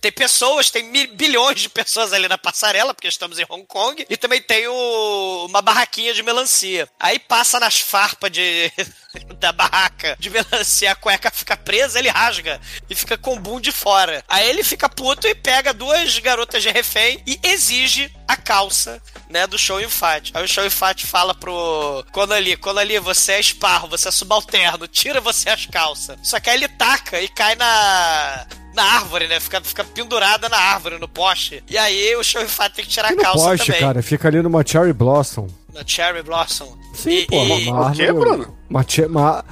[0.00, 4.06] Tem pessoas, tem mil- bilhões de pessoas ali na passarela, porque estamos em Hong Kong,
[4.08, 6.88] e também tem o- uma barraquinha de melancia.
[6.98, 8.72] Aí passa nas farpas de,
[9.38, 13.60] da barraca de melancia, a cueca fica presa, ele rasga e fica com o boom
[13.60, 14.24] de fora.
[14.28, 19.46] Aí ele fica puto e pega duas garotas de refém e exige a calça, né,
[19.46, 20.30] do Show Fat.
[20.34, 25.20] Aí o Show Fat fala pro Conali, Conali, você é esparro, você é subalterno, tira
[25.20, 26.16] você as calças.
[26.22, 28.46] Só que aí ele taca e cai na
[28.76, 29.40] na árvore, né?
[29.40, 31.64] Fica, fica pendurada na árvore, no poste.
[31.68, 33.80] E aí o Show Fat tem que tirar a no calça poste, também.
[33.80, 35.48] cara, fica ali numa Cherry Blossom.
[35.74, 36.76] Na Cherry Blossom.
[36.94, 38.12] Sim, E- pô, e- uma O quê, árvore.
[38.30, 38.58] Bruno?
[38.70, 39.44] Uma, uma-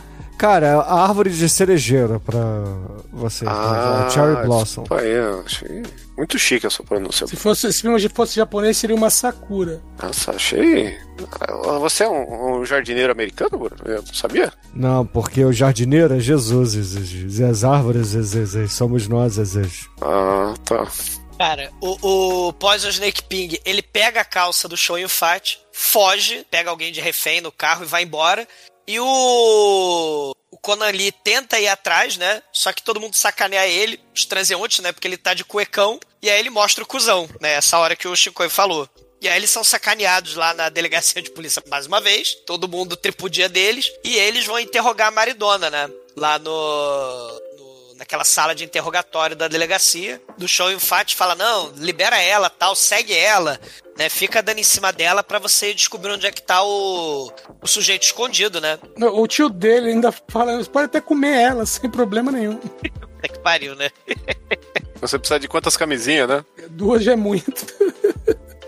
[0.45, 2.39] cara, a árvore de cerejeira pra
[3.13, 3.45] você.
[3.49, 4.85] Ah, a Cherry Blossom.
[5.03, 5.83] Eu achei
[6.17, 7.27] muito chique a sua pronúncia.
[7.27, 9.83] Se fosse, se fosse japonês, seria uma Sakura.
[10.03, 10.97] Nossa, achei.
[11.41, 13.77] Ah, Você é um, um jardineiro americano, Bruno?
[13.87, 14.53] Eu não sabia?
[14.75, 19.39] Não, porque o jardineiro é Jesus, e as árvores e- e- e somos nós.
[19.39, 19.71] e- e-
[20.03, 20.87] Ah, tá.
[21.39, 25.57] Cara, o, o Poison Snake Ping, ele pega a calça do Show e o Fat,
[25.73, 28.47] foge, pega alguém de refém no carro e vai embora.
[28.87, 32.43] E o, o Conan Lee tenta ir atrás, né?
[32.53, 34.93] Só que todo mundo sacaneia ele, os transeuntes, né?
[34.93, 35.99] Porque ele tá de cuecão.
[36.21, 37.55] E aí ele mostra o cuzão, né?
[37.55, 38.89] Essa hora que o Chico falou.
[39.21, 42.35] E aí eles são sacaneados lá na delegacia de polícia mais uma vez.
[42.47, 43.91] Todo mundo tripudia deles.
[44.05, 45.91] E eles vão interrogar a Maridona, né?
[46.17, 47.41] Lá no-
[47.97, 50.21] naquela sala de interrogatório da delegacia.
[50.37, 53.61] Do show e o Fat fala: não, libera ela, tal, segue ela.
[53.97, 57.33] Né, fica dando em cima dela pra você descobrir onde é que tá o,
[57.63, 58.77] o sujeito escondido, né?
[59.01, 62.59] O tio dele ainda fala, você pode até comer ela sem problema nenhum.
[63.23, 63.91] É que pariu, né?
[65.01, 66.45] Você precisa de quantas camisinhas, né?
[66.71, 67.53] Duas já é muito.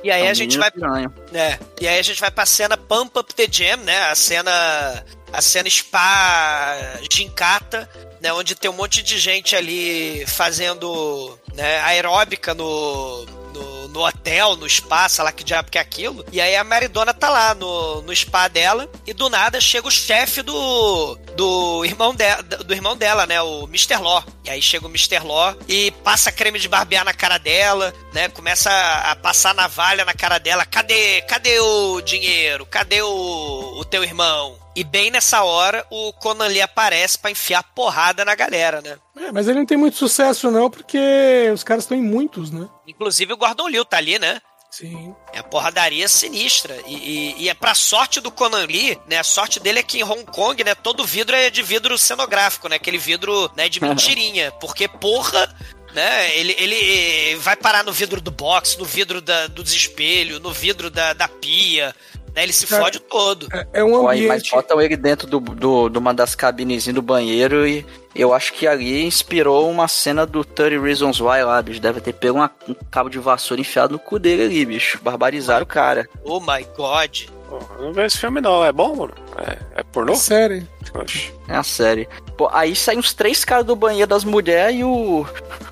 [0.02, 1.12] E aí É um a gente vai piranha.
[1.32, 4.10] É, e aí a gente vai pra cena Pump Up the Jam, né?
[4.10, 5.04] A cena.
[5.36, 6.74] A cena spa
[7.12, 7.86] gincata,
[8.22, 8.32] né?
[8.32, 14.66] Onde tem um monte de gente ali fazendo né, aeróbica no, no, no hotel, no
[14.66, 16.24] spa, sei lá que diabo que é aquilo.
[16.32, 19.90] E aí a Maridona tá lá no, no spa dela e do nada chega o
[19.90, 22.24] chefe do, do, irmão de,
[22.64, 23.40] do irmão dela, né?
[23.42, 23.96] O Mr.
[23.96, 24.24] Law.
[24.44, 25.18] E aí chega o Mr.
[25.20, 28.28] Law e passa creme de barbear na cara dela, né?
[28.30, 30.64] Começa a, a passar navalha na cara dela.
[30.64, 31.20] Cadê?
[31.22, 32.64] Cadê o dinheiro?
[32.64, 34.65] Cadê o, o teu irmão?
[34.76, 38.98] E bem nessa hora, o Conan Lee aparece pra enfiar porrada na galera, né?
[39.16, 42.68] É, mas ele não tem muito sucesso, não, porque os caras estão em muitos, né?
[42.86, 44.38] Inclusive o Gordon Liu tá ali, né?
[44.70, 45.14] Sim.
[45.32, 46.76] É a porradaria sinistra.
[46.86, 49.16] E, e- e é pra sorte do Conan Lee, né?
[49.18, 50.74] A sorte dele é que em Hong Kong, né?
[50.74, 52.76] Todo vidro é de vidro cenográfico, né?
[52.76, 54.52] Aquele vidro né, de mentirinha.
[54.60, 55.48] Porque, porra,
[55.94, 56.36] né?
[56.36, 60.90] Ele, ele vai parar no vidro do box, no vidro da, dos espelhos, no vidro
[60.90, 61.94] da, da pia.
[62.36, 62.42] Né?
[62.42, 63.48] Ele se Cara, fode todo.
[63.52, 64.50] É, é um Pô, aí, mas ambiente.
[64.52, 67.84] botam ele dentro do, do, de uma das cabinezinhas do banheiro e
[68.14, 71.80] eu acho que ali inspirou uma cena do 30 Reasons Why lá, bicho.
[71.80, 74.98] Deve ter pego uma- um cabo de vassoura enfiado no cu dele ali, bicho.
[75.02, 76.06] Barbarizaram o cara.
[76.24, 77.22] Oh my god.
[77.48, 79.14] Pô, eu não vejo esse filme não, é bom, mano?
[79.38, 80.14] É, é pornô?
[80.14, 80.66] Sério.
[80.94, 81.32] Oxi.
[81.48, 82.08] É a série.
[82.36, 85.24] Pô, aí saem uns três caras do banheiro das mulheres e o,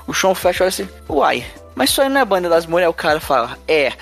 [0.06, 1.44] o Sean Flash olha assim, uai,
[1.74, 2.90] mas isso aí não é banheiro das mulheres?
[2.90, 3.92] O cara fala, é.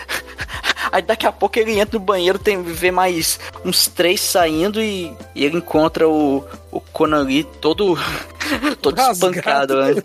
[0.91, 5.15] Aí daqui a pouco ele entra no banheiro, tem vê mais uns três saindo e,
[5.35, 7.99] e ele encontra o, o Conan Lee todo,
[8.83, 9.35] todo Rasgado.
[9.35, 10.03] espancado, né?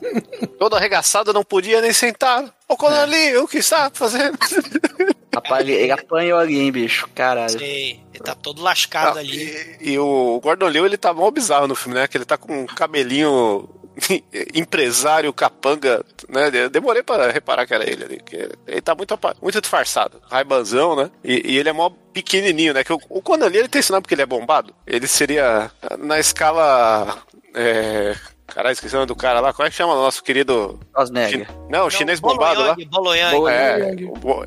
[0.57, 2.45] Todo arregaçado, não podia nem sentar.
[2.69, 4.37] Ô, Conan Lee, o que está fazendo?
[5.35, 7.07] Rapaz, ele, ele apanhou ali, hein, bicho.
[7.13, 7.59] Caralho.
[7.59, 9.77] Sim, ele tá todo lascado Ah, ali.
[9.79, 12.07] E, e o Gordon Liu, ele tá mó bizarro no filme, né?
[12.07, 13.69] Que ele tá com um cabelinho
[14.53, 16.49] empresário capanga, né?
[16.53, 18.21] Eu demorei pra reparar que era ele ali.
[18.67, 20.21] Ele tá muito, muito disfarçado.
[20.29, 21.11] Raibanzão, né?
[21.23, 22.83] E, e ele é mó pequenininho, né?
[22.83, 24.73] Que o, o Conan Lee, ele tem esse nome porque ele é bombado.
[24.85, 27.17] Ele seria na escala...
[27.55, 28.15] É...
[28.47, 29.51] Caralho, esqueci o nome do cara lá.
[29.51, 30.79] Como é que chama o nosso querido...
[30.93, 31.45] Schwarzenegger.
[31.47, 32.75] Chi- Não, o chinês bombado lá.
[32.89, 33.35] Boloyang.
[33.35, 33.49] Bolo-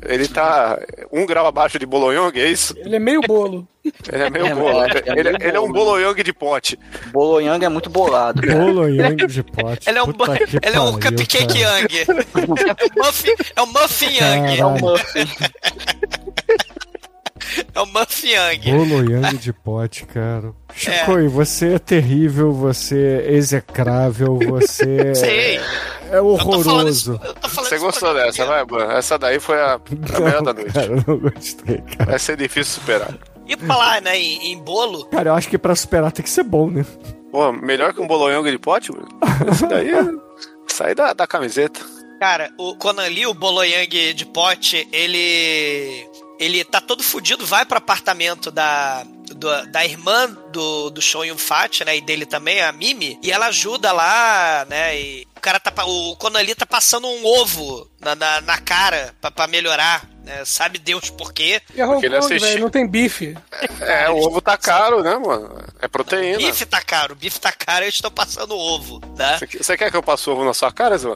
[0.01, 0.79] É, ele tá
[1.11, 2.73] um grau abaixo de Bolognang, é isso?
[2.79, 3.67] Ele é meio bolo.
[4.11, 4.83] Ele é meio É, bolo.
[4.83, 5.85] é, é ele, meio ele é um bolo.
[5.91, 6.79] Bolognang de pote.
[7.11, 8.59] Bolognang é muito bolado, cara.
[8.59, 9.89] Bolo Yang de pote.
[9.89, 11.79] Ele é um, Puta ele é um pariu, cupcake cara.
[11.79, 11.97] Yang.
[11.99, 14.59] É um muffin, é um muffin Yang.
[14.59, 15.27] É um muffin.
[17.75, 18.71] É um muffin Yang.
[18.71, 20.53] Bolo Yang de pote, cara.
[20.69, 20.73] É.
[20.73, 25.57] Chico, e você é terrível, você é execrável, você Sei.
[25.57, 26.23] é isso.
[26.23, 27.19] horroroso.
[27.53, 28.91] Você gostou dessa, vai, mano?
[28.91, 30.71] Essa daí foi a, a melhor da noite.
[30.71, 32.11] Cara, eu não gostei, cara.
[32.11, 33.13] Vai ser difícil superar.
[33.53, 36.29] E pra lá, né, em, em bolo, Cara, eu acho que pra superar tem que
[36.29, 36.85] ser bom, né?
[37.31, 39.07] Pô, melhor que um Bolognang de pote, mano?
[39.51, 39.89] Isso daí
[40.67, 41.79] sai da, da camiseta.
[42.19, 46.07] cara, o Conan Lee, o Boloyang de pote, ele.
[46.39, 51.37] Ele tá todo fudido, vai pro apartamento da, do- da irmã do, do Shon Yun
[51.37, 51.97] Fat, né?
[51.97, 54.99] E dele também, a Mimi, e ela ajuda lá, né?
[54.99, 55.71] E o cara tá.
[55.85, 60.43] O Conan Lee tá passando um ovo na, na, na cara pra, pra melhorar, né?
[60.45, 61.61] Sabe Deus por quê.
[61.73, 63.37] E a Hong Porque ele Kong, assiste- velho, não tem bife.
[63.81, 65.55] É, o ovo tá caro, né, mano?
[65.81, 66.37] É proteína.
[66.37, 69.39] Bife tá caro, o bife tá caro, eles estão passando ovo, né?
[69.59, 71.09] Você, quer- que eu passe ovo na sua cara, Zé?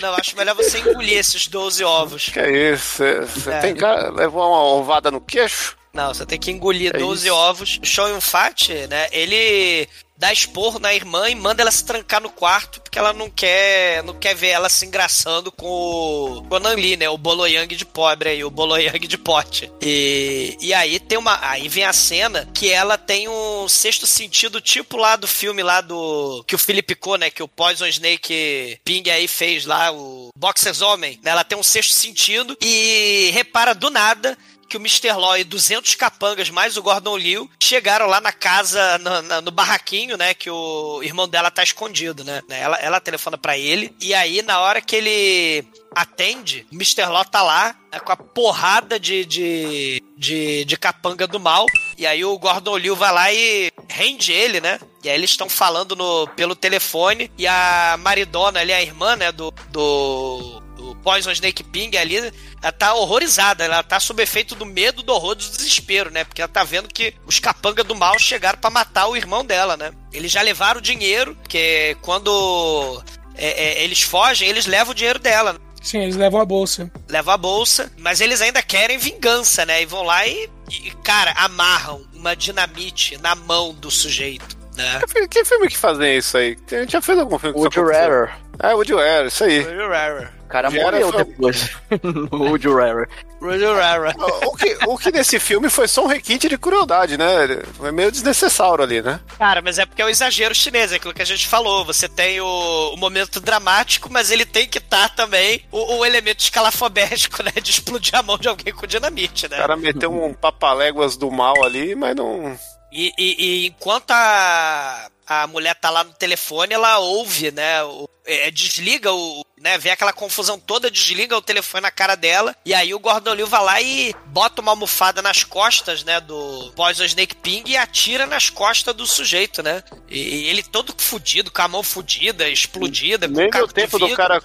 [0.00, 2.28] Não, acho melhor você engolir esses 12 ovos.
[2.28, 3.02] Que é isso?
[3.02, 3.60] Você, É.
[3.60, 4.10] tem cara.
[4.10, 5.76] Levou uma ovada no queixo?
[5.92, 7.34] Não, você tem que engolir É 12 isso.
[7.34, 7.80] ovos.
[7.82, 12.20] O Shon Yun Fat, né, ele dá esporro na irmã e manda ela se trancar
[12.20, 16.74] no quarto porque ela não quer não quer ver ela se engraçando com o Conan
[16.74, 19.70] Lee, né, o Boloyang de pobre aí, o Boloyang de pote.
[19.82, 24.60] E, e aí tem uma, aí vem a cena que ela tem um sexto sentido
[24.60, 28.78] tipo lá do filme lá do que o Philip Ko, né, que o Poison Snake
[28.84, 33.74] Ping aí fez lá, o Boxers Homem, né, ela tem um sexto sentido e repara
[33.74, 34.36] do nada
[34.68, 35.12] que o Mr.
[35.12, 40.16] Law e 200 capangas, mais o Gordon Liu, chegaram lá na casa, no, no barraquinho,
[40.16, 40.34] né?
[40.34, 42.42] Que o irmão dela tá escondido, né?
[42.48, 43.94] Ela, ela telefona pra ele.
[44.00, 47.06] E aí, na hora que ele atende, o Mr.
[47.06, 51.64] Law tá lá, né, com a porrada de, de, de, de capanga do mal.
[51.96, 54.78] E aí o Gordon Liu vai lá e rende ele, né?
[55.02, 59.32] E aí eles estão falando no, pelo telefone e a Maridona ali, a irmã, né,
[59.32, 62.16] do, do, do Poison Snake Ping ali,
[62.62, 66.24] ela tá horrorizada, ela tá sob efeito do medo, do horror, do desespero, né?
[66.24, 69.76] Porque ela tá vendo que os capangas do mal chegaram pra matar o irmão dela,
[69.76, 69.90] né?
[70.12, 73.02] Eles já levaram o dinheiro, porque quando
[73.36, 75.52] é, é, eles fogem, eles levam o dinheiro dela.
[75.54, 75.58] né?
[75.82, 76.90] Sim, eles levam a bolsa.
[77.08, 79.82] Levam a bolsa, mas eles ainda querem vingança, né?
[79.82, 85.00] E vão lá e, e, cara, amarram uma dinamite na mão do sujeito, né?
[85.00, 86.56] Que fi- Que filme que fazem isso aí?
[86.72, 88.08] A gente já fez algum filme que Woody isso aconteceu?
[88.10, 88.34] Rarer.
[88.58, 89.60] É, Woody Rarer, isso aí.
[89.60, 90.34] Rudy Rara.
[90.46, 91.70] O cara Vieira morreu foi- depois.
[92.30, 93.08] O Woody Rarer.
[93.40, 94.14] Rudy Rara.
[94.46, 97.26] O que, o que nesse filme foi só um requinte de crueldade, né?
[97.74, 99.20] Foi meio desnecessário ali, né?
[99.38, 101.84] Cara, mas é porque é o exagero chinês, é aquilo que a gente falou.
[101.84, 102.46] Você tem o,
[102.94, 107.52] o momento dramático, mas ele tem que estar também o, o elemento escalafobético, né?
[107.60, 109.56] De explodir a mão de alguém com dinamite, né?
[109.56, 112.58] O cara meteu um papaléguas do mal ali, mas não.
[112.92, 117.82] E, e- e enquanto a, a mulher tá lá no telefone, ela ouve, né?
[117.84, 119.44] o- é, desliga o.
[119.60, 122.54] Né, vê aquela confusão toda, desliga o telefone na cara dela.
[122.64, 126.20] E aí o Gordon Liu vai lá e bota uma almofada nas costas, né?
[126.20, 129.82] Do Poison Snake Ping e atira nas costas do sujeito, né?
[130.08, 133.26] E, ele todo fudido, com a mão fudida, explodida.
[133.26, 134.42] com Nem deu de tempo do cara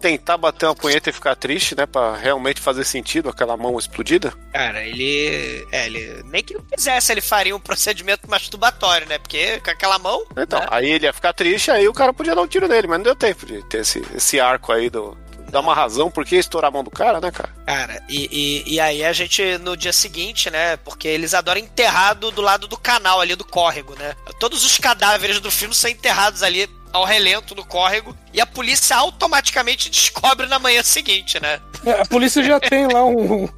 [0.00, 1.86] tentar bater uma punheta e ficar triste, né?
[1.86, 4.34] Pra realmente fazer sentido aquela mão explodida.
[4.52, 5.66] Cara, ele.
[5.72, 6.22] É, ele.
[6.24, 9.18] Nem que não quisesse, ele faria um procedimento masturbatório, né?
[9.18, 10.24] Porque com aquela mão.
[10.36, 10.66] Então, né?
[10.70, 13.04] aí ele ia ficar triste, aí o cara podia dar um tiro nele, mas não
[13.04, 15.16] deu tempo de ter esse, esse arco aí do.
[15.50, 17.50] Dar uma razão por que estourar a mão do cara, né, cara?
[17.64, 20.76] Cara, e, e, e aí a gente, no dia seguinte, né?
[20.78, 24.16] Porque eles adoram enterrar do, do lado do canal ali do córrego, né?
[24.40, 28.96] Todos os cadáveres do filme são enterrados ali ao relento do córrego e a polícia
[28.96, 31.60] automaticamente descobre na manhã seguinte, né?
[31.84, 33.48] É, A polícia já tem lá um.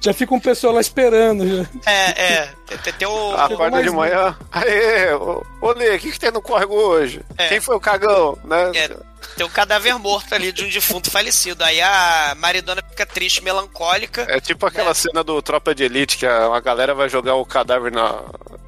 [0.00, 1.46] Já fica um pessoal lá esperando.
[1.48, 1.68] Já.
[1.86, 2.54] É, é.
[2.82, 3.34] Tem, tem, o.
[3.36, 4.36] Acorda de manhã.
[4.50, 7.22] Aê, ô, ô Lê, o que, que tem no córrego hoje?
[7.38, 7.48] É.
[7.48, 8.72] Quem foi o cagão, né?
[8.74, 8.96] É,
[9.36, 11.62] tem um cadáver morto ali de um defunto falecido.
[11.64, 14.26] Aí a maridona fica triste, melancólica.
[14.28, 14.94] É tipo aquela É.
[14.94, 18.22] cena do Tropa de Elite, que a, a galera vai jogar o cadáver na,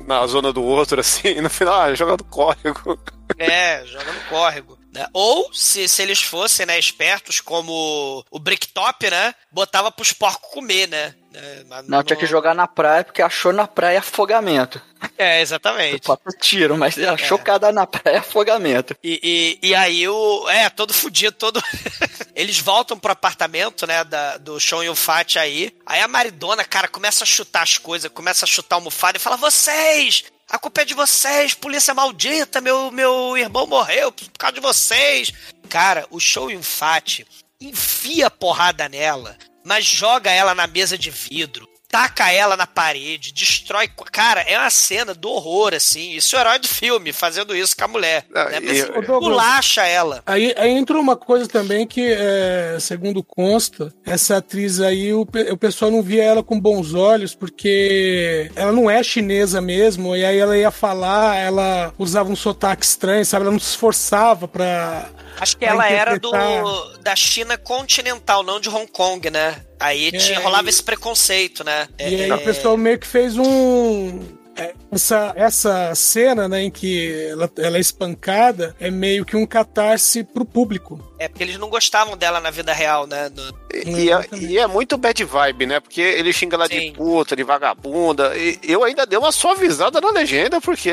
[0.06, 2.98] na zona do outro, assim, e no final, ah, joga no córrego.
[3.38, 4.78] É, joga no córrego.
[4.92, 5.06] Né?
[5.12, 9.34] Ou, se, se eles fossem, né, espertos, como o Bricktop, né?
[9.50, 11.14] Botava pros porcos comer, né?
[11.34, 14.80] É, mas Não, tinha que jogar na praia porque achou na praia afogamento.
[15.16, 16.02] É, exatamente.
[16.02, 18.94] Pode tiro, mas achou cada na praia afogamento.
[19.02, 20.48] E, e, e aí o.
[20.50, 21.62] É, todo fudido, todo.
[22.36, 25.74] Eles voltam pro apartamento, né, da, do Sean Yun-Fat aí.
[25.86, 29.20] Aí a maridona, cara, começa a chutar as coisas, começa a chutar a almofada e
[29.20, 30.24] fala: Vocês!
[30.52, 35.32] A culpa é de vocês, polícia maldita, meu, meu irmão morreu por causa de vocês.
[35.70, 37.24] Cara, o Show Yun-Fat
[37.58, 41.66] enfia porrada nela, mas joga ela na mesa de vidro.
[41.92, 43.86] Taca ela na parede, destrói.
[44.10, 46.12] Cara, é uma cena do horror, assim.
[46.12, 48.24] Isso é o herói do filme, fazendo isso com a mulher.
[48.34, 48.60] Ah, né?
[48.62, 50.22] e- Mas, Bolacha ela.
[50.24, 55.20] Aí, aí entra uma coisa também que, é, segundo consta, essa atriz aí, o,
[55.50, 60.24] o pessoal não via ela com bons olhos, porque ela não é chinesa mesmo, e
[60.24, 63.42] aí ela ia falar, ela usava um sotaque estranho, sabe?
[63.44, 65.10] Ela não se esforçava pra.
[65.40, 66.98] Acho que ela era do, interpretar.
[67.02, 69.56] da China continental, não de Hong Kong, né?
[69.80, 71.88] Aí É, tinha, rolava e- esse preconceito, né?
[71.98, 74.20] E É, aí o pessoal meio que fez um.
[74.56, 79.46] é, Essa, essa cena, né, em que ela, ela é espancada, é meio que um
[79.46, 81.00] catarse pro público.
[81.18, 83.30] é porque eles não gostavam dela na vida real, né?
[83.34, 83.62] No-
[83.98, 85.80] E, é, e é muito bad vibe, né?
[85.80, 86.92] Porque ele xinga ela de Sim.
[86.92, 88.36] puta, de vagabunda.
[88.36, 90.92] E eu ainda dei uma suavizada na legenda, porque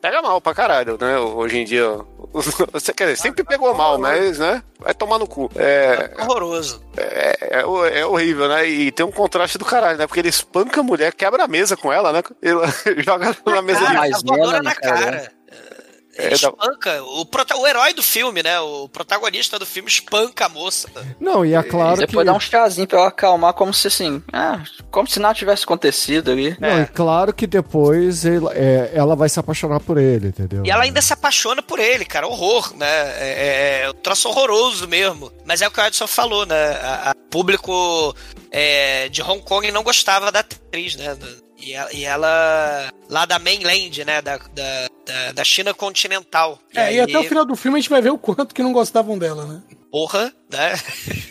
[0.00, 1.18] pega mal pra caralho, né?
[1.18, 1.98] Hoje em dia.
[2.72, 4.62] Você quer dizer, sempre pegou mal, mas, né?
[4.78, 5.50] Vai tomar no cu.
[5.56, 6.82] É, Horroroso.
[6.96, 8.68] é, é, é horrível, né?
[8.68, 10.06] E tem um contraste do caralho, né?
[10.06, 12.22] Porque ele espanca a mulher, quebra a mesa com ela, né?
[12.42, 12.58] Ele
[13.02, 15.00] joga na mesa Cara, mais tá na né, cara?
[15.00, 15.35] cara.
[16.18, 17.02] Ele É, espanca.
[17.04, 18.58] O, prota- o herói do filme, né?
[18.60, 20.88] O protagonista do filme espanca a moça.
[21.20, 22.06] Não, e é claro e que.
[22.06, 25.64] depois dá um chazinho pra ela acalmar, como se assim, ah, como se nada tivesse
[25.64, 26.56] acontecido ali.
[26.60, 30.64] Não, e claro que depois ele- é, ela vai se apaixonar por ele, entendeu?
[30.64, 32.26] E ela ainda se apaixona por ele, cara.
[32.26, 32.86] Horror, né?
[32.86, 35.30] É, é, é um troço horroroso mesmo.
[35.44, 36.70] Mas é o que o Edson falou, né?
[36.82, 38.14] A, a público
[38.50, 41.16] é, de Hong Kong não gostava da atriz, né?
[41.66, 44.22] E ela, e ela lá da mainland, né?
[44.22, 46.60] Da, da, da, da China continental.
[46.72, 48.62] É, aí, e até o final do filme a gente vai ver o quanto que
[48.62, 49.62] não gostavam dela, né?
[49.90, 50.78] Porra, né?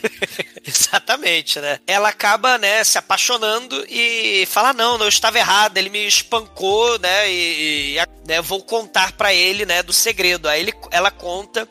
[0.68, 1.80] Exatamente, né?
[1.88, 7.00] Ela acaba, né, se apaixonando e fala: não, não, eu estava errado, ele me espancou,
[7.00, 7.32] né?
[7.32, 10.50] E, e, né, vou contar pra ele, né, do segredo.
[10.50, 11.66] Aí ele, ela conta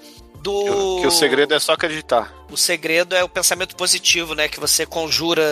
[0.44, 1.00] do.
[1.00, 2.32] Que o segredo é só acreditar.
[2.50, 4.46] O segredo é o pensamento positivo, né?
[4.46, 5.42] Que você conjura,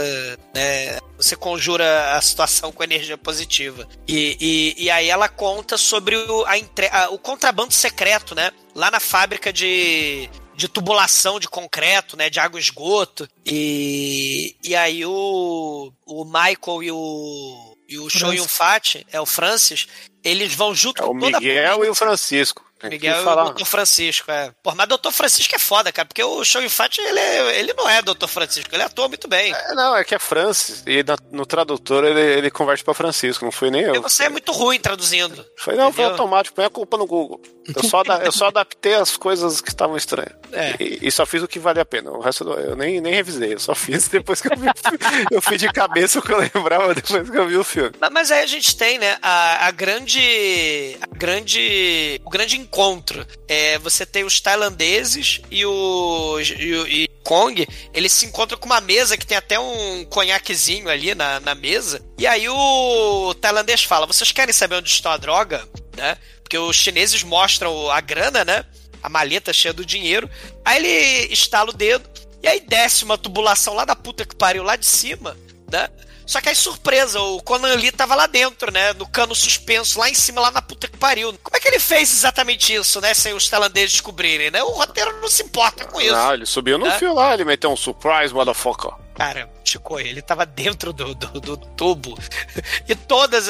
[0.55, 0.99] né?
[1.17, 3.89] Você conjura a situação com energia positiva.
[4.07, 4.37] E,
[4.79, 8.53] e, e aí ela conta sobre o, a entre, a, o contrabando secreto, né?
[8.75, 12.29] Lá na fábrica de, de tubulação de concreto, né?
[12.29, 13.27] De água e esgoto.
[13.47, 19.27] E, e aí o, o Michael e o, e o Show Yun Fat, é o
[19.27, 19.87] Francis,
[20.23, 22.63] eles vão junto É o com toda a Miguel e o Francisco.
[22.89, 23.51] Miguel e o.
[23.51, 23.65] Dr.
[23.65, 24.53] Francisco, é.
[24.63, 25.11] Pô, mas Dr.
[25.11, 28.27] Francisco é foda, cara, porque o Show Infante, ele, é- ele não é Dr.
[28.27, 29.53] Francisco, ele atua muito bem.
[29.55, 30.83] É, não, é que é Francis.
[30.87, 33.95] E na- no tradutor ele, ele converte pra Francisco, não fui nem eu.
[33.95, 35.45] E você é muito ruim traduzindo.
[35.57, 36.11] Foi, não, foi Entendeu?
[36.11, 37.41] automático, põe a culpa no Google.
[37.77, 40.33] Eu só, eu só adaptei as coisas que estavam estranhas.
[40.53, 40.75] É.
[40.81, 42.11] E, e só fiz o que valia a pena.
[42.11, 44.67] O resto eu nem, nem revisei, eu só fiz depois que eu vi.
[45.31, 47.93] eu fui de cabeça o que eu lembrava depois que eu vi o filme.
[48.01, 50.99] Mas, mas aí a gente tem, né, a, a grande.
[51.01, 52.21] A grande.
[52.25, 53.27] O grande encontro.
[53.47, 56.41] É, você tem os tailandeses e o.
[56.41, 61.15] E, e Kong, eles se encontram com uma mesa que tem até um conhaquezinho ali
[61.15, 62.03] na, na mesa.
[62.19, 65.69] E aí o tailandês fala: vocês querem saber onde está a droga?
[65.97, 66.17] Né?
[66.43, 68.65] Porque os chineses mostram a grana, né?
[69.03, 70.29] A maleta cheia do dinheiro.
[70.65, 72.09] Aí ele estala o dedo.
[72.43, 75.37] E aí desce uma tubulação lá da puta que pariu lá de cima,
[75.71, 75.89] né?
[76.27, 78.93] Só que aí, surpresa, o Conan Lee tava lá dentro, né?
[78.95, 81.33] No cano suspenso, lá em cima, lá na puta que pariu.
[81.43, 83.13] Como é que ele fez exatamente isso, né?
[83.15, 84.63] Sem os tailandeses descobrirem, né?
[84.63, 86.15] O roteiro não se importa com isso.
[86.15, 86.99] Ah, ele subiu no É.
[86.99, 88.93] fio lá, ele meteu um surprise, motherfucker.
[89.15, 92.17] Cara, Chico, ele tava dentro do, do, do tubo.
[92.89, 93.47] E todos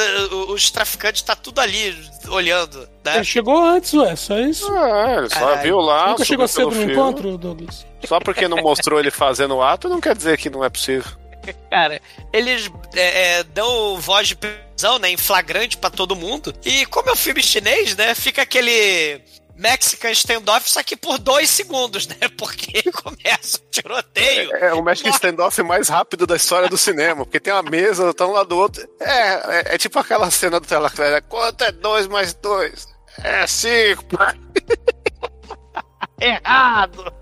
[0.48, 1.96] os traficantes tá tudo ali
[2.28, 3.16] olhando, né?
[3.16, 4.70] Ele chegou antes, ué, só isso.
[4.72, 5.62] Ah, ele só Caralho.
[5.62, 6.08] viu lá.
[6.10, 6.92] Nunca chegou cedo pelo no fio.
[6.92, 7.86] encontro, Douglas?
[8.04, 11.10] Só porque não mostrou ele fazendo o ato, não quer dizer que não é possível.
[11.70, 12.00] Cara,
[12.32, 16.54] eles é, é, dão voz de prisão, né, em flagrante pra todo mundo.
[16.64, 19.20] E como é um filme chinês, né, fica aquele
[19.56, 24.54] Mexican standoff, só que por dois segundos, né, porque começa o tiroteio.
[24.56, 28.26] É o Magic Standoff mais rápido da história do cinema, porque tem uma mesa, tá
[28.26, 28.88] um lado do outro.
[29.00, 32.86] É, é, é tipo aquela cena do Telaclé, quanto é dois mais dois?
[33.22, 34.16] É cinco.
[36.20, 37.12] Errado!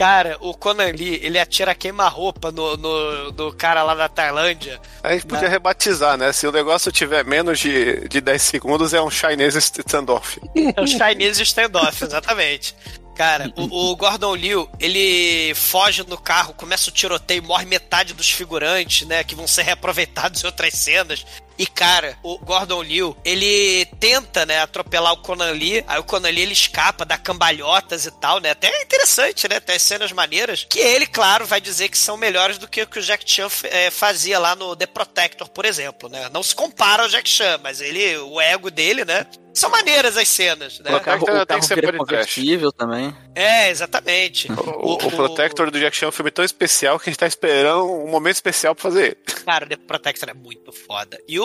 [0.00, 4.80] Cara, o Conan Lee, ele atira queima-roupa no, no, no cara lá da Tailândia.
[5.02, 6.32] A gente podia rebatizar, né?
[6.32, 10.40] Se o negócio tiver menos de, de 10 segundos, é um Chinese Standoff.
[10.74, 12.74] É o Chinese standoff, exatamente.
[13.14, 18.30] Cara, o, o Gordon Liu, ele foge no carro, começa o tiroteio, morre metade dos
[18.30, 19.22] figurantes, né?
[19.22, 21.26] Que vão ser reaproveitados em outras cenas.
[21.60, 25.84] E, cara, o Gordon Liu, ele tenta, né, atropelar o Conan Lee.
[25.86, 28.52] Aí o Conan Lee, ele escapa, dá cambalhotas e tal, né?
[28.52, 29.60] Até é interessante, né?
[29.60, 30.66] Tem cenas maneiras.
[30.70, 33.48] Que ele, claro, vai dizer que são melhores do que o que o Jack Chan
[33.64, 36.30] eh, fazia lá no The Protector, por exemplo, né?
[36.32, 39.26] Não se compara ao Jack Chan, mas ele, o ego dele, né?
[39.52, 40.94] São maneiras as cenas, né?
[40.94, 42.20] O carro, Tem o que carro ser vira body trash.
[42.20, 43.14] conversível também.
[43.34, 44.48] É, exatamente.
[44.52, 47.26] O, o Protector do Jack Chan é um filme tão especial que a gente tá
[47.26, 49.16] esperando um momento especial pra fazer ele.
[49.44, 51.18] Cara, o The Protector é muito foda.
[51.26, 51.44] E o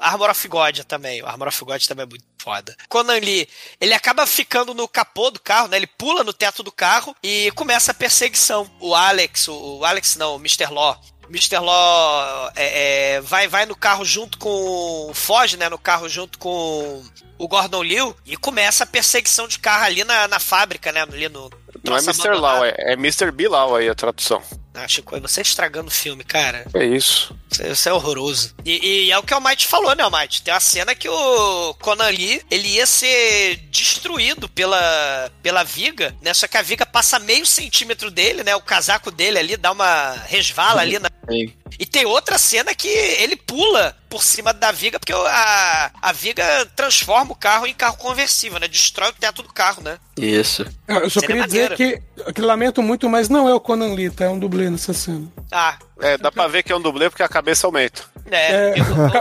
[0.00, 1.22] Armor of God também.
[1.22, 2.76] O Armor of God também é muito foda.
[2.88, 3.48] Conan Lee,
[3.80, 5.76] ele acaba ficando no capô do carro, né?
[5.76, 8.70] Ele pula no teto do carro e começa a perseguição.
[8.80, 10.66] O Alex, o, o Alex não, o Mr.
[10.70, 11.00] Law.
[11.28, 11.58] Mr.
[11.60, 15.12] Law é, é, vai, vai no carro junto com.
[15.14, 15.68] Foge, né?
[15.68, 17.04] No carro junto com
[17.38, 21.02] o Gordon Liu e começa a perseguição de carro ali na, na fábrica, né?
[21.02, 21.50] Ali no.
[21.84, 22.28] Não é Mr.
[22.28, 22.64] Abandonado.
[22.64, 23.30] é, é Mr.
[23.30, 24.42] Bilal aí a tradução.
[24.74, 26.64] Ah, Chico, você estragando o filme, cara.
[26.74, 27.36] É isso.
[27.50, 28.54] Isso, isso é horroroso.
[28.64, 30.42] E, e é o que o Almighty falou, né, Almighty?
[30.42, 36.32] Tem uma cena que o Conan Lee, ele ia ser destruído pela, pela viga, né?
[36.32, 38.54] Só que a viga passa meio centímetro dele, né?
[38.54, 41.10] O casaco dele ali dá uma resvala ali na...
[41.28, 41.52] Sim.
[41.78, 46.66] E tem outra cena que ele pula por cima da viga, porque a, a viga
[46.76, 48.68] transforma o carro em carro conversível, né?
[48.68, 49.98] Destrói o teto do carro, né?
[50.16, 50.66] Isso.
[50.86, 52.02] Ah, Eu só queria dizer que,
[52.34, 54.24] que lamento muito, mas não é o Conan Lee, tá?
[54.24, 55.26] É um dublê nessa cena.
[55.50, 58.02] Ah, É, dá pra ver que é um dublê porque a cabeça aumenta.
[58.36, 58.74] É.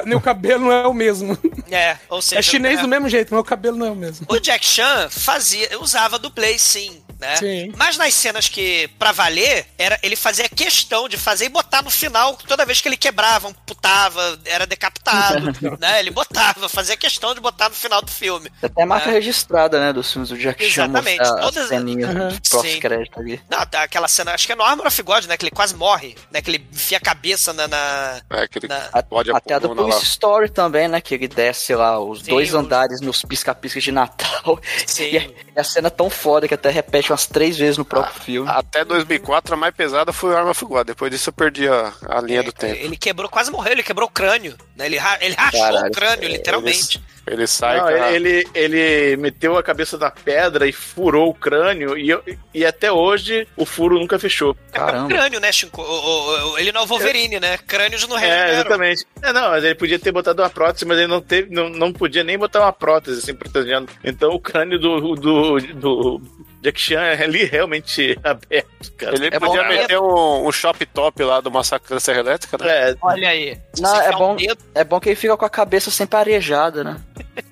[0.09, 1.37] É, o cabelo não é o mesmo.
[1.71, 2.39] É, ou seja...
[2.39, 4.25] É chinês é, do mesmo jeito, mas o cabelo não é o mesmo.
[4.29, 7.35] O Jack Chan fazia, usava dublê sim, né?
[7.35, 7.73] Sim.
[7.75, 11.89] Mas nas cenas que, pra valer, era, ele fazia questão de fazer e botar no
[11.89, 15.99] final, toda vez que ele quebrava, amputava, era decapitado, né?
[15.99, 18.49] Ele botava, fazia questão de botar no final do filme.
[18.61, 19.13] Até a marca É.
[19.13, 22.37] registrada, né, dos filmes do Jack Chan Exatamente, todas- as ceninhas Uhum.
[22.51, 23.41] pós-crédito ali.
[23.49, 25.35] Não, tá aquela cena, acho que é no Armor of God, né?
[25.37, 26.41] Que ele quase morre, né?
[26.41, 27.67] Que ele enfia a cabeça na...
[27.67, 29.93] na- É, aquele Na- A- pode Até a do coluna lá.
[29.93, 31.01] Police Story também, né?
[31.01, 34.59] Que ele desce lá os Sim, dois os- andares nos pisca-pisca de Natal.
[34.85, 35.03] Sim.
[35.09, 38.13] E é, é a cena tão foda que até repete umas três vezes no próprio
[38.15, 38.49] Ah, filme.
[38.49, 40.85] Até 2004, a mais pesada foi o Arma God.
[40.87, 42.75] Depois disso eu perdi a, a linha do tempo.
[42.79, 44.55] Ele quebrou, quase morreu, ele quebrou o crânio.
[44.75, 44.85] Né?
[44.85, 47.01] Ele, ra- ele rachou Caralho, o crânio, literalmente.
[47.27, 51.33] Ele sai Não, com a- ele, ele meteu a cabeça na pedra e furou o
[51.33, 52.23] crânio, e, eu-
[52.53, 54.55] e até hoje o furo nunca fechou.
[54.71, 55.09] É pra Caramba.
[55.09, 55.79] crânio, né, Chico?
[55.79, 57.57] O- o- o- ele não é o Wolverine, né?
[57.67, 58.63] Crânios não É, regeneram.
[58.79, 59.05] Exatamente.
[59.21, 61.91] É, não, mas ele podia ter botado uma prótese, mas ele não teve, não, não
[61.91, 63.89] podia nem botar uma prótese, assim, protegendo.
[64.03, 66.21] Então o crânio do, do, do
[66.61, 69.15] Jack Chan é ali realmente aberto, cara.
[69.15, 72.57] Ele É podia bom, meter um, um shop top lá do Massacre da Serra Elétrica,
[72.57, 72.91] né?
[72.91, 73.57] É, Olha aí.
[73.79, 74.37] Não, é bom,
[74.75, 76.97] é bom que ele fica com a cabeça sempre arejada, né?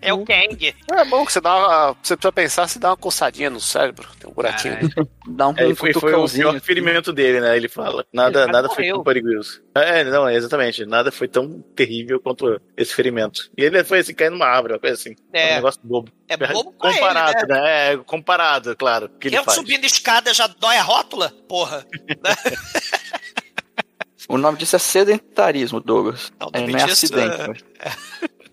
[0.02, 0.76] É o Kang.
[0.92, 4.08] É bom que você dá uma, você precisa pensar se dá uma coçadinha no cérebro.
[4.20, 4.78] Tem um buraquinho.
[5.30, 7.58] Dá um é, foi, foi o pior ferimento dele, né?
[7.58, 8.06] Ele fala.
[8.14, 9.62] Nada, Ele nada foi tão perigoso.
[9.76, 10.86] É, não, exatamente.
[10.86, 13.52] Nada foi tão terrível quanto esse ferimento.
[13.58, 15.14] E ele foi assim, cair numa árvore, uma coisa assim.
[15.34, 15.52] É.
[15.52, 16.10] Um negócio bobo.
[16.30, 17.62] É bobo pra ele, Comparado, né?
[17.62, 17.94] né?
[17.94, 19.10] É, comparado, claro.
[19.20, 19.58] Que ele Eu faz.
[19.58, 21.32] subindo escada já dói a rótula?
[21.48, 21.86] Porra.
[24.30, 26.34] O nome disso é sedentarismo, Douglas.
[26.38, 27.42] Não, É, não é acidente.
[27.42, 27.64] é- mas-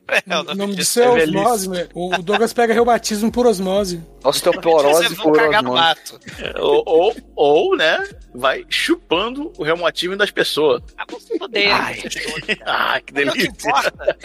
[0.09, 1.89] É, O nome disso é é osmose, velho.
[1.95, 4.03] O Douglas pega reumatismo por osmose.
[4.23, 5.63] Osteoporose por osmose.
[5.63, 6.21] mato.
[6.59, 8.07] ou, ou, ou, né?
[8.35, 10.83] Vai chupando o reumatismo das pessoas.
[10.97, 11.71] Ah, vão se fuderem.
[11.73, 12.03] Ai.
[12.67, 13.49] Ah, que Mas o que delícia.
[13.49, 14.17] importa.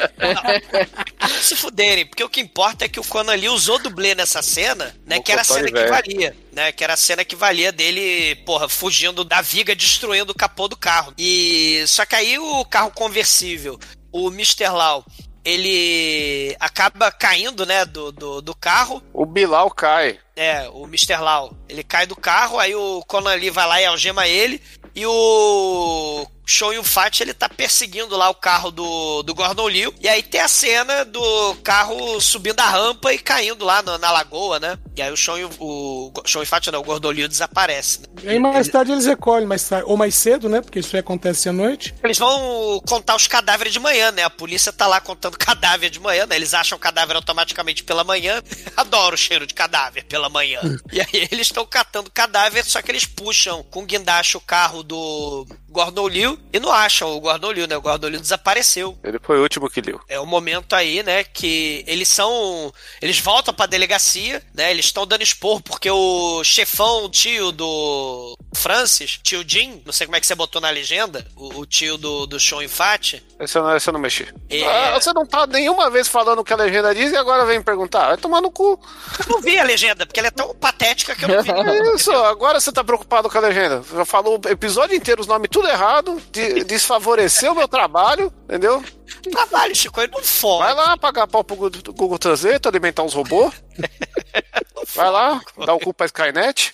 [1.22, 4.42] Não, se fuderem, porque o que importa é que o Conan Lee usou dublê nessa
[4.42, 5.18] cena, né?
[5.18, 6.72] O que era a cena que valia, né?
[6.72, 10.78] Que era a cena que valia dele, porra, fugindo da viga, destruindo o capô do
[10.78, 11.14] carro.
[11.18, 13.80] E só que aí o carro conversível,
[14.12, 14.70] o Mr.
[14.70, 15.06] Lau,
[15.50, 19.02] ele acaba caindo, né, do, do, do carro.
[19.14, 20.20] O Bilal cai.
[20.40, 21.18] É, o Mr.
[21.18, 21.54] Lau.
[21.68, 24.62] Ele cai do carro, aí o Conan Lee vai lá e algema ele.
[24.96, 29.94] E o Show Yun Fat, ele tá perseguindo lá o carro do, do Gordon Liu.
[30.02, 34.12] E aí tem a cena do carro subindo a rampa e caindo lá na, na
[34.12, 34.76] lagoa, né?
[34.96, 38.08] E aí o Show Yun, o Show Yun Fat, não, o Gordon Liu desaparece, né?
[38.24, 40.60] E aí mais tarde eles recolhem, mais tarde, ou mais cedo, né?
[40.60, 41.94] Porque isso aí acontece à noite.
[42.04, 44.24] Eles vão contar os cadáveres de manhã, né?
[44.24, 46.36] A polícia tá lá contando cadáver de manhã, né?
[46.36, 48.42] Eles acham o cadáver automaticamente pela manhã.
[48.76, 50.60] Adoro o cheiro de cadáver pela manhã.
[50.92, 55.46] e aí eles estão catando cadáver, só que eles puxam com guindaste o carro do
[55.68, 57.78] Gordon Liu e não acham o Gordon Liu, né?
[57.78, 58.98] O Gordon Liu desapareceu.
[59.04, 60.00] Ele foi o último que liu.
[60.08, 62.74] É o momento aí, né, que eles são.
[63.02, 64.72] Eles voltam pra delegacia, né?
[64.72, 70.08] Eles estão dando expor porque o chefão, o tio do Francis, tio Jim, não sei
[70.08, 73.24] como é que você botou na legenda, o, o tio do, do Sean Infati.
[73.40, 74.28] Esse eu não, esse eu não mexi.
[74.50, 74.66] É.
[74.66, 77.62] Ah, você não tá nenhuma vez falando o que a legenda diz e agora vem
[77.62, 78.08] perguntar.
[78.08, 78.80] Vai tomar no cu.
[79.20, 81.52] Eu não vi a legenda, porque ela é tão patética que eu não vi.
[81.52, 83.84] É isso, agora você tá preocupado com a legenda.
[83.94, 88.84] Já falou o episódio inteiro, os nomes tudo errado, de, desfavoreceu o meu trabalho, entendeu?
[89.32, 90.74] Trabalho, Chico, ele não Vai fode.
[90.74, 93.54] lá pagar pau pro Google, Translate, alimentar uns robôs.
[94.96, 96.74] Vai lá, dar o cu pra Skynet,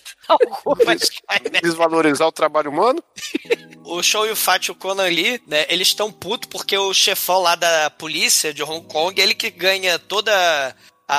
[0.86, 1.10] Mas,
[1.52, 1.60] né?
[1.62, 3.02] desvalorizar o trabalho humano.
[3.88, 6.92] O Show e o Fat e o Conan Lee, né, eles estão putos porque o
[6.92, 10.74] chefão lá da polícia de Hong Kong, ele que ganha toda
[11.06, 11.16] a,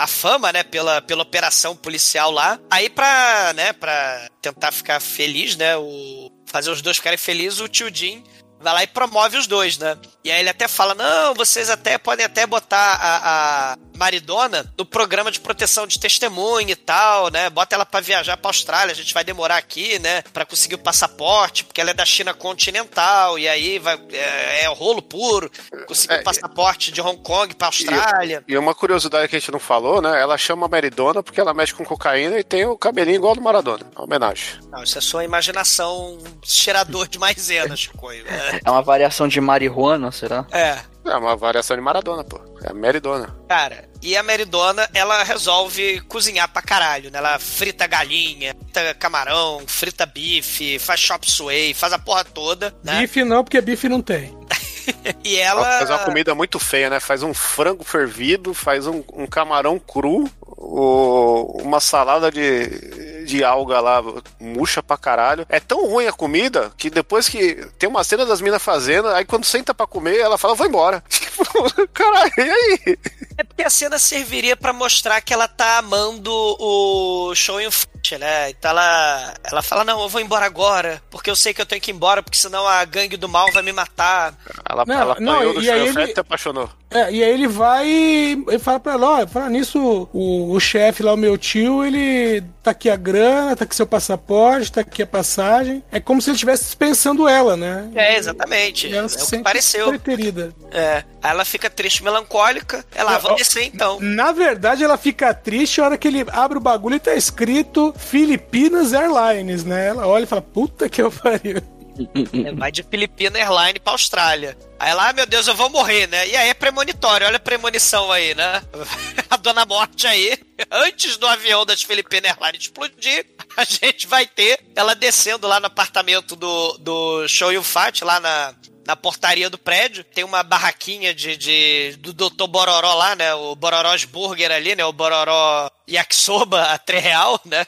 [0.00, 2.58] a, a fama, né, pela, pela operação policial lá.
[2.70, 7.68] Aí pra, né, pra tentar ficar feliz, né, o, fazer os dois ficarem felizes, o
[7.68, 8.24] tio Jim
[8.60, 9.96] vai lá e promove os dois, né?
[10.22, 14.84] E aí ele até fala, não, vocês até podem até botar a, a Maridona no
[14.84, 17.48] programa de proteção de testemunha e tal, né?
[17.48, 20.22] Bota ela pra viajar pra Austrália, a gente vai demorar aqui, né?
[20.32, 24.66] Pra conseguir o passaporte, porque ela é da China continental, e aí vai, é, é
[24.68, 25.50] rolo puro,
[25.86, 28.44] conseguir É, o passaporte de Hong Kong pra Austrália.
[28.46, 30.20] E uma curiosidade que a gente não falou, né?
[30.20, 33.86] Ela chama Meridona porque ela mexe com cocaína e tem o cabelinho igual do Maradona.
[33.96, 34.60] Uma homenagem.
[34.70, 38.26] Não, isso é sua imaginação cheirador de maisena, Chicoio.
[38.26, 38.49] É.
[38.64, 40.46] É uma variação de marihuana, será?
[40.52, 40.78] é.
[41.02, 42.38] É uma variação de Maradona, pô.
[42.62, 43.34] É a Meridona.
[43.48, 47.18] Cara, e a Meridona, ela resolve cozinhar pra caralho, né?
[47.18, 53.00] Ela frita galinha, frita camarão, frita bife, faz chop suey, faz a porra toda, né?
[53.00, 54.38] Bife não, porque bife não tem.
[55.22, 55.78] E Ela ela...
[55.78, 56.98] faz uma comida muito feia, né?
[56.98, 60.28] Faz um frango fervido, faz um, um camarão cru,
[60.58, 64.02] uma salada de, de alga lá,
[64.40, 65.46] murcha pra caralho.
[65.48, 69.24] É tão ruim a comida que depois que tem uma cena das minas fazendo, aí
[69.24, 71.02] quando senta pra comer, ela fala, vou embora.
[71.40, 72.98] Tipo, caralho, e aí?
[73.38, 78.12] É porque a cena serviria pra mostrar que ela tá amando o show em Fat,
[78.18, 78.50] né?
[78.50, 81.80] Então ela, ela fala, não, eu vou embora agora, porque eu sei que eu tenho
[81.80, 84.34] que ir embora, porque senão a gangue do mal vai me matar.
[84.68, 86.68] Ela, Não, ela não, apanhou do e aí chanfete ele- e se apaixonou.
[86.90, 90.58] É, e aí ele vai e ele fala pra ela, ó, fala nisso, o, o
[90.60, 93.19] chefe lá, o meu tio, ele tá aqui a grana,
[93.56, 95.82] tá aqui seu passaporte, tá aqui a passagem.
[95.90, 97.90] É como se ele estivesse dispensando ela, né?
[97.94, 98.86] É, exatamente.
[98.88, 99.88] E ela é se o que sente pareceu.
[99.88, 100.52] preterida.
[100.70, 101.04] É.
[101.22, 102.84] Aí ela fica triste, melancólica.
[102.94, 103.98] Ela, É, vamos descer então.
[104.00, 107.94] Na verdade, ela fica triste a hora que ele abre o bagulho e tá escrito
[107.96, 109.88] Filipinas Airlines, né?
[109.88, 111.60] Ela olha e fala, puta que eu pariu.
[112.56, 114.56] Vai de Filipina Airline pra Austrália.
[114.80, 116.26] Aí lá, meu Deus, eu vou morrer, né?
[116.26, 118.62] E aí é premonitório, olha a premonição aí, né?
[119.28, 120.38] A Dona Morte aí,
[120.70, 123.26] antes do avião das Filipina Airlines explodir,
[123.58, 128.54] a gente vai ter ela descendo lá no apartamento do, do Show Fat, lá na,
[128.86, 130.02] na portaria do prédio.
[130.02, 132.46] Tem uma barraquinha de, de do Dr.
[132.46, 133.34] Bororó lá, né?
[133.34, 134.84] O Bororós Burger ali, né?
[134.86, 137.66] O Bororó Yakisoba a 3 real, né?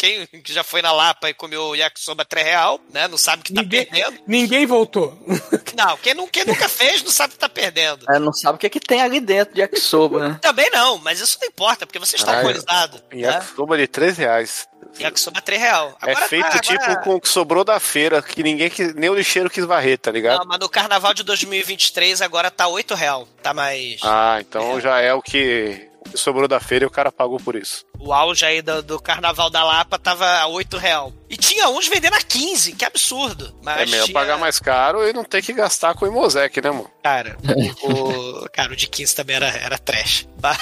[0.00, 3.06] Quem que já foi na Lapa e comeu yakisoba 3 real, né?
[3.06, 4.18] Não sabe que tá Ninguém, perdendo.
[4.26, 5.14] ninguém voltou.
[5.76, 8.04] Não, quem, não, quem nunca fez não sabe que tá perdendo.
[8.10, 10.38] É, não sabe o que, é que tem ali dentro de yakisoba, né?
[10.42, 12.96] Também não, mas isso não importa, porque você está alcoolizado.
[13.12, 13.20] Né?
[13.20, 14.68] Yakisoba de 3 reais.
[14.98, 15.96] Yakisoba 3 real.
[16.02, 18.94] É Agora feito tá, tipo agora- com o que sobrou da feira, que ninguém quis,
[18.94, 20.38] nem o lixeiro quis varrer, tá ligado?
[20.40, 23.26] Não, mas no carnaval de 2023 agora tá 8 real.
[23.42, 24.00] Tá mais.
[24.02, 27.38] Ah, então já é o que o que sobrou da feira e o cara pagou
[27.38, 27.84] por isso.
[28.00, 31.12] O auge aí do, do carnaval da Lapa tava a 8 real.
[31.28, 33.54] E tinha uns vendendo a 15, que absurdo.
[33.62, 36.60] Mas é melhor tinha- pagar mais caro e não ter que gastar com o Imosec,
[36.60, 36.90] né, mano?
[37.04, 37.36] Cara,
[37.84, 40.26] o, cara, o de 15 também era, era trash.
[40.42, 40.58] Mas,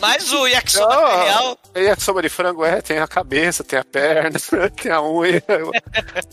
[0.00, 1.58] mas o yakisoba 3 real.
[1.76, 4.38] Yakisoba de frango é, tem a cabeça, tem a perna,
[4.74, 5.42] tem a unha,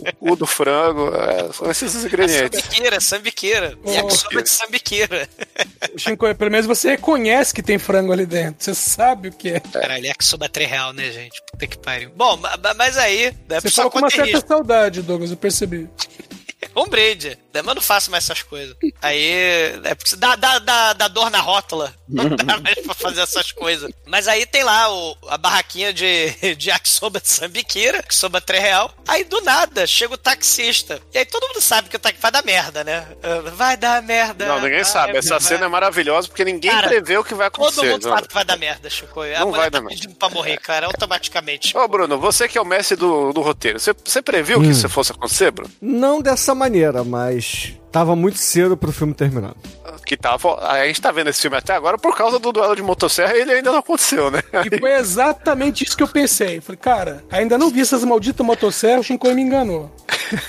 [0.10, 2.62] o cu do frango, é, são esses os A ingredientes.
[2.62, 3.78] sambiqueira, sambiqueira.
[3.84, 3.92] Oh.
[3.92, 5.30] Yakisoba de sambiqueira.
[5.98, 8.64] Shinko, pelo menos você reconhece que tem frango ali dentro.
[8.64, 9.60] Você sabe o que é.
[9.60, 11.42] Caralho, yakisoba 3 real, né, gente?
[11.52, 12.12] Puta que pariu.
[12.16, 13.34] Bom, ma- ma- mas aí...
[13.48, 14.48] Né, Você só falou com uma certa risco.
[14.48, 15.90] saudade, Douglas, eu percebi.
[16.76, 17.38] Um brinde.
[17.54, 18.76] Mas eu não faço mais essas coisas.
[19.02, 19.32] Aí,
[19.84, 21.94] é porque dá, dá, dá, dá dor na rótula.
[22.10, 23.92] Não dá mais pra fazer essas coisas.
[24.08, 28.92] Mas aí tem lá o, a barraquinha de, de yakisoba de sambiqueira, yakisoba 3 real.
[29.08, 31.00] Aí do nada chega o taxista.
[31.14, 33.08] E aí todo mundo sabe que o taxista vai dar merda, né?
[33.56, 34.48] Vai dar merda.
[34.48, 35.18] Não, ninguém vai, sabe.
[35.18, 35.40] Essa vai.
[35.42, 37.92] cena é maravilhosa porque ninguém Cara, prevê o que vai Todo acontecer.
[37.92, 38.16] mundo Não.
[38.16, 39.22] sabe que vai dar merda, Chico.
[39.22, 39.96] A Não vai tá dar merda.
[40.02, 41.78] pedindo pra morrer, cara, automaticamente.
[41.78, 44.72] Ô, Bruno, você que é o mestre do, do roteiro, você, você previu que Hum.
[44.72, 45.72] isso fosse acontecer, Bruno?
[45.80, 47.74] Não dessa maneira, mas Shh.
[47.92, 49.54] Tava muito cedo pro filme terminar.
[50.06, 50.60] Que tava.
[50.68, 53.42] A gente tá vendo esse filme até agora por causa do duelo de motosserra e
[53.42, 54.42] ele ainda não aconteceu, né?
[54.72, 56.60] E foi exatamente isso que eu pensei.
[56.62, 59.92] Falei, cara, ainda não vi essas malditas motosserras, o Shinkoi me enganou.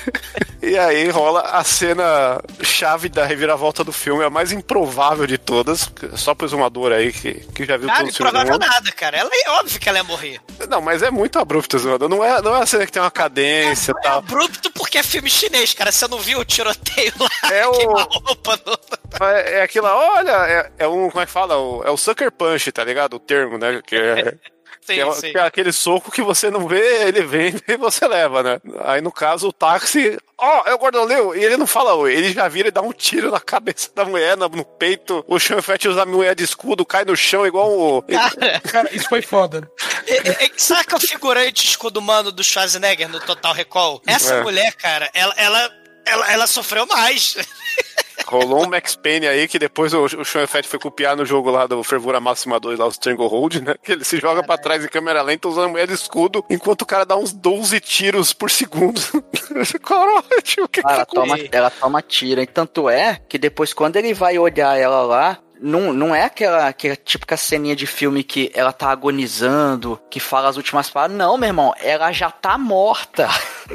[0.62, 5.90] E aí rola a cena chave da reviravolta do filme, a mais improvável de todas.
[6.16, 8.30] Só pro exumador aí que, que já viu Cara, todo o filme.
[8.30, 8.66] do improvável mundo.
[8.66, 9.16] nada, cara.
[9.16, 10.38] Ela é óbvio que ela ia morrer.
[10.68, 12.10] Não, mas é muito abrupto, exumador.
[12.10, 14.18] Não é, não é a cena que tem uma cadência e É tal.
[14.18, 15.90] abrupto porque é filme chinês, cara.
[15.90, 17.29] Você não viu o tiroteio lá?
[17.52, 21.56] É o- no- É, é aquilo, olha, é, é um, como é que fala?
[21.58, 23.14] O- é o sucker punch, tá ligado?
[23.14, 23.80] O termo, né?
[23.86, 24.34] Que é,
[24.82, 25.32] Sim, que é, sim.
[25.32, 28.60] que é aquele soco que você não vê, ele vem e você leva, né?
[28.84, 32.14] Aí no caso o táxi, ó, é o Gordon Liu, e ele não fala oi,
[32.14, 35.38] ele já vira e dá um tiro na cabeça da mulher, no, no peito, o
[35.38, 38.02] Chanfete usa a mulher de escudo, cai no chão igual o...
[38.02, 39.70] Cara, Cara, isso foi foda.
[40.06, 44.00] é, é, é- saca o figurante escudo humano do Schwarzenegger no Total Recall?
[44.06, 44.42] Essa É.
[44.42, 45.70] mulher, cara, ela, ela,
[46.10, 47.36] ela, ela sofreu mais.
[48.26, 51.66] Rolou um Max Payne aí, que depois o, o Chanfete foi copiar no jogo lá
[51.66, 53.74] do Fervura Máxima 2, lá o Stranglehold, né?
[53.82, 56.82] Que ele se joga pra trás em câmera lenta usando a mulher de escudo, enquanto
[56.82, 59.00] o cara dá uns 12 tiros por segundo.
[59.82, 60.24] Caralho,
[60.62, 62.40] o que Ela que toma, ela toma tiro.
[62.40, 66.68] E tanto é que depois, quando ele vai olhar ela lá, não, não é aquela,
[66.68, 71.16] aquela típica ceninha de filme que ela tá agonizando, que fala as últimas palavras.
[71.18, 73.28] Não, meu irmão, ela já tá morta.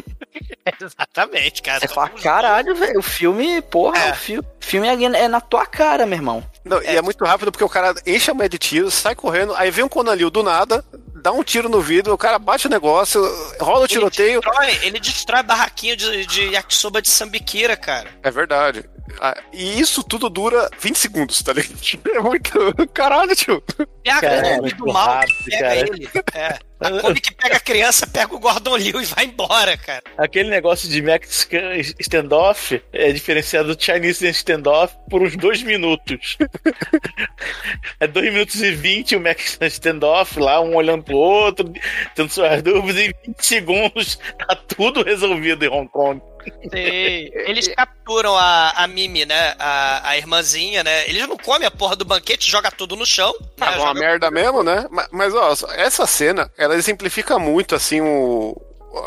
[0.81, 1.79] Exatamente, cara.
[1.79, 4.11] Você fala, caralho, velho, o filme, porra, É.
[4.11, 6.43] o filme, filme ali é na tua cara, meu irmão.
[6.63, 9.53] Não, E é muito rápido porque o cara enche a mulher de tiro, sai correndo,
[9.55, 10.83] aí vem um Conan Liu do nada,
[11.25, 13.19] dá um tiro no vidro, o cara bate o negócio,
[13.59, 14.39] rola o tiroteio.
[14.39, 18.07] Ele destrói, ele destrói barraquinha de, de yakisoba de sambiqueira, cara.
[18.21, 18.85] É verdade.
[19.19, 21.75] Ah, E isso tudo dura 20 segundos, tá ligado?
[22.15, 22.51] É muito.
[22.93, 23.59] Caralho, tio.
[24.03, 25.79] Pega é Kombi muito do mal, rápido, pega cara.
[25.79, 26.09] ele.
[26.33, 26.59] É.
[26.85, 30.03] A que pega a criança, pega o Gordon Liu e vai embora, cara.
[30.17, 36.37] Aquele negócio de Mexican standoff é diferenciado do Chinese standoff por uns dois minutos.
[37.99, 41.71] é dois minutos e vinte o Mexican standoff lá, um olhando pro outro,
[42.15, 46.21] tendo suas dúvidas, e 20 segundos tá tudo resolvido em Hong Kong.
[46.45, 46.69] Sim.
[47.47, 49.55] Eles capturam a, a Mimi, né?
[49.59, 51.07] A, a irmãzinha, né?
[51.09, 53.33] Eles não comem a porra do banquete, joga tudo no chão.
[53.41, 53.47] né?
[53.57, 54.85] Tava uma Joga- merda mesmo, né?
[54.89, 58.55] Ma- Mas, ó, essa cena, ela exemplifica muito, assim, o.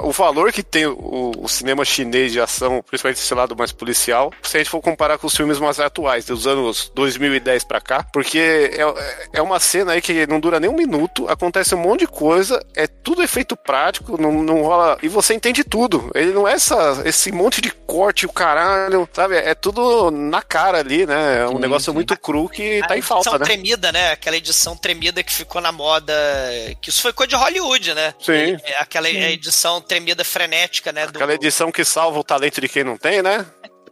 [0.02, 4.32] o valor que tem o, o cinema chinês de ação, principalmente esse lado mais policial,
[4.42, 8.04] se a gente for comparar com os filmes mais atuais, dos anos 2010 pra cá,
[8.12, 12.00] porque é, é uma cena aí que não dura nem um minuto, acontece um monte
[12.00, 14.98] de coisa, é tudo efeito prático, não, não rola.
[15.02, 16.10] E você entende tudo.
[16.14, 19.36] Ele não é essa, esse monte de corte, o caralho, sabe?
[19.36, 21.40] É tudo na cara ali, né?
[21.40, 23.44] É um negócio muito cru que tá em falta, edição né?
[23.44, 24.12] tremida, né?
[24.12, 26.14] Aquela edição tremida que ficou na moda.
[26.80, 28.14] Que isso foi coisa de Hollywood, né?
[28.20, 28.58] Sim.
[28.64, 31.06] É Aquela edição tremida frenética, né?
[31.06, 33.44] do- Aquela edição que salva o talento de quem não tem, né?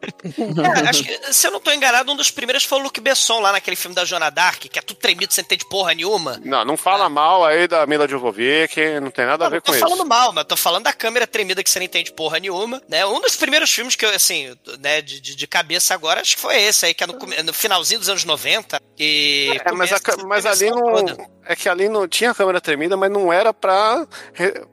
[0.04, 3.40] É, acho que, se eu não tô enganado, um dos primeiros foi o Luc Besson
[3.40, 6.40] lá naquele filme da Joana Dark, que é tudo tremido sem ter de porra nenhuma.
[6.44, 9.62] Não, não fala mal aí da Mila Jovovich, não tem nada a Não, ver não
[9.62, 10.06] tô com falando isso.
[10.08, 13.04] mal, mas tô falando da câmera tremida que você não entende porra nenhuma, né?
[13.06, 16.42] Um dos primeiros filmes que eu, assim, né, de, de, de cabeça agora, acho que
[16.42, 17.14] foi esse aí, que é no,
[17.44, 18.80] no finalzinho dos anos 90.
[18.98, 20.80] E É, mas, a mas ali não.
[20.94, 21.36] toda.
[21.48, 24.04] É que ali não tinha câmera tremida, mas não era pra,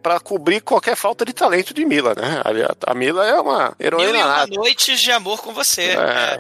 [0.02, 2.41] pra cobrir qualquer falta de talento de Mila, né?
[2.44, 4.54] Ali, A, a Mila é uma Mil heroína e uma nata.
[4.56, 5.91] noites de amor com você.
[5.91, 6.40] É,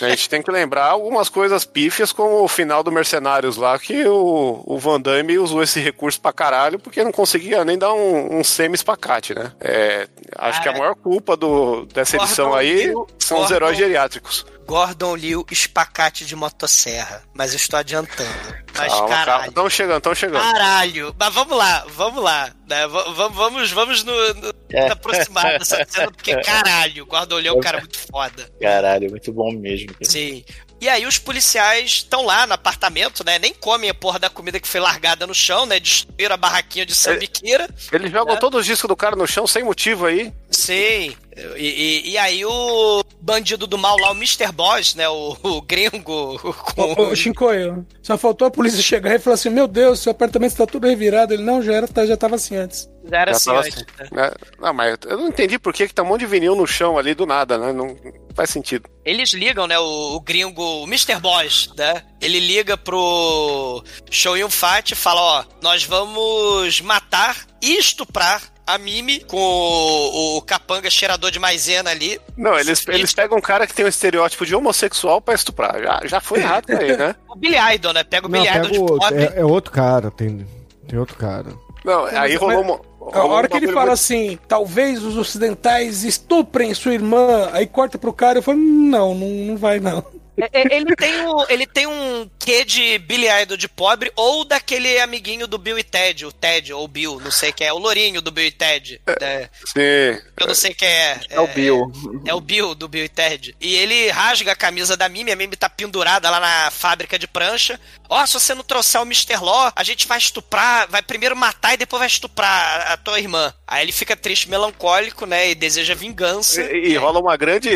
[0.00, 4.04] a gente tem que lembrar algumas coisas pífias, como o final do Mercenários lá, que
[4.06, 8.38] o, o Van Damme usou esse recurso pra caralho, porque não conseguia nem dar um,
[8.38, 9.52] um semi-espacate, né?
[9.60, 14.44] É, acho que a maior culpa do, dessa Gordon edição aí são os heróis geriátricos.
[14.70, 17.24] Gordon Liu, espacate de motosserra.
[17.34, 18.30] Mas eu estou adiantando.
[18.78, 19.48] Mas Calma, caralho.
[19.48, 20.40] Estão chegando, estão chegando.
[20.42, 21.12] Caralho.
[21.18, 22.52] Mas vamos lá, vamos lá.
[22.68, 22.86] né?
[22.86, 27.56] Va- va- Vamos, vamos no, no, nos aproximar dessa cena, porque caralho, Gordon Liu é
[27.56, 28.48] um cara muito foda.
[28.60, 29.88] Caralho, muito bom mesmo.
[29.88, 30.04] cara.
[30.08, 30.44] Sim.
[30.80, 33.38] E aí os policiais estão lá no apartamento, né?
[33.38, 35.78] Nem comem a porra da comida que foi largada no chão, né?
[35.78, 37.68] Destruíram a barraquinha de sambiqueira.
[37.92, 38.38] Eles jogam É.
[38.38, 40.32] todos os discos do cara no chão sem motivo aí.
[40.50, 41.14] Sim.
[41.56, 41.60] E,
[42.06, 44.50] e- e aí o bandido do mal lá, o Mr.
[44.52, 45.08] Boss, né?
[45.08, 46.38] O, o gringo
[46.74, 46.82] com...
[46.82, 50.52] Ô, ô, Shinkoio, só faltou a polícia chegar e falar assim: Meu Deus, seu apartamento
[50.52, 51.32] está tudo revirado.
[51.34, 52.88] Ele não, já era, tá- já tava assim antes.
[53.04, 53.84] Já era Já assim antes, assim.
[54.14, 54.22] né?
[54.28, 54.30] né?
[54.58, 56.98] Não, mas eu não entendi por que, que tá um monte de vinil no chão
[56.98, 57.72] ali do nada, né?
[57.72, 57.96] Não
[58.34, 58.88] faz sentido.
[59.04, 59.78] Eles ligam, né?
[59.78, 61.18] O, o gringo, o Mr.
[61.20, 62.02] Boss, né?
[62.20, 68.78] Ele liga pro Show Yun Fat e fala: Ó, nós vamos matar e estuprar a
[68.78, 72.20] Mimi com o, o capanga cheirador de maisena ali.
[72.36, 75.82] Não, eles, eles pegam um cara que tem um estereótipo de homossexual pra estuprar.
[75.82, 77.14] Já, já foi errado pra ele, né?
[77.28, 78.04] O Billy Idol, né?
[78.04, 79.22] Pega o Não, Billy Idol de pobre.
[79.24, 80.46] É, é outro cara, tem,
[80.86, 81.52] tem outro cara.
[81.84, 82.89] Não, aí rolou uma.
[83.12, 88.12] A hora que ele fala assim, talvez os ocidentais estuprem sua irmã, aí corta pro
[88.12, 90.04] cara, eu falo, não, não, não vai não.
[90.36, 94.44] É, é, Ele tem, um, ele tem um quê de Billy Idol de pobre ou
[94.44, 97.72] daquele amiguinho do Bill e Ted, o Ted ou o Bill, não sei quem é,
[97.72, 99.00] o lourinho do Bill e Ted.
[99.20, 99.48] né?
[99.66, 100.20] Sim.
[100.38, 101.20] Eu não sei quem é.
[101.30, 101.92] É o Bill.
[102.26, 103.54] É o Bill, do Bill e Ted.
[103.60, 107.26] E ele rasga a camisa da Mimi, a Mimi tá pendurada lá na fábrica de
[107.26, 107.78] prancha.
[108.08, 109.36] Ó, se você não trouxer o Mr.
[109.40, 112.50] Law, a gente vai estuprar, vai primeiro matar e depois vai estuprar
[112.88, 113.52] a, a tua irmã.
[113.66, 116.60] Aí ele fica triste, melancólico, né, e deseja vingança.
[116.62, 117.70] E, e rola uma grande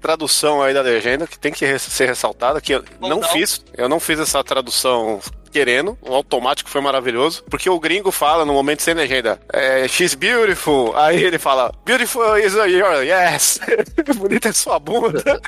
[0.00, 3.28] tradução aí da legenda que tem que re- ser ressaltada, que eu Ou não, não.
[3.28, 3.64] fiz.
[3.76, 5.20] Eu não fiz essa tradução
[5.50, 5.98] querendo.
[6.02, 7.42] O automático foi maravilhoso.
[7.50, 10.96] Porque o gringo fala no momento sem legenda, é, she's beautiful.
[10.96, 13.60] Aí ele fala, beautiful is a your yes.
[14.16, 15.40] Bonita é sua bunda.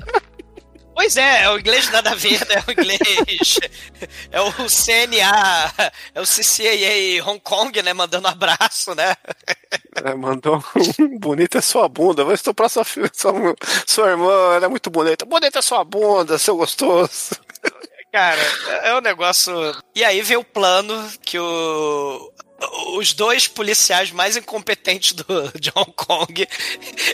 [1.01, 2.57] Pois é, é o inglês nada a ver, né?
[2.57, 3.59] É o inglês.
[4.31, 5.73] É o CNA,
[6.15, 7.95] é o CCAA Hong Kong, né?
[7.95, 9.17] Mandando abraço, né?
[10.05, 10.63] É, mandou
[10.99, 12.23] um bonita é sua bunda.
[12.23, 13.33] Vou estuprar sua, filha, sua,
[13.87, 15.25] sua irmã, ela é muito bonita.
[15.25, 17.31] Bonita é sua bunda, seu gostoso.
[18.13, 18.43] Cara,
[18.83, 19.55] é um negócio.
[19.95, 22.33] E aí vem o plano que o.
[22.99, 25.25] Os dois policiais mais incompetentes do,
[25.59, 26.47] de Hong Kong,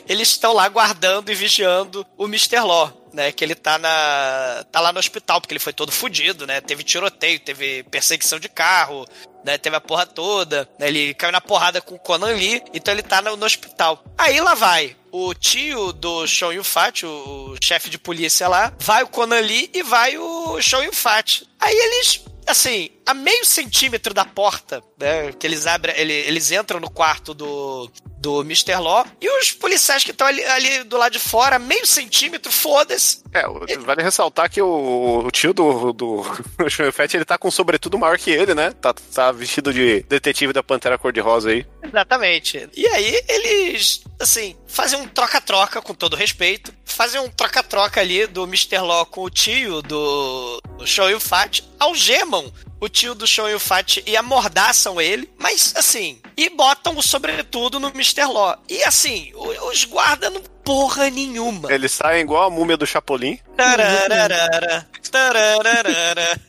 [0.08, 2.58] eles estão lá guardando e vigiando o Mr.
[2.62, 3.32] Law, né?
[3.32, 4.64] Que ele tá na.
[4.70, 6.60] tá lá no hospital, porque ele foi todo fudido, né?
[6.60, 9.06] Teve tiroteio, teve perseguição de carro,
[9.44, 9.56] né?
[9.58, 10.68] Teve a porra toda.
[10.78, 10.86] né?
[10.88, 14.04] Ele caiu na porrada com o Conan Lee, então ele tá no, no hospital.
[14.18, 19.02] Aí lá vai o tio do Sean Yun-Fat, o, o chefe de polícia lá, vai
[19.02, 21.42] o Conan Lee e vai o Sean Yun-Fat.
[21.58, 26.78] Aí eles, assim, a meio centímetro da porta, né, que eles abrem, ele- eles entram
[26.78, 27.90] no quarto do,
[28.26, 28.74] do Mr.
[28.74, 33.22] Law, e os policiais que estão ali, ali do lado de fora, meio centímetro, foda-se.
[33.32, 33.46] É,
[33.78, 36.24] vale ressaltar que o, o tio do, do
[36.68, 38.72] Sean Fett, ele tá com um sobretudo maior que ele, né?
[38.72, 41.64] Tá, tá vestido de detetive da Pantera Cor-de-Rosa aí.
[41.84, 42.68] Exatamente.
[42.76, 46.74] E aí eles, assim, fazem um troca-troca, com todo respeito.
[46.84, 48.78] Fazem um troca-troca ali do Mr.
[48.78, 51.62] Law com o tio do, do Show e Fat.
[51.78, 55.30] Algemam o tio do Show e Fat e amordaçam ele.
[55.38, 58.26] Mas, assim, e botam o sobretudo no Mr.
[58.26, 58.58] Law.
[58.68, 61.72] E, assim, os guardas não porra nenhuma.
[61.72, 63.38] Ele sai igual a múmia do Chapolin.
[63.56, 66.40] Tararara, tararara.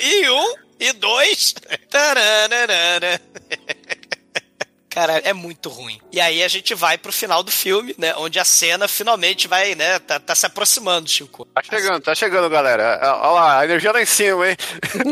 [0.00, 1.54] E um, e dois.
[1.88, 3.20] Tararara.
[4.88, 6.00] Cara, é muito ruim.
[6.10, 8.12] E aí a gente vai pro final do filme, né?
[8.16, 10.00] Onde a cena finalmente vai, né?
[10.00, 11.44] Tá, tá se aproximando, Chico.
[11.44, 12.98] Tá chegando, tá chegando, galera.
[13.00, 14.56] Olha lá, a energia lá em cima, hein?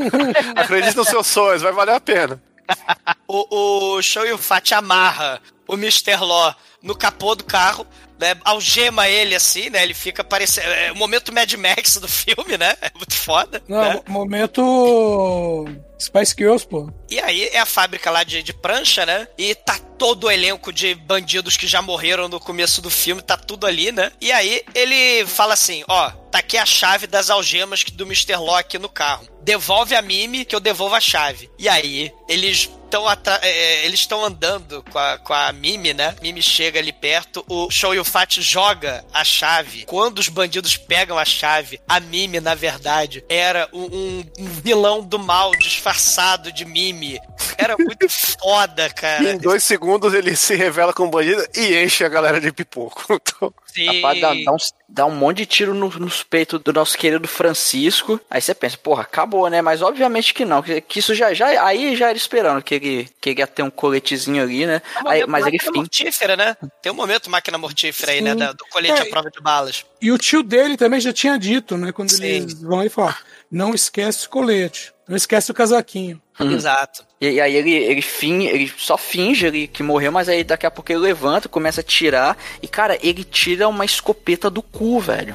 [0.57, 2.43] Acredite nos seus sonhos, vai valer a pena.
[3.27, 6.17] o, o Show Fat amarra o Mr.
[6.21, 7.87] Law no capô do carro,
[8.19, 9.83] né, algema ele assim, né?
[9.83, 10.67] Ele fica parecendo.
[10.67, 12.77] É o momento Mad Max do filme, né?
[12.81, 13.63] É muito foda.
[13.69, 14.01] Não, né?
[14.09, 15.67] momento.
[16.01, 16.91] Spice Girls, pô.
[17.11, 19.27] E aí é a fábrica lá de, de prancha, né?
[19.37, 23.37] E tá todo o elenco de bandidos que já morreram no começo do filme, tá
[23.37, 24.13] tudo ali, né?
[24.21, 28.37] E aí ele fala assim: ó, tá aqui a chave das algemas do Mr.
[28.37, 29.27] Locke no carro.
[29.43, 31.51] Devolve a Mimi que eu devolvo a chave.
[31.59, 33.05] E aí eles estão
[33.43, 36.15] é, eles estão andando com a, com a Mimi, né?
[36.23, 39.85] Mimi chega ali perto, o Show Fat joga a chave.
[39.85, 44.25] Quando os bandidos pegam a chave, a Mimi, na verdade, era um, um,
[44.63, 47.19] vilão do mal disfarçado de Mimi.
[47.57, 48.07] Era muito
[48.41, 49.31] foda, cara.
[49.31, 53.05] Em dois segundos ele se revela como bandido e enche a galera de pipoco.
[53.29, 53.53] Então...
[53.73, 53.87] Sim.
[53.87, 54.57] Rapaz, dá, dá, um,
[54.89, 58.21] dá um monte de tiro no, nos peitos do nosso querido Francisco.
[58.31, 59.61] Aí você pensa, porra, acabou, né?
[59.61, 60.63] Mas obviamente que não.
[60.63, 61.65] Que, que isso já, já.
[61.65, 64.81] Aí já era esperando que ele, que ele ia ter um coletezinho ali, né?
[65.05, 65.71] Um aí, mas ele fim.
[65.75, 66.57] mortífera, né?
[66.83, 68.35] Tem um momento máquina mortífera aí, né?
[68.35, 69.85] do colete é, à prova de balas.
[70.01, 71.93] E o tio dele também já tinha dito, né?
[71.93, 72.25] Quando Sim.
[72.25, 76.21] eles vão aí falar: não esquece o colete, não esquece o casaquinho.
[76.39, 76.53] Uhum.
[76.53, 77.05] Exato.
[77.21, 80.67] E, e, aí ele, ele, fin, ele só finge ele, que morreu, mas aí daqui
[80.67, 82.37] a pouco ele levanta, começa a tirar.
[82.63, 85.35] E, cara, ele tira uma escopeta do cu, velho.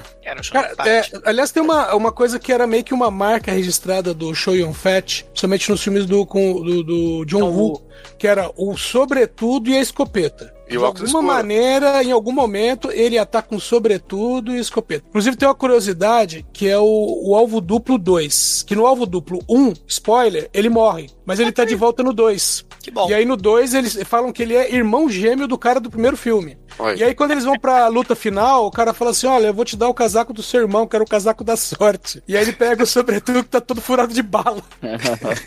[0.52, 4.34] Cara, é, aliás, tem uma, uma coisa que era meio que uma marca registrada do
[4.34, 7.82] Show Young Fat, somente nos filmes do, com, do, do John Woo,
[8.18, 10.53] que era o sobretudo e a escopeta.
[10.68, 11.24] E de alguma escuro.
[11.24, 15.06] maneira, em algum momento, ele ia estar com sobretudo e escopeta.
[15.10, 18.64] Inclusive, tem uma curiosidade que é o, o alvo duplo 2.
[18.64, 21.10] Que no alvo duplo 1, um, spoiler, ele morre.
[21.26, 22.66] Mas ele tá de volta no 2.
[22.82, 23.10] Que bom.
[23.10, 26.18] E aí no 2 eles falam que ele é irmão gêmeo do cara do primeiro
[26.18, 26.58] filme.
[26.78, 26.98] Oi.
[26.98, 29.64] E aí quando eles vão pra luta final, o cara fala assim: Olha, eu vou
[29.64, 32.22] te dar o casaco do seu irmão, que era o casaco da sorte.
[32.28, 34.62] E aí ele pega o sobretudo que tá todo furado de bala.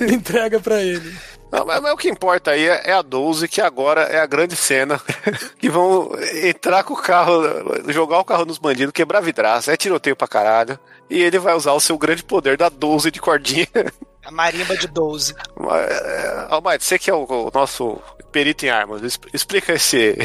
[0.00, 1.12] e entrega para ele.
[1.56, 4.26] Não, mas, mas, o que importa aí é, é, a 12, que agora é a
[4.26, 5.00] grande cena.
[5.58, 6.10] que vão
[6.44, 7.42] entrar com o carro,
[7.88, 10.78] jogar o carro nos bandidos, quebrar vidraça, é tiroteio pra caralho.
[11.08, 13.68] E ele vai usar o seu grande poder da 12 de cordinha.
[14.24, 15.34] A marimba de 12.
[15.34, 18.02] É, Almighty, você que é o, o nosso
[18.32, 20.16] perito em armas, explica esse.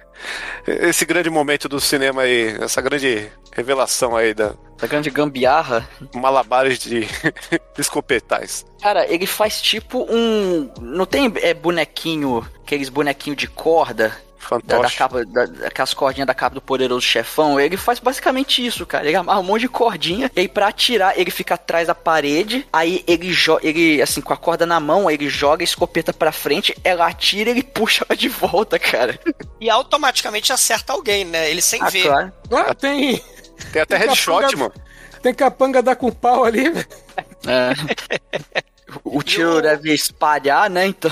[0.66, 4.54] esse grande momento do cinema aí, essa grande revelação aí da.
[4.76, 5.88] Essa grande gambiarra.
[6.14, 7.06] Malabares de
[7.78, 8.66] escopetais.
[8.82, 10.70] Cara, ele faz tipo um.
[10.80, 14.12] Não tem é, bonequinho, aqueles bonequinhos de corda
[14.64, 18.84] da, da, capa, da, aquelas cordinhas da capa do poderoso chefão, ele faz basicamente isso,
[18.84, 19.06] cara.
[19.06, 22.66] Ele amarra um monte de cordinha, e aí pra atirar, ele fica atrás da parede,
[22.72, 26.32] aí ele joga, ele, assim, com a corda na mão, ele joga a escopeta pra
[26.32, 29.18] frente, ela atira e ele puxa ela de volta, cara.
[29.60, 31.50] E automaticamente acerta alguém, né?
[31.50, 32.02] Ele sem ah, ver.
[32.02, 32.32] Claro.
[32.52, 33.22] Ah, tem.
[33.74, 34.72] Tem até tem headshot, capanga, mano.
[35.20, 36.66] Tem capanga dar com pau ali,
[37.44, 37.72] É.
[39.02, 40.86] o tiro deve espalhar, né?
[40.86, 41.10] Então.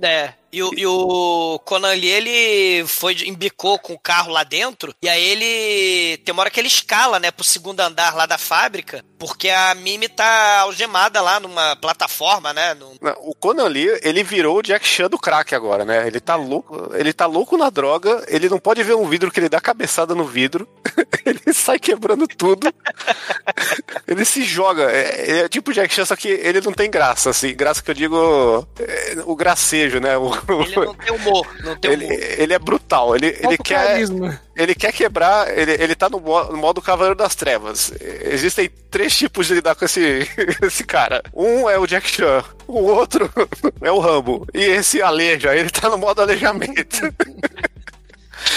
[0.00, 0.32] É.
[0.50, 5.08] E o, e o Conan ali, ele foi, embicou com o carro lá dentro, e
[5.08, 6.16] aí ele.
[6.18, 9.74] Tem uma hora que ele escala, né, pro segundo andar lá da fábrica, porque a
[9.74, 12.72] Mimi tá algemada lá numa plataforma, né?
[12.74, 12.94] No...
[13.18, 16.06] O Conan ali, ele virou o Jack Chan do crack agora, né?
[16.06, 19.40] Ele tá louco, ele tá louco na droga, ele não pode ver um vidro que
[19.40, 20.66] ele dá cabeçada no vidro,
[21.26, 22.72] ele sai quebrando tudo,
[24.08, 24.90] ele se joga.
[24.90, 27.94] É, é tipo Jack Chan, só que ele não tem graça, assim, graça que eu
[27.94, 30.16] digo, é, o gracejo, né?
[30.16, 32.18] O, ele não tem humor, não tem ele, humor.
[32.38, 33.86] Ele é brutal, ele, ele quer.
[33.86, 34.40] Carisma.
[34.56, 37.92] Ele quer quebrar, ele, ele tá no modo, no modo Cavaleiro das Trevas.
[38.00, 40.28] Existem três tipos de lidar com esse,
[40.62, 41.22] esse cara.
[41.32, 43.30] Um é o Jack Chan, o outro
[43.80, 44.46] é o Rambo.
[44.52, 47.14] E esse aleja, ele tá no modo alejamento.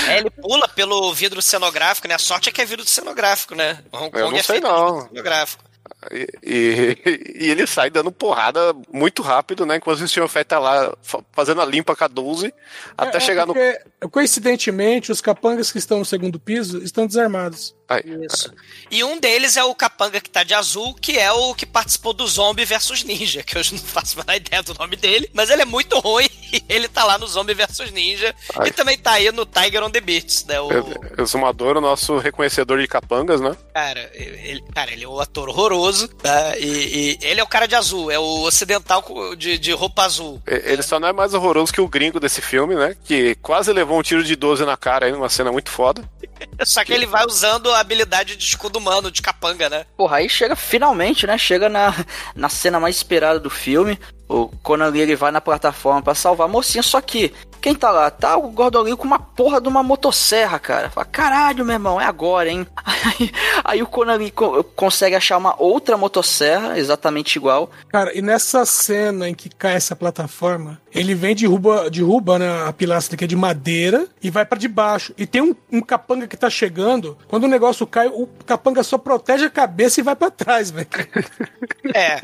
[0.07, 2.15] É, ele pula pelo vidro cenográfico, né?
[2.15, 3.79] A sorte é que é vidro cenográfico, né?
[3.91, 5.01] Hong Kong Eu não é sei não.
[5.07, 5.63] cenográfico.
[6.09, 6.97] E, e,
[7.45, 9.75] e, ele sai dando porrada muito rápido, né?
[9.75, 10.27] Enquanto o Sr.
[10.27, 10.95] Fett tá lá
[11.31, 12.53] fazendo a limpa com a 12
[12.97, 14.09] até é, chegar porque, no.
[14.09, 17.75] Coincidentemente, os capangas que estão no segundo piso estão desarmados.
[17.99, 18.53] Isso.
[18.89, 22.13] E um deles é o capanga que tá de azul, que é o que participou
[22.13, 25.61] do Zombie versus Ninja, que eu não faço a ideia do nome dele, mas ele
[25.61, 28.67] é muito ruim e ele tá lá no Zombie versus Ninja Ai.
[28.67, 30.59] e também tá aí no Tiger on the Beats, né?
[30.59, 30.69] O
[31.17, 33.55] Exumador, o nosso reconhecedor de capangas, né?
[33.73, 36.57] Cara, ele, cara, ele é um ator horroroso, tá?
[36.57, 39.03] E, e ele é o cara de azul, é o ocidental
[39.35, 40.41] de, de roupa azul.
[40.45, 42.95] Ele só não é mais horroroso que o gringo desse filme, né?
[43.03, 46.03] Que quase levou um tiro de 12 na cara aí, numa cena muito foda.
[46.65, 49.85] Só que ele vai usando a habilidade de escudo humano, de capanga, né?
[49.95, 51.37] Porra, aí chega finalmente, né?
[51.37, 51.93] Chega na,
[52.35, 53.99] na cena mais esperada do filme.
[54.27, 58.09] O Conan ele vai na plataforma para salvar a mocinha, só que Quem tá lá?
[58.09, 60.89] Tá o Gordon Liu com uma porra de uma motosserra, cara.
[60.89, 62.65] Fala, caralho, meu irmão, é agora, hein?
[63.03, 63.31] Aí,
[63.63, 64.19] aí o Conan
[64.75, 67.71] consegue achar uma outra motosserra, exatamente igual.
[67.89, 72.71] Cara, e nessa cena em que cai essa plataforma, ele vem derruba, derruba né, a
[72.71, 75.13] pilastra que é de madeira e vai pra debaixo.
[75.17, 77.17] E tem um, um capanga que tá chegando.
[77.27, 80.87] Quando o negócio cai, o capanga só protege a cabeça e vai pra trás, velho.
[81.93, 82.19] É.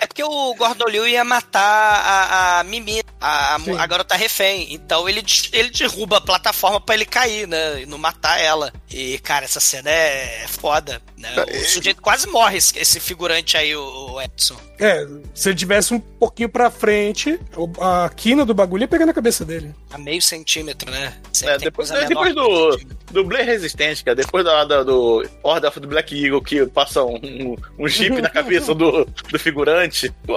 [0.00, 4.55] É porque o Gordon Liu ia matar a, a Mimi, a, a, a garota refém.
[4.70, 7.82] Então ele, ele derruba a plataforma pra ele cair, né?
[7.82, 8.72] E não matar ela.
[8.90, 11.00] E, cara, essa cena é foda.
[11.34, 11.44] Né?
[11.60, 14.56] O sujeito quase morre, esse, figurante aí, o, Edson.
[14.78, 17.38] É, se ele tivesse um pouquinho pra frente,
[17.80, 19.74] a quina do bagulho ia pegar na cabeça dele.
[19.90, 21.14] A meio centímetro, né?
[21.42, 22.78] É, depois coisa depois do,
[23.10, 27.02] do Blair Resistente, cara, depois da, da- do Order of the Black Eagle, que passa
[27.02, 30.34] um, um, um jeep na cabeça do, do figurante, pô,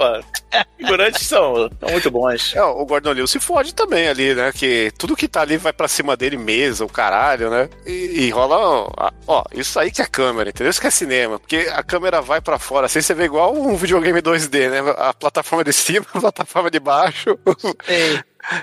[0.78, 2.54] figurantes são, são muito bons.
[2.54, 4.52] É, o Gordon Liu se fode também ali, né?
[4.52, 7.68] Que tudo que tá ali vai pra cima dele, mesa, o caralho, né?
[7.86, 8.56] E, e rola.
[8.56, 10.70] Ó, ó, isso aí que é câmera, entendeu?
[10.80, 11.38] Isso que é cinema.
[11.38, 14.94] Porque a câmera vai pra fora, assim você vê igual um videogame 2D, né?
[14.96, 17.38] A plataforma de cima, a plataforma de baixo.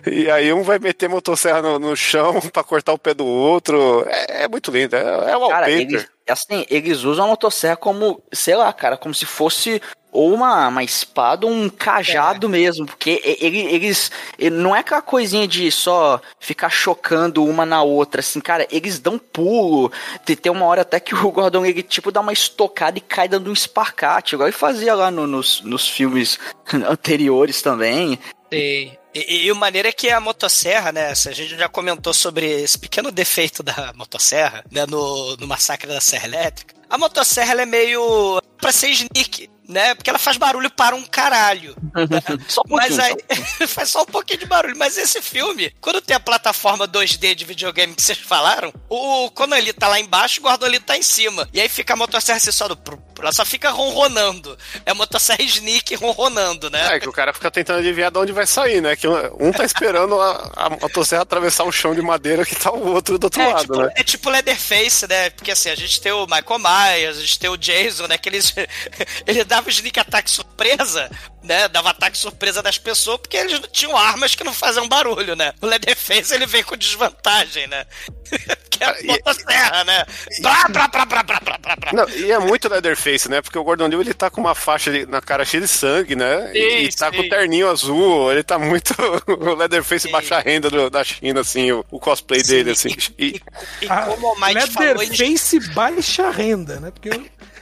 [0.08, 4.04] E aí um vai meter motosserra no, no chão pra cortar o pé do outro.
[4.08, 4.96] É, é muito lindo.
[4.96, 5.70] É, é Cara, wallpaper.
[5.70, 9.82] eles, assim, eles usam a motosserra como, sei lá, cara, como se fosse
[10.12, 14.10] ou uma, uma espada ou um cajado mesmo, porque ele- eles,
[14.40, 18.98] ele- não é aquela coisinha de só ficar chocando uma na outra, assim, cara, eles
[19.00, 19.92] dão pulo,
[20.26, 23.28] tem, tem uma hora até que o Gordon, ele tipo dá uma estocada e cai
[23.28, 26.40] dando um esparcate, igual ele fazia lá no- nos, nos filmes
[26.90, 28.18] anteriores também,
[28.52, 31.10] E, e- o maneiro é que a motosserra, né?
[31.10, 34.86] A gente já comentou sobre esse pequeno defeito da motosserra, né?
[34.86, 36.76] No, no massacre da Serra Elétrica.
[36.90, 39.94] A motosserra é meio pra ser sneak, né?
[39.96, 41.76] Porque ela faz barulho para um caralho.
[42.48, 43.16] só um Mas aí
[43.68, 44.78] faz só um pouquinho de barulho.
[44.78, 49.58] Mas esse filme, quando tem a plataforma 2D de videogame que vocês falaram, o Conan
[49.58, 51.48] ele tá lá embaixo, o Gordon ele tá em cima.
[51.54, 52.78] E aí fica a motosserra assim só do.
[53.20, 54.58] Ela só fica ronronando.
[54.86, 56.96] É a motosserra sneak ronronando, né?
[56.96, 58.96] É, que o cara fica tentando adivinhar de onde vai sair, né?
[58.96, 62.94] Que um tá esperando a, a motosserra atravessar o chão de madeira que tá o
[62.94, 63.92] outro do outro É lado, tipo, né?
[63.96, 65.30] é tipo Leatherface, né?
[65.32, 68.18] Porque assim, a gente tem o Michael Myers, a gente tem o Jason, né?
[68.18, 68.54] Que eles,
[69.26, 71.10] ele dava sneak attack surpresa,
[71.44, 71.68] né?
[71.68, 75.54] Dava ataque surpresa das pessoas porque eles não tinham armas que não faziam barulho, né?
[75.62, 77.86] O Leatherface ele vem com desvantagem, né?
[78.70, 80.06] que é a e- motosserra, né?
[80.42, 81.92] Blá, blá, blá, blá, blá, blá, blá.
[81.94, 83.42] Não, e é muito Leatherface, né?
[83.42, 86.16] Porque o Gordon Liu, ele tá com uma faixa de- na cara cheia de sangue,
[86.16, 86.52] né?
[86.54, 87.18] E, e Sim, tá sim.
[87.18, 88.94] com o terninho azul, ele tá muito
[89.28, 92.90] o Leatherface baixa renda do- da China, assim, o, o cosplay dele, assim.
[93.18, 93.42] E,
[93.82, 95.10] E Ah, como o Mike falou, eles...
[95.18, 96.92] Leatherface baixa renda, né?
[96.92, 97.10] Porque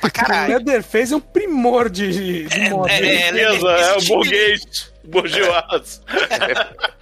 [0.05, 0.55] o caralho.
[0.55, 2.91] Leatherface é um primor de, de moda.
[2.91, 6.01] é, é, Beleza, é o burguês, burguês.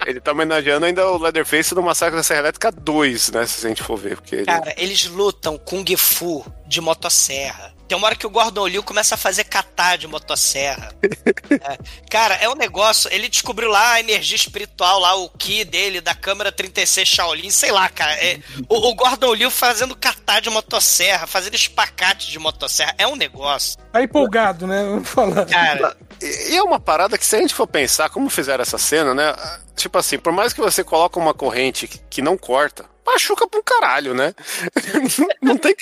[0.06, 3.46] ele tá homenageando ainda o Leatherface no Massacre da Serra Elétrica 2, né?
[3.46, 4.46] Se a gente for ver, porque ele...
[4.46, 7.74] Cara, eles lutam Kung Fu de motosserra.
[7.88, 10.96] Tem uma hora que o Gordon Liu começa a fazer catar de motosserra.
[11.52, 11.78] É.
[12.10, 13.08] Cara, é um negócio.
[13.14, 17.72] Ele descobriu lá a energia espiritual, lá o Ki dele, da câmera 36 Shaolin, sei
[17.72, 18.14] lá, cara.
[18.14, 22.96] É, o, o Gordon Liu fazendo catar de motosserra, fazendo espacate de motosserra.
[22.98, 23.78] É um negócio.
[23.92, 24.84] Tá empolgado, né?
[24.84, 25.46] Vamos falar.
[25.46, 25.96] Cara,
[26.52, 29.34] E é uma parada que, se a gente for pensar como fizeram essa cena, né?
[29.76, 33.60] Tipo assim, por mais que você coloque uma corrente que- que não corta, machuca pra
[33.60, 34.34] um caralho, né?
[35.42, 35.76] não, tem,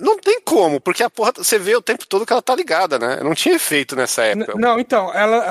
[0.00, 2.98] não tem como, porque a porra, você vê o tempo todo que ela tá ligada,
[2.98, 3.18] né?
[3.22, 4.58] Não tinha efeito nessa N- época.
[4.58, 5.44] Não, então, ela,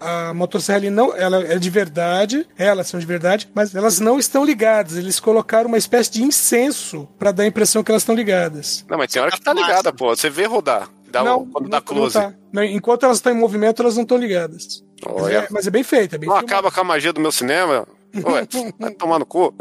[0.00, 4.00] a, a motosserra ali não, ela é de verdade, elas são de verdade, mas elas
[4.00, 4.96] não estão ligadas.
[4.96, 8.84] Eles colocaram uma espécie de incenso pra dar a impressão que elas estão ligadas.
[8.88, 10.08] Não, mas tem hora que tá ligada, pô.
[10.16, 10.88] Você vê rodar.
[11.12, 12.14] Dá, não, o- quando não, dá não close.
[12.14, 12.32] tá.
[12.52, 14.82] Não, enquanto elas estão em movimento, elas não estão ligadas.
[15.04, 16.52] Mas é, mas é bem feito, é bem Não filmado.
[16.54, 17.86] acaba com a magia do meu cinema.
[18.14, 18.46] Ué,
[18.78, 19.54] vai tomar no cu.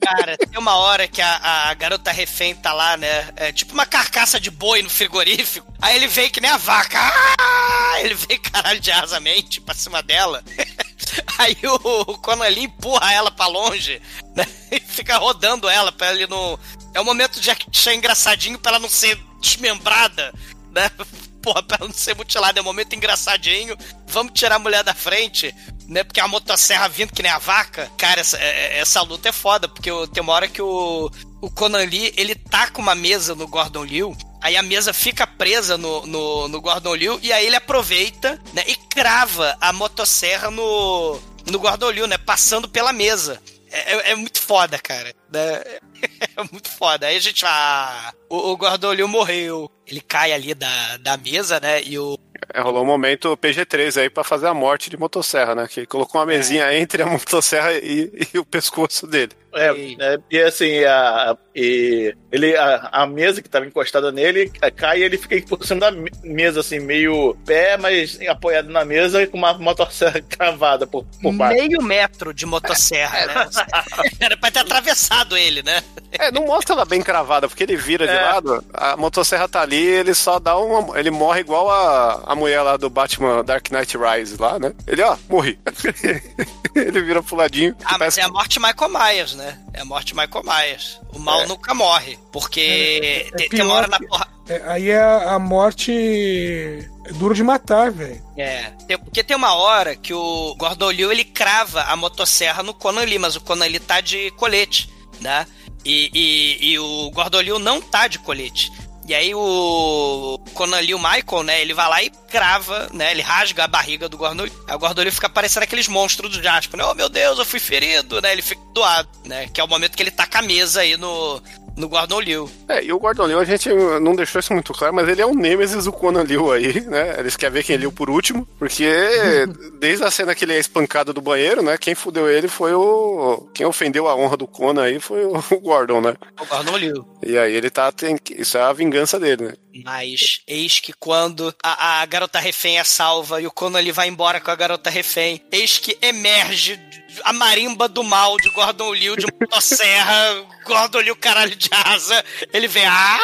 [0.00, 3.28] cara, tem uma hora que a, a garota refém tá lá, né?
[3.36, 5.66] É tipo uma carcaça de boi no frigorífico.
[5.80, 6.98] Aí ele vem que nem a vaca.
[7.00, 8.00] Ah!
[8.00, 10.42] Ele vem caralho de asamente pra cima dela.
[11.38, 14.00] Aí o, o Conan ali empurra ela pra longe,
[14.36, 14.44] né?
[14.70, 16.58] E fica rodando ela pra ele não.
[16.92, 20.32] É o momento de achar engraçadinho pra ela não ser desmembrada,
[20.72, 20.90] né?
[21.42, 22.58] Porra, pra não ser mutilada.
[22.58, 23.76] É um momento engraçadinho.
[24.08, 25.54] Vamos tirar a mulher da frente,
[25.86, 26.02] né?
[26.02, 27.90] Porque a motosserra vindo que nem a vaca.
[27.96, 31.08] Cara, essa, é- essa luta é foda, porque tem uma hora que o,
[31.40, 34.16] o Conan Lee, ele taca uma mesa no Gordon Liu.
[34.40, 38.62] Aí a mesa fica presa no, no, no Gordon Liu e aí ele aproveita né,
[38.68, 42.18] e crava a motosserra no, no Gordon Liu, né?
[42.18, 43.40] Passando pela mesa.
[43.70, 45.14] É, é- é muito foda, cara.
[45.32, 45.62] né?
[46.36, 47.06] É muito foda.
[47.06, 47.44] Aí a gente.
[47.44, 49.70] Ah, o, o Gordon Liu morreu.
[49.84, 51.82] Ele cai ali da, da mesa, né?
[51.82, 52.16] E o.
[52.54, 55.66] É, rolou um momento PG-13 aí pra fazer a morte de motosserra, né?
[55.68, 59.32] Que colocou uma mesinha entre a motosserra e, e o pescoço dele.
[59.58, 64.70] É, é, e assim, a, e ele, a, a mesa que tava encostada nele é,
[64.70, 68.84] cai e ele fica por cima da me- mesa, assim, meio pé, mas apoiado na
[68.84, 71.56] mesa e com uma motosserra cravada por, por baixo.
[71.60, 73.48] Meio metro de motosserra, né?
[74.20, 75.82] Era pra ter atravessado ele, né?
[76.12, 78.20] É, não mostra ela bem cravada, porque ele vira de É.
[78.22, 80.98] lado, a motosserra tá ali, ele só dá uma.
[80.98, 84.72] Ele morre igual a, a mulher lá do Batman Dark Knight Rise lá, né?
[84.86, 85.58] Ele, ó, morri.
[86.74, 87.74] ele vira pro ladinho.
[87.80, 89.47] Ah, mas parece- é a morte Michael Myers, né?
[89.72, 91.00] É a morte Michael Myers.
[91.12, 91.46] O mal É.
[91.46, 92.18] nunca morre.
[92.32, 94.28] Porque É tem, tem uma hora na porra.
[94.48, 98.22] É, aí é a morte é duro de matar, velho.
[98.36, 98.72] É,
[99.04, 103.18] porque tem uma hora que o Gordon Liu ele crava a motosserra no Conan Lee,
[103.18, 105.46] mas o Conan Lee tá de colete, né?
[105.84, 108.72] E, e, e o Gordon Liu não tá de colete.
[109.08, 113.22] E aí o Conan Lee, o Michael, né, ele vai lá e crava, né, ele
[113.22, 114.64] rasga a barriga do Gordon Liu.
[114.68, 116.84] Aí o Gordon Liu fica parecendo aqueles monstros do Jasper, né?
[116.84, 118.32] Oh, meu Deus, eu fui ferido, né?
[118.32, 119.48] Ele fica doado, né?
[119.48, 121.42] Que é o momento que ele taca a mesa aí no,
[121.78, 122.50] no Gordon Liu.
[122.68, 123.68] É, e o Gordon Liu, a gente
[124.00, 127.16] não deixou isso muito claro, mas ele é o Nemesis do Conan Liu aí, né?
[127.18, 128.86] Eles querem ver quem liu por último, porque
[129.78, 131.78] desde a cena que ele é espancado do banheiro, né?
[131.78, 133.48] Quem fudeu ele foi o.
[133.54, 136.16] Quem ofendeu a honra do Conan aí foi o Gordon, né?
[136.40, 137.08] O Gordon Liu.
[137.22, 137.90] E aí ele tá.
[137.92, 138.18] Tem...
[138.30, 139.54] Isso é a vingança dele, né?
[139.84, 144.08] Mas eis que quando a, a garota refém é salva e o Conan ele vai
[144.08, 146.80] embora com a garota refém, eis que emerge
[147.24, 152.68] a marimba do mal de Gordon Liu de motosserra, Gordon Liu caralho de asa, ele
[152.68, 153.18] vem, ah!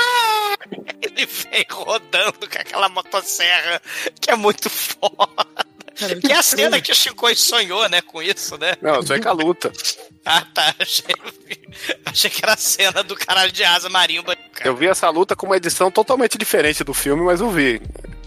[1.03, 3.81] Ele vem rodando com aquela motosserra,
[4.21, 5.47] que é muito foda.
[6.21, 8.75] Que é a cena que o Chico sonhou, né, com isso, né?
[8.83, 9.73] Não, isso é com a luta.
[10.25, 10.75] Ah, tá.
[10.81, 11.15] Achei,
[12.05, 14.37] achei que era a cena do caralho de asa marimba.
[14.65, 17.81] Eu vi essa luta com uma edição totalmente diferente do filme, mas eu vi.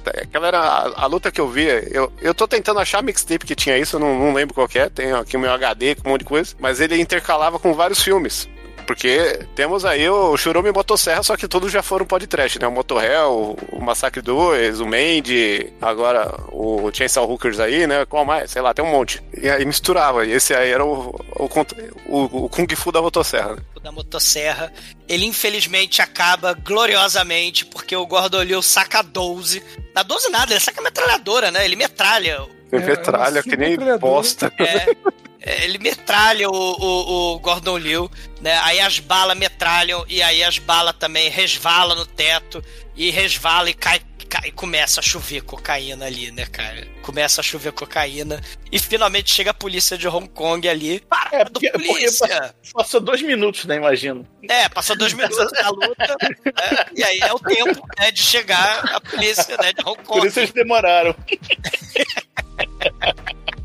[0.10, 1.66] Aquela era a, a luta que eu vi.
[1.92, 4.90] Eu, eu tô tentando achar mixtape que tinha isso, eu não, não lembro qual é.
[4.90, 6.56] Tem aqui o meu HD com um monte de coisa.
[6.60, 8.48] Mas ele intercalava com vários filmes.
[8.88, 12.66] Porque temos aí o Churume e Motosserra, só que todos já foram podcast, né?
[12.66, 18.06] O Motorhell, o Massacre 2, o Mandy, agora o Chainsaw Hookers aí, né?
[18.06, 18.50] Qual mais?
[18.50, 19.22] Sei lá, tem um monte.
[19.38, 20.26] E aí misturava.
[20.26, 21.50] E esse aí era o, o,
[22.08, 23.58] o, o Kung Fu da Motosserra.
[23.58, 23.62] né?
[23.84, 24.72] da motosserra.
[25.08, 29.64] Ele infelizmente acaba gloriosamente porque o Gordon Liu saca 12.
[29.94, 31.66] Na 12 nada, ele saca metralhadora, né?
[31.66, 32.48] Ele metralha.
[32.70, 34.52] Tem metralha que nem bosta.
[34.60, 34.96] É, é,
[35.64, 38.12] ele metralha o, o, o Gordon Liu,
[38.42, 38.58] né?
[38.64, 42.64] Aí as balas metralham e aí as balas também resvalam no teto
[42.96, 44.02] e resvala e cai,
[44.46, 46.86] e começa a chover cocaína ali, né, cara?
[47.02, 48.42] Começa a chover cocaína
[48.72, 51.00] e finalmente chega a polícia de Hong Kong ali.
[51.02, 52.28] Para, É, porque, polícia!
[52.28, 53.78] passou, passou dois minutos, né?
[53.78, 54.28] Imagino.
[54.50, 56.30] É, passou dois minutos da luta, né?
[56.96, 60.20] e aí é o tempo né, de chegar a polícia né, de Hong Kong.
[60.20, 61.16] Por isso eles demoraram.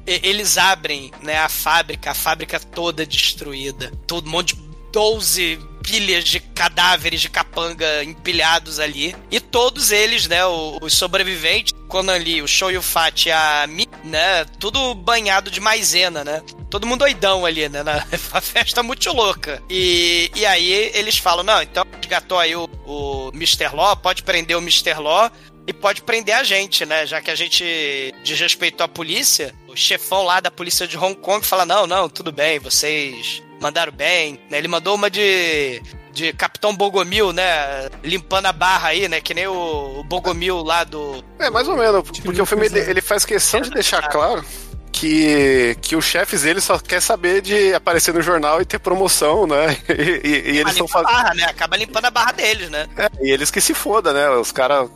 [0.06, 3.92] Eles abrem né, a fábrica, a fábrica toda destruída.
[4.06, 4.62] Todo um monte de
[4.92, 9.16] 12 pilhas de cadáveres de capanga empilhados ali.
[9.30, 14.44] E todos eles, né, os sobreviventes, Conan Lee, o Shoyu Fat e a Mi, né,
[14.58, 16.42] tudo banhado de maisena, né?
[16.70, 17.82] Todo mundo doidão ali, né?
[17.82, 17.96] Na
[18.32, 19.62] a festa muito louca.
[19.68, 23.74] E, e aí eles falam: não, então resgatou aí o, o Mr.
[23.74, 24.94] Law, pode prender o Mr.
[24.94, 25.30] Law
[25.66, 27.06] e pode prender a gente, né?
[27.06, 31.44] Já que a gente desrespeitou a polícia, o chefão lá da polícia de Hong Kong
[31.44, 34.38] fala: não, não, tudo bem, vocês mandaram bem.
[34.50, 34.58] né?
[34.58, 35.82] Ele mandou uma de.
[36.12, 37.88] De Capitão Bogomil, né?
[38.04, 39.18] Limpando a barra aí, né?
[39.18, 41.24] Que nem o, Bogomil lá do.
[41.38, 44.44] É, mais ou menos, porque o filme ele, faz questão de deixar claro
[44.92, 49.46] que, que os chefes dele só quer saber de aparecer no jornal e ter promoção,
[49.46, 49.74] né?
[49.88, 49.92] E,
[50.28, 51.10] e- e eles estão fazendo.
[51.10, 51.44] barra, né?
[51.44, 52.86] Acaba limpando a barra deles, né?
[52.94, 54.28] É, e eles que se foda, né?
[54.30, 54.90] Os caras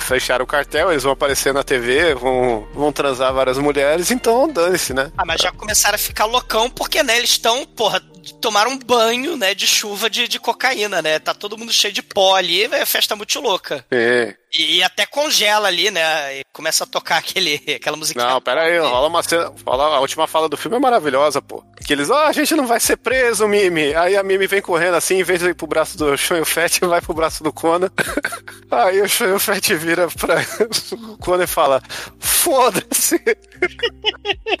[0.00, 4.92] fecharam o cartel, eles vão aparecer na TV, vão, vão transar várias mulheres, então dane-se,
[4.92, 5.12] né?
[5.16, 8.00] Ah, mas já começaram a ficar loucão porque, né, eles estão, porra,
[8.40, 11.18] tomaram um banho, né, de chuva de, de cocaína, né?
[11.18, 13.84] Tá todo mundo cheio de pó ali, é festa muito louca.
[13.90, 14.34] É.
[14.52, 16.38] E, e até congela ali, né?
[16.38, 18.26] E começa a tocar aquele, aquela musiquinha.
[18.26, 19.52] Não, pera aí, rola uma cena.
[19.66, 21.62] Rola, a última fala do filme é maravilhosa, pô.
[21.88, 23.94] Que eles, ó, a gente não vai ser preso, Mimi.
[23.94, 26.80] Aí a Mimi vem correndo assim, em vez de ir pro braço do Shonho Fett,
[26.84, 27.90] vai pro braço do Conan.
[28.70, 30.34] Aí o Shonho Fett vira pra
[30.92, 31.82] o Conan e fala:
[32.20, 33.18] Foda-se.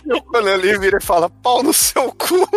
[0.06, 2.48] e o Conan ali vira e fala: Pau no seu cu.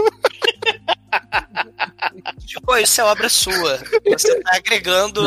[2.65, 3.79] Pô, isso é obra sua.
[4.09, 5.21] Você tá agregando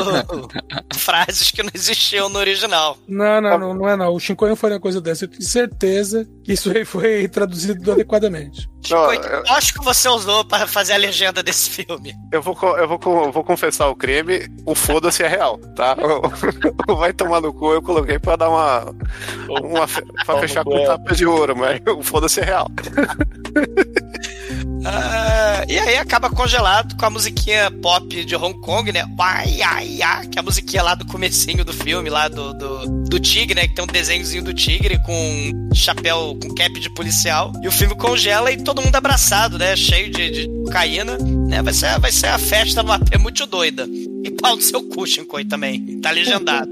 [0.95, 2.99] frases que não existiam no original.
[3.09, 4.15] Não, não, não, não é não.
[4.15, 5.25] O Shinkoio não foi uma coisa dessa.
[5.25, 8.69] Eu tenho certeza que isso aí foi traduzido adequadamente.
[8.91, 12.15] Eu- acho que você usou para fazer a legenda desse filme.
[12.31, 15.97] Eu vou, eu vou, eu vou confessar o crime, o foda-se é real, tá?
[16.89, 18.95] O Vai tomar no cu, eu coloquei pra dar uma.
[19.49, 19.87] uma
[20.25, 20.85] pra fechar com é.
[20.87, 22.67] tapa de ouro, mas o foda-se é real.
[24.85, 29.05] Ah, e aí acaba congelado com a musiquinha pop de Hong Kong, né?
[29.19, 33.05] Ai, ai, ai, que é a musiquinha lá do comecinho do filme, lá do, do,
[33.09, 33.67] do tigre, né?
[33.67, 37.53] Que tem um desenhozinho do tigre com chapéu, com cap de policial.
[37.63, 39.75] E o filme congela e todo mundo abraçado, né?
[39.75, 41.63] Cheio de, de cocaína, né?
[41.63, 43.89] Vai ser, vai ser a festa numa pé muito doida.
[44.25, 46.01] E pau do seu cu, Shinkoi, também.
[46.01, 46.71] Tá legendado.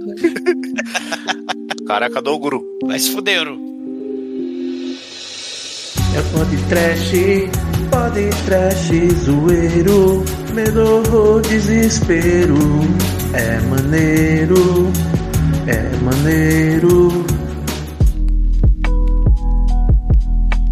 [1.86, 2.62] Caraca, do guru.
[2.84, 3.72] Vai se fuderam.
[6.14, 7.12] É pode trash,
[7.90, 8.90] pode trash,
[9.24, 10.22] zoeiro,
[10.52, 12.56] medo, horror, desespero.
[13.32, 14.92] É maneiro,
[15.66, 17.24] é maneiro.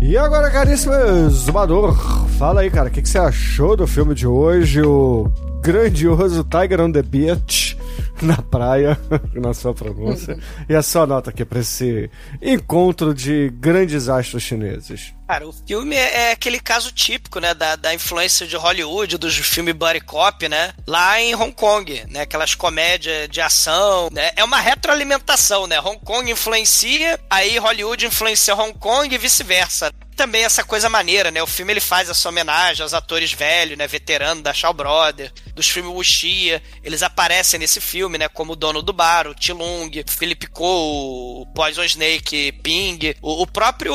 [0.03, 0.93] E agora, caríssimo
[1.31, 1.95] Zumador,
[2.37, 4.83] fala aí, cara, o que, que você achou do filme de hoje?
[4.83, 5.31] O
[5.63, 7.79] grandioso Tiger on the Beach
[8.21, 8.99] na praia,
[9.35, 10.37] na sua pronúncia.
[10.69, 12.11] e a sua nota aqui pra esse
[12.43, 15.15] encontro de grandes astros chineses.
[15.31, 19.37] Cara, o filme é é aquele caso típico, né, da, da influência de Hollywood, dos
[19.37, 24.43] filmes buddy cop, né, lá em Hong Kong, né, aquelas comédias de ação, né, é
[24.43, 29.93] uma retroalimentação, né, Hong Kong influencia, aí Hollywood influencia Hong Kong e vice-versa.
[30.17, 33.87] Também essa coisa maneira, né, o filme ele faz essa homenagem aos atores velhos, né,
[33.87, 38.83] veteranos da Shaw Brother, dos filmes Wuxia, eles aparecem nesse filme, né, como o dono
[38.83, 43.95] do bar, o Tilung, Philip Ko, o Poison Snake, Ping, o, o próprio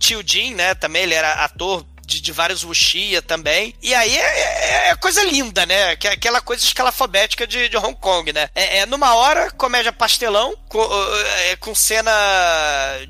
[0.00, 3.74] Tio Jin, né, também ele era ator de, de vários Wuxia também.
[3.82, 5.94] E aí é, é- é coisa linda, né?
[5.96, 8.48] Que é aquela coisa escalafobética de, de Hong Kong, né?
[8.54, 10.82] É, é numa hora, comédia pastelão, com,
[11.50, 12.10] é, com cena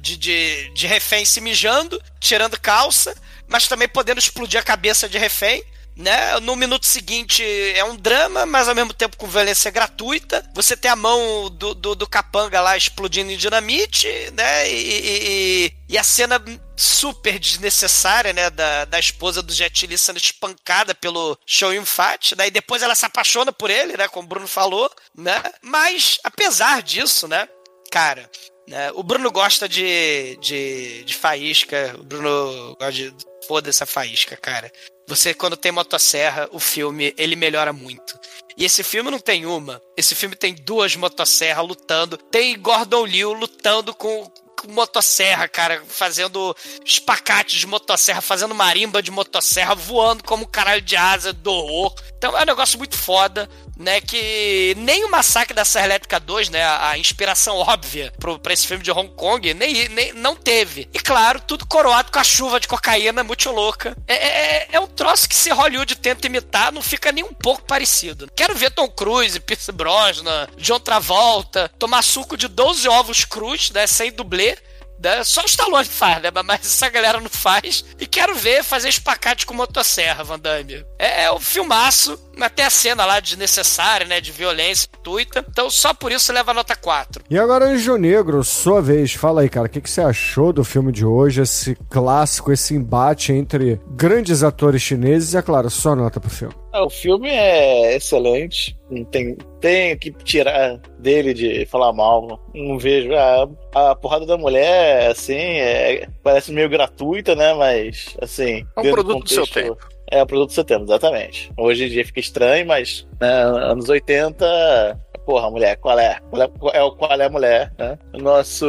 [0.00, 3.14] de, de, de refém se mijando, tirando calça,
[3.46, 5.62] mas também podendo explodir a cabeça de refém.
[5.98, 6.38] Né?
[6.38, 7.42] No minuto seguinte
[7.74, 10.48] é um drama, mas ao mesmo tempo com violência gratuita.
[10.54, 14.70] Você tem a mão do, do, do capanga lá explodindo em dinamite, né?
[14.70, 16.40] E, e- e- e a cena
[16.76, 18.48] super desnecessária, né?
[18.48, 22.32] Da, da esposa do Jet Li sendo espancada pelo Show Fat.
[22.36, 24.06] Daí depois ela se apaixona por ele, né?
[24.06, 25.42] Como o Bruno falou, né?
[25.60, 27.48] Mas, apesar disso, né?
[27.90, 28.30] Cara,
[28.68, 31.96] né, o Bruno gosta de, de, de faísca.
[31.98, 33.12] O Bruno gosta de.
[33.48, 34.70] Foda-se a faísca, cara.
[35.08, 38.20] Você, quando tem motosserra, o filme, ele melhora muito.
[38.58, 39.80] E esse filme não tem uma.
[39.96, 42.18] Esse filme tem duas motosserras lutando.
[42.18, 45.82] Tem Gordon Liu lutando com, com motosserra, cara.
[45.88, 46.54] Fazendo
[46.84, 51.94] espacate de motosserra, fazendo marimba de motosserra, voando como um caralho de asa do horror.
[52.18, 53.48] Então é um negócio muito foda,
[53.78, 54.00] né?
[54.00, 56.64] Que nem o Massacre da Serra Elétrica 2, né?
[56.64, 60.88] A, inspiração óbvia pro, pra esse filme de Hong Kong, nem, nem, não teve.
[60.92, 63.96] E claro, tudo coroado com a chuva de cocaína muito louca.
[64.06, 67.62] É, é, é um troço que se Hollywood tenta imitar, não fica nem um pouco
[67.62, 68.28] parecido.
[68.34, 73.86] Quero ver Tom Cruise, Pierce Brosnan, John Travolta, tomar suco de 12 ovos crus, né?
[73.86, 74.58] Sem dublê.
[75.02, 75.22] Né?
[75.24, 76.30] Só o Stallone faz, né?
[76.44, 77.84] Mas essa galera não faz.
[77.98, 80.84] E quero ver fazer espacate com motosserra, Van Damme.
[80.98, 84.20] É, é um filmaço, até a cena lá desnecessária, né?
[84.20, 85.44] De violência gratuita.
[85.48, 87.24] Então só por isso leva a nota 4.
[87.30, 90.64] E agora, Anjo Negro, sua vez, fala aí, cara, o que, que você achou do
[90.64, 95.96] filme de hoje, esse clássico, esse embate entre grandes atores chineses e, é claro, sua
[95.96, 96.54] nota pro filme.
[96.72, 98.76] Ah, O filme é excelente.
[98.90, 102.40] Não tem, tem que tirar dele de falar mal.
[102.54, 103.10] Não vejo.
[103.14, 103.48] A,
[103.90, 107.54] a porrada da mulher, assim, é- parece meio gratuita, né?
[107.54, 108.66] Mas, assim.
[108.76, 109.76] É um o produto do seu contexto-
[110.10, 111.50] É um produto do seu tempo, exatamente.
[111.56, 114.98] Hoje em dia fica estranho, mas né, anos 80.
[115.28, 116.16] Porra, mulher, qual é?
[116.30, 116.48] Qual é,
[116.78, 117.98] é, o- qual é mulher, né?
[118.14, 118.64] O nosso,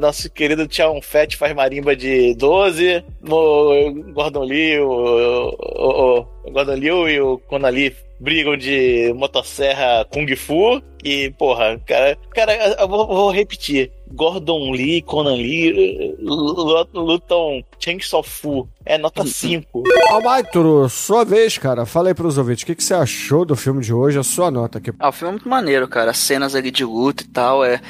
[0.00, 3.04] nosso querido Tchau Fett faz marimba de 12.
[3.20, 10.06] No Gordon Liu, o, o, o- Gordon Liu e o Conan Lee brigam de motosserra
[10.10, 10.80] Kung Fu.
[11.04, 13.90] E, porra, cara, cara eu vou, vou repetir.
[14.14, 18.68] Gordon Lee Conan Lee lu- lutam Chainsaw Fu.
[18.84, 19.82] É nota 5.
[20.10, 23.80] Almaitro, sua vez, cara, fala aí pros ouvintes, o que, que você achou do filme
[23.82, 24.92] de hoje, a sua nota aqui.
[25.00, 26.10] Ah, o filme é muito maneiro, cara.
[26.12, 27.80] As cenas ali de luta e tal, é,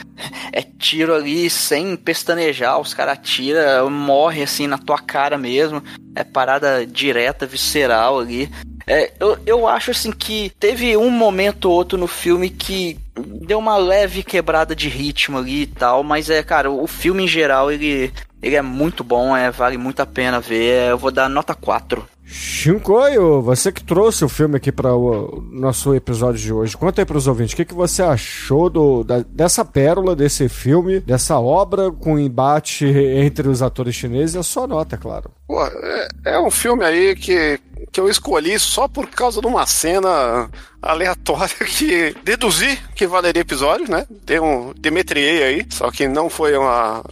[0.53, 5.83] é tiro ali sem pestanejar, os caras atiram, morre assim na tua cara mesmo.
[6.15, 8.49] É parada direta, visceral ali.
[8.87, 13.59] É, eu, eu acho assim que teve um momento ou outro no filme que deu
[13.59, 17.71] uma leve quebrada de ritmo ali e tal, mas é, cara, o filme em geral
[17.71, 20.91] ele, ele é muito bom, é, vale muito a pena ver.
[20.91, 22.05] Eu vou dar nota 4.
[22.25, 27.05] Shinkoio, você que trouxe o filme aqui para o nosso episódio de hoje, conta aí
[27.05, 31.39] para os ouvintes, o que, que você achou do, da- dessa pérola, desse filme, dessa
[31.39, 32.87] obra com embate
[33.19, 35.31] entre os atores chineses e a sua nota, é claro.
[35.47, 37.59] Pô, é, é um filme aí que,
[37.91, 40.51] que eu escolhi só por causa de uma cena
[40.81, 44.07] aleatória que deduzi que valeria episódio, né?
[44.25, 47.03] Dei um demetriei aí, só que não foi uma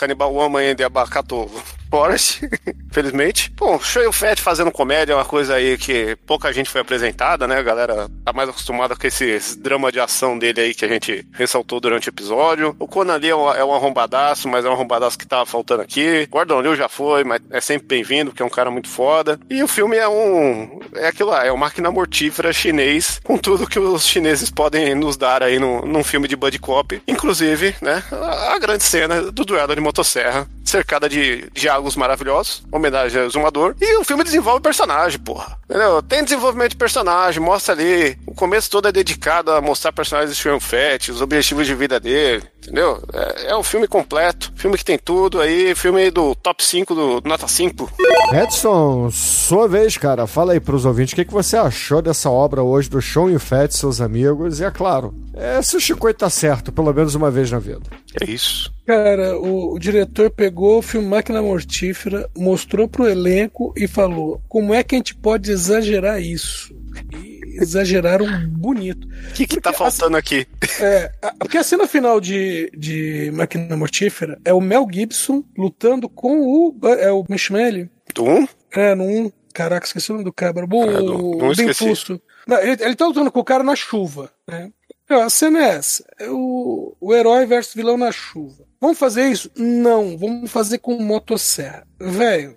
[0.00, 1.50] Canibal Woman de Abacato
[1.90, 2.48] Forest,
[2.90, 3.52] felizmente.
[3.54, 7.58] Bom, Show Fett fazendo comédia é uma coisa aí que pouca gente foi apresentada, né?
[7.58, 11.26] A galera tá mais acostumada com esse drama de ação dele aí que a gente
[11.32, 12.74] ressaltou durante o episódio.
[12.78, 15.82] O Conan Lee é um, é um arrombadaço, mas é um arrombadaço que tava faltando
[15.82, 16.26] aqui.
[16.30, 19.38] Gordon Liu já foi, mas é sempre bem-vindo, porque é um cara muito foda.
[19.50, 20.80] E o filme é um...
[20.96, 25.16] é aquilo lá, é uma máquina mortífera chinês, com tudo que os chineses podem nos
[25.16, 27.00] dar aí num, num filme de buddy cop.
[27.06, 33.30] Inclusive, né, a, grande cena do duelo de motosserra, cercada de diálogos maravilhosos, homenagem ao
[33.30, 33.74] Zumador.
[33.80, 35.58] E o filme desenvolve personagem, porra.
[35.68, 36.02] Entendeu?
[36.02, 38.18] Tem desenvolvimento de personagem, mostra ali.
[38.26, 42.42] O começo todo é dedicado a mostrar personagens de Fett, os objetivos de vida dele,
[42.62, 43.02] entendeu?
[43.12, 47.22] É, é um filme completo, filme que tem tudo aí, filme do top 5 do
[47.24, 47.90] Nota 5.
[48.32, 50.26] Edson, sua vez, cara.
[50.26, 53.36] Fala aí pros ouvintes o que, que você achou dessa obra hoje do Show e
[53.36, 54.60] o Fett, seus amigos.
[54.60, 57.82] E é claro, é, se o Chico tá certo, pelo menos uma vez na vida.
[58.20, 58.72] É isso.
[58.86, 64.74] Cara, o, o diretor pegou o filme Máquina Mortífera, mostrou pro elenco e falou: como
[64.74, 66.74] é que a gente pode exagerar isso?
[67.14, 69.06] E exageraram bonito.
[69.30, 70.46] O que, que tá faltando aqui?
[70.80, 76.08] É, a- porque a cena final de, de Máquina Mortífera é o Mel Gibson lutando
[76.08, 76.78] com o.
[76.98, 77.90] É o Mishmeli.
[78.14, 78.48] Do 1?
[78.72, 79.32] É, no 1.
[79.52, 80.64] Caraca, esqueci o nome do cabra.
[80.64, 81.84] O, É, do- não o esqueci.
[81.84, 82.20] Impulso.
[82.46, 84.70] Não, ele, ele tá lutando com o cara na chuva, né?
[85.08, 88.64] A cena é essa: é o, o herói versus vilão na chuva.
[88.80, 89.50] Vamos fazer isso?
[89.56, 91.86] Não, vamos fazer com motosserra.
[92.00, 92.56] Velho,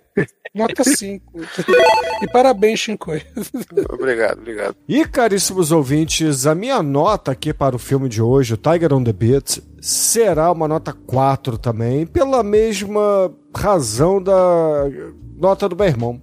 [0.53, 1.23] nota 5.
[2.21, 3.21] e parabéns, Shinkoi.
[3.89, 4.75] Obrigado, obrigado.
[4.87, 9.03] E, caríssimos ouvintes, a minha nota aqui para o filme de hoje, o Tiger on
[9.03, 14.33] the Beat, será uma nota 4 também, pela mesma razão da
[15.37, 16.21] nota do meu irmão.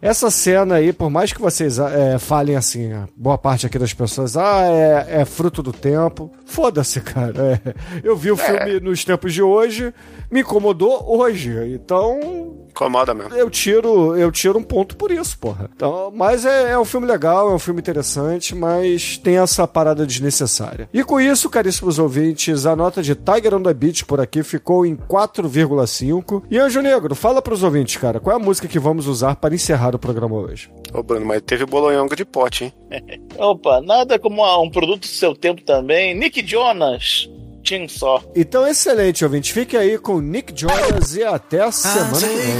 [0.00, 4.36] Essa cena aí, por mais que vocês é, falem assim, boa parte aqui das pessoas,
[4.36, 6.30] ah, é, é fruto do tempo.
[6.46, 7.60] Foda-se, cara.
[7.64, 7.74] É,
[8.04, 9.92] eu vi o filme nos tempos de hoje,
[10.30, 11.52] me incomodou hoje.
[11.74, 13.34] Então, Incomoda mesmo.
[13.34, 15.68] eu tiro, eu tiro um ponto por isso, porra.
[15.74, 20.06] Então, mas é, é um filme legal, é um filme interessante, mas tem essa parada
[20.06, 20.88] desnecessária.
[20.94, 24.86] E com isso, caríssimos ouvintes, a nota de Tiger on the Beach por aqui ficou
[24.86, 26.44] em 4,5.
[26.48, 29.56] E Anjo Negro, fala pros ouvintes, cara, qual é a música que vamos usar para
[29.56, 30.70] encerrar o programa hoje?
[30.94, 32.72] Ô, Bruno, mas teve bolonhonga de pote, hein?
[33.36, 36.14] Opa, nada como um produto do seu tempo também.
[36.14, 37.28] Nick Jonas,
[37.68, 38.22] Tim só.
[38.34, 39.52] Então, excelente, ouvinte.
[39.52, 42.58] Fique aí com Nick Jonas e até a semana que vem.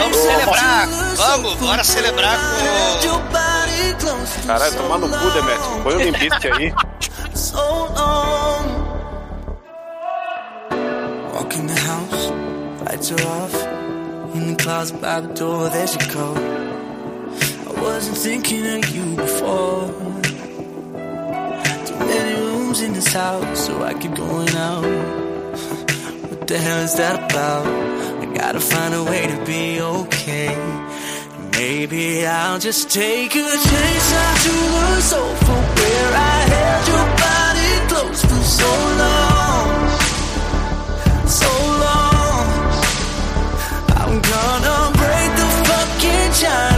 [0.00, 0.88] Vamos celebrar!
[1.14, 2.56] Vamos, bora celebrar com.
[4.48, 5.82] Caralho, tomar no cu, Demetrio.
[5.84, 6.74] Põe o Limbisque aí.
[11.34, 12.32] Walk in the house,
[12.84, 13.54] lights are off.
[14.34, 16.36] In the closet by the door, there's your coat.
[17.68, 19.88] I wasn't thinking of you before.
[22.78, 24.82] Rooms in this house, so I keep going out.
[26.30, 27.66] What the hell is that about?
[28.22, 30.54] I gotta find a way to be okay.
[31.52, 37.70] Maybe I'll just take a chance out to the sofa where I held your body
[37.90, 38.70] close for so
[39.02, 39.28] long
[41.28, 41.52] so
[41.84, 42.46] long.
[44.00, 46.77] I'm gonna break the fucking china,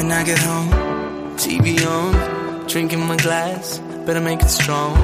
[0.00, 0.70] When I get home,
[1.36, 4.96] TV on, drinking my glass, better make it strong.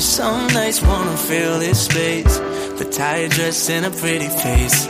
[0.00, 2.38] Some nights wanna fill this space,
[2.78, 4.86] but tired dressed in a pretty face.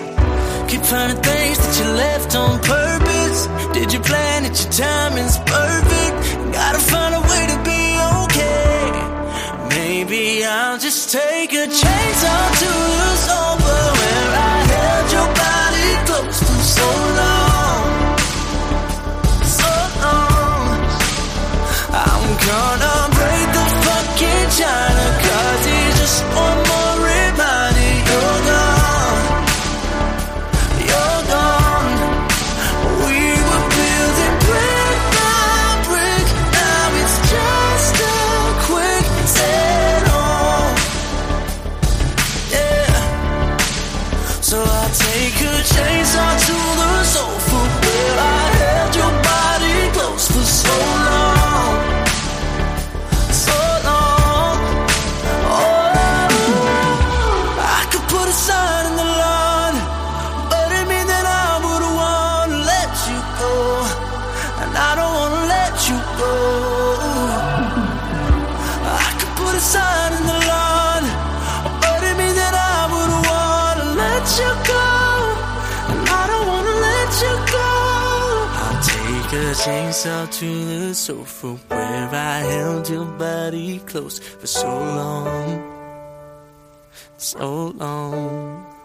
[0.68, 3.40] Keep finding things that you left on purpose.
[3.74, 4.54] Did you plan it?
[4.62, 6.16] Your timing's perfect.
[6.58, 7.82] Gotta find a way to be
[8.22, 8.84] okay.
[9.76, 13.47] Maybe I'll just take a chance the sofa where
[22.48, 26.67] gonna break the fucking china, cause it's just one
[80.04, 85.62] a chainsaw to the sofa where I held your body close for so long,
[87.16, 88.77] so long.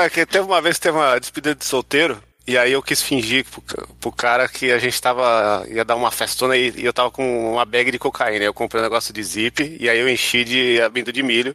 [0.00, 2.22] Não, é que teve uma vez que teve uma despedida de solteiro.
[2.46, 3.62] E aí eu quis fingir pro,
[4.00, 5.62] pro cara que a gente tava.
[5.68, 8.46] ia dar uma festona e, e eu tava com uma bag de cocaína.
[8.46, 11.54] Eu comprei um negócio de zip e aí eu enchi de amendoim de milho,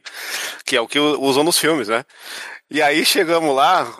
[0.64, 2.06] que é o que usam nos filmes, né?
[2.70, 3.92] E aí chegamos lá,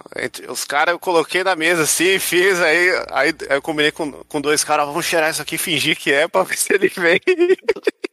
[0.48, 4.64] os caras eu coloquei na mesa assim, fiz, aí, aí eu combinei com, com dois
[4.64, 7.20] caras, vamos cheirar isso aqui fingir que é pra ver se ele vem.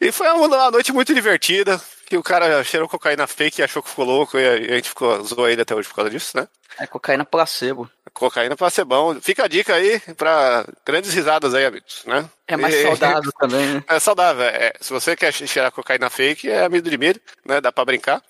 [0.00, 3.82] E foi uma, uma noite muito divertida, que o cara cheirou cocaína fake e achou
[3.82, 6.48] que ficou louco, e a, gente ficou zoou ele até hoje por causa disso, né?
[6.78, 7.90] É cocaína placebo.
[8.12, 9.20] Cocaína bom.
[9.20, 12.28] Fica a dica aí pra grandes risadas aí, amigos, né?
[12.46, 13.84] É mais E- saudável também, né?
[13.88, 14.44] É saudável.
[14.44, 14.72] é.
[14.80, 17.60] se você quer cheirar cocaína fake, é amido de milho, né?
[17.60, 18.22] Dá pra brincar.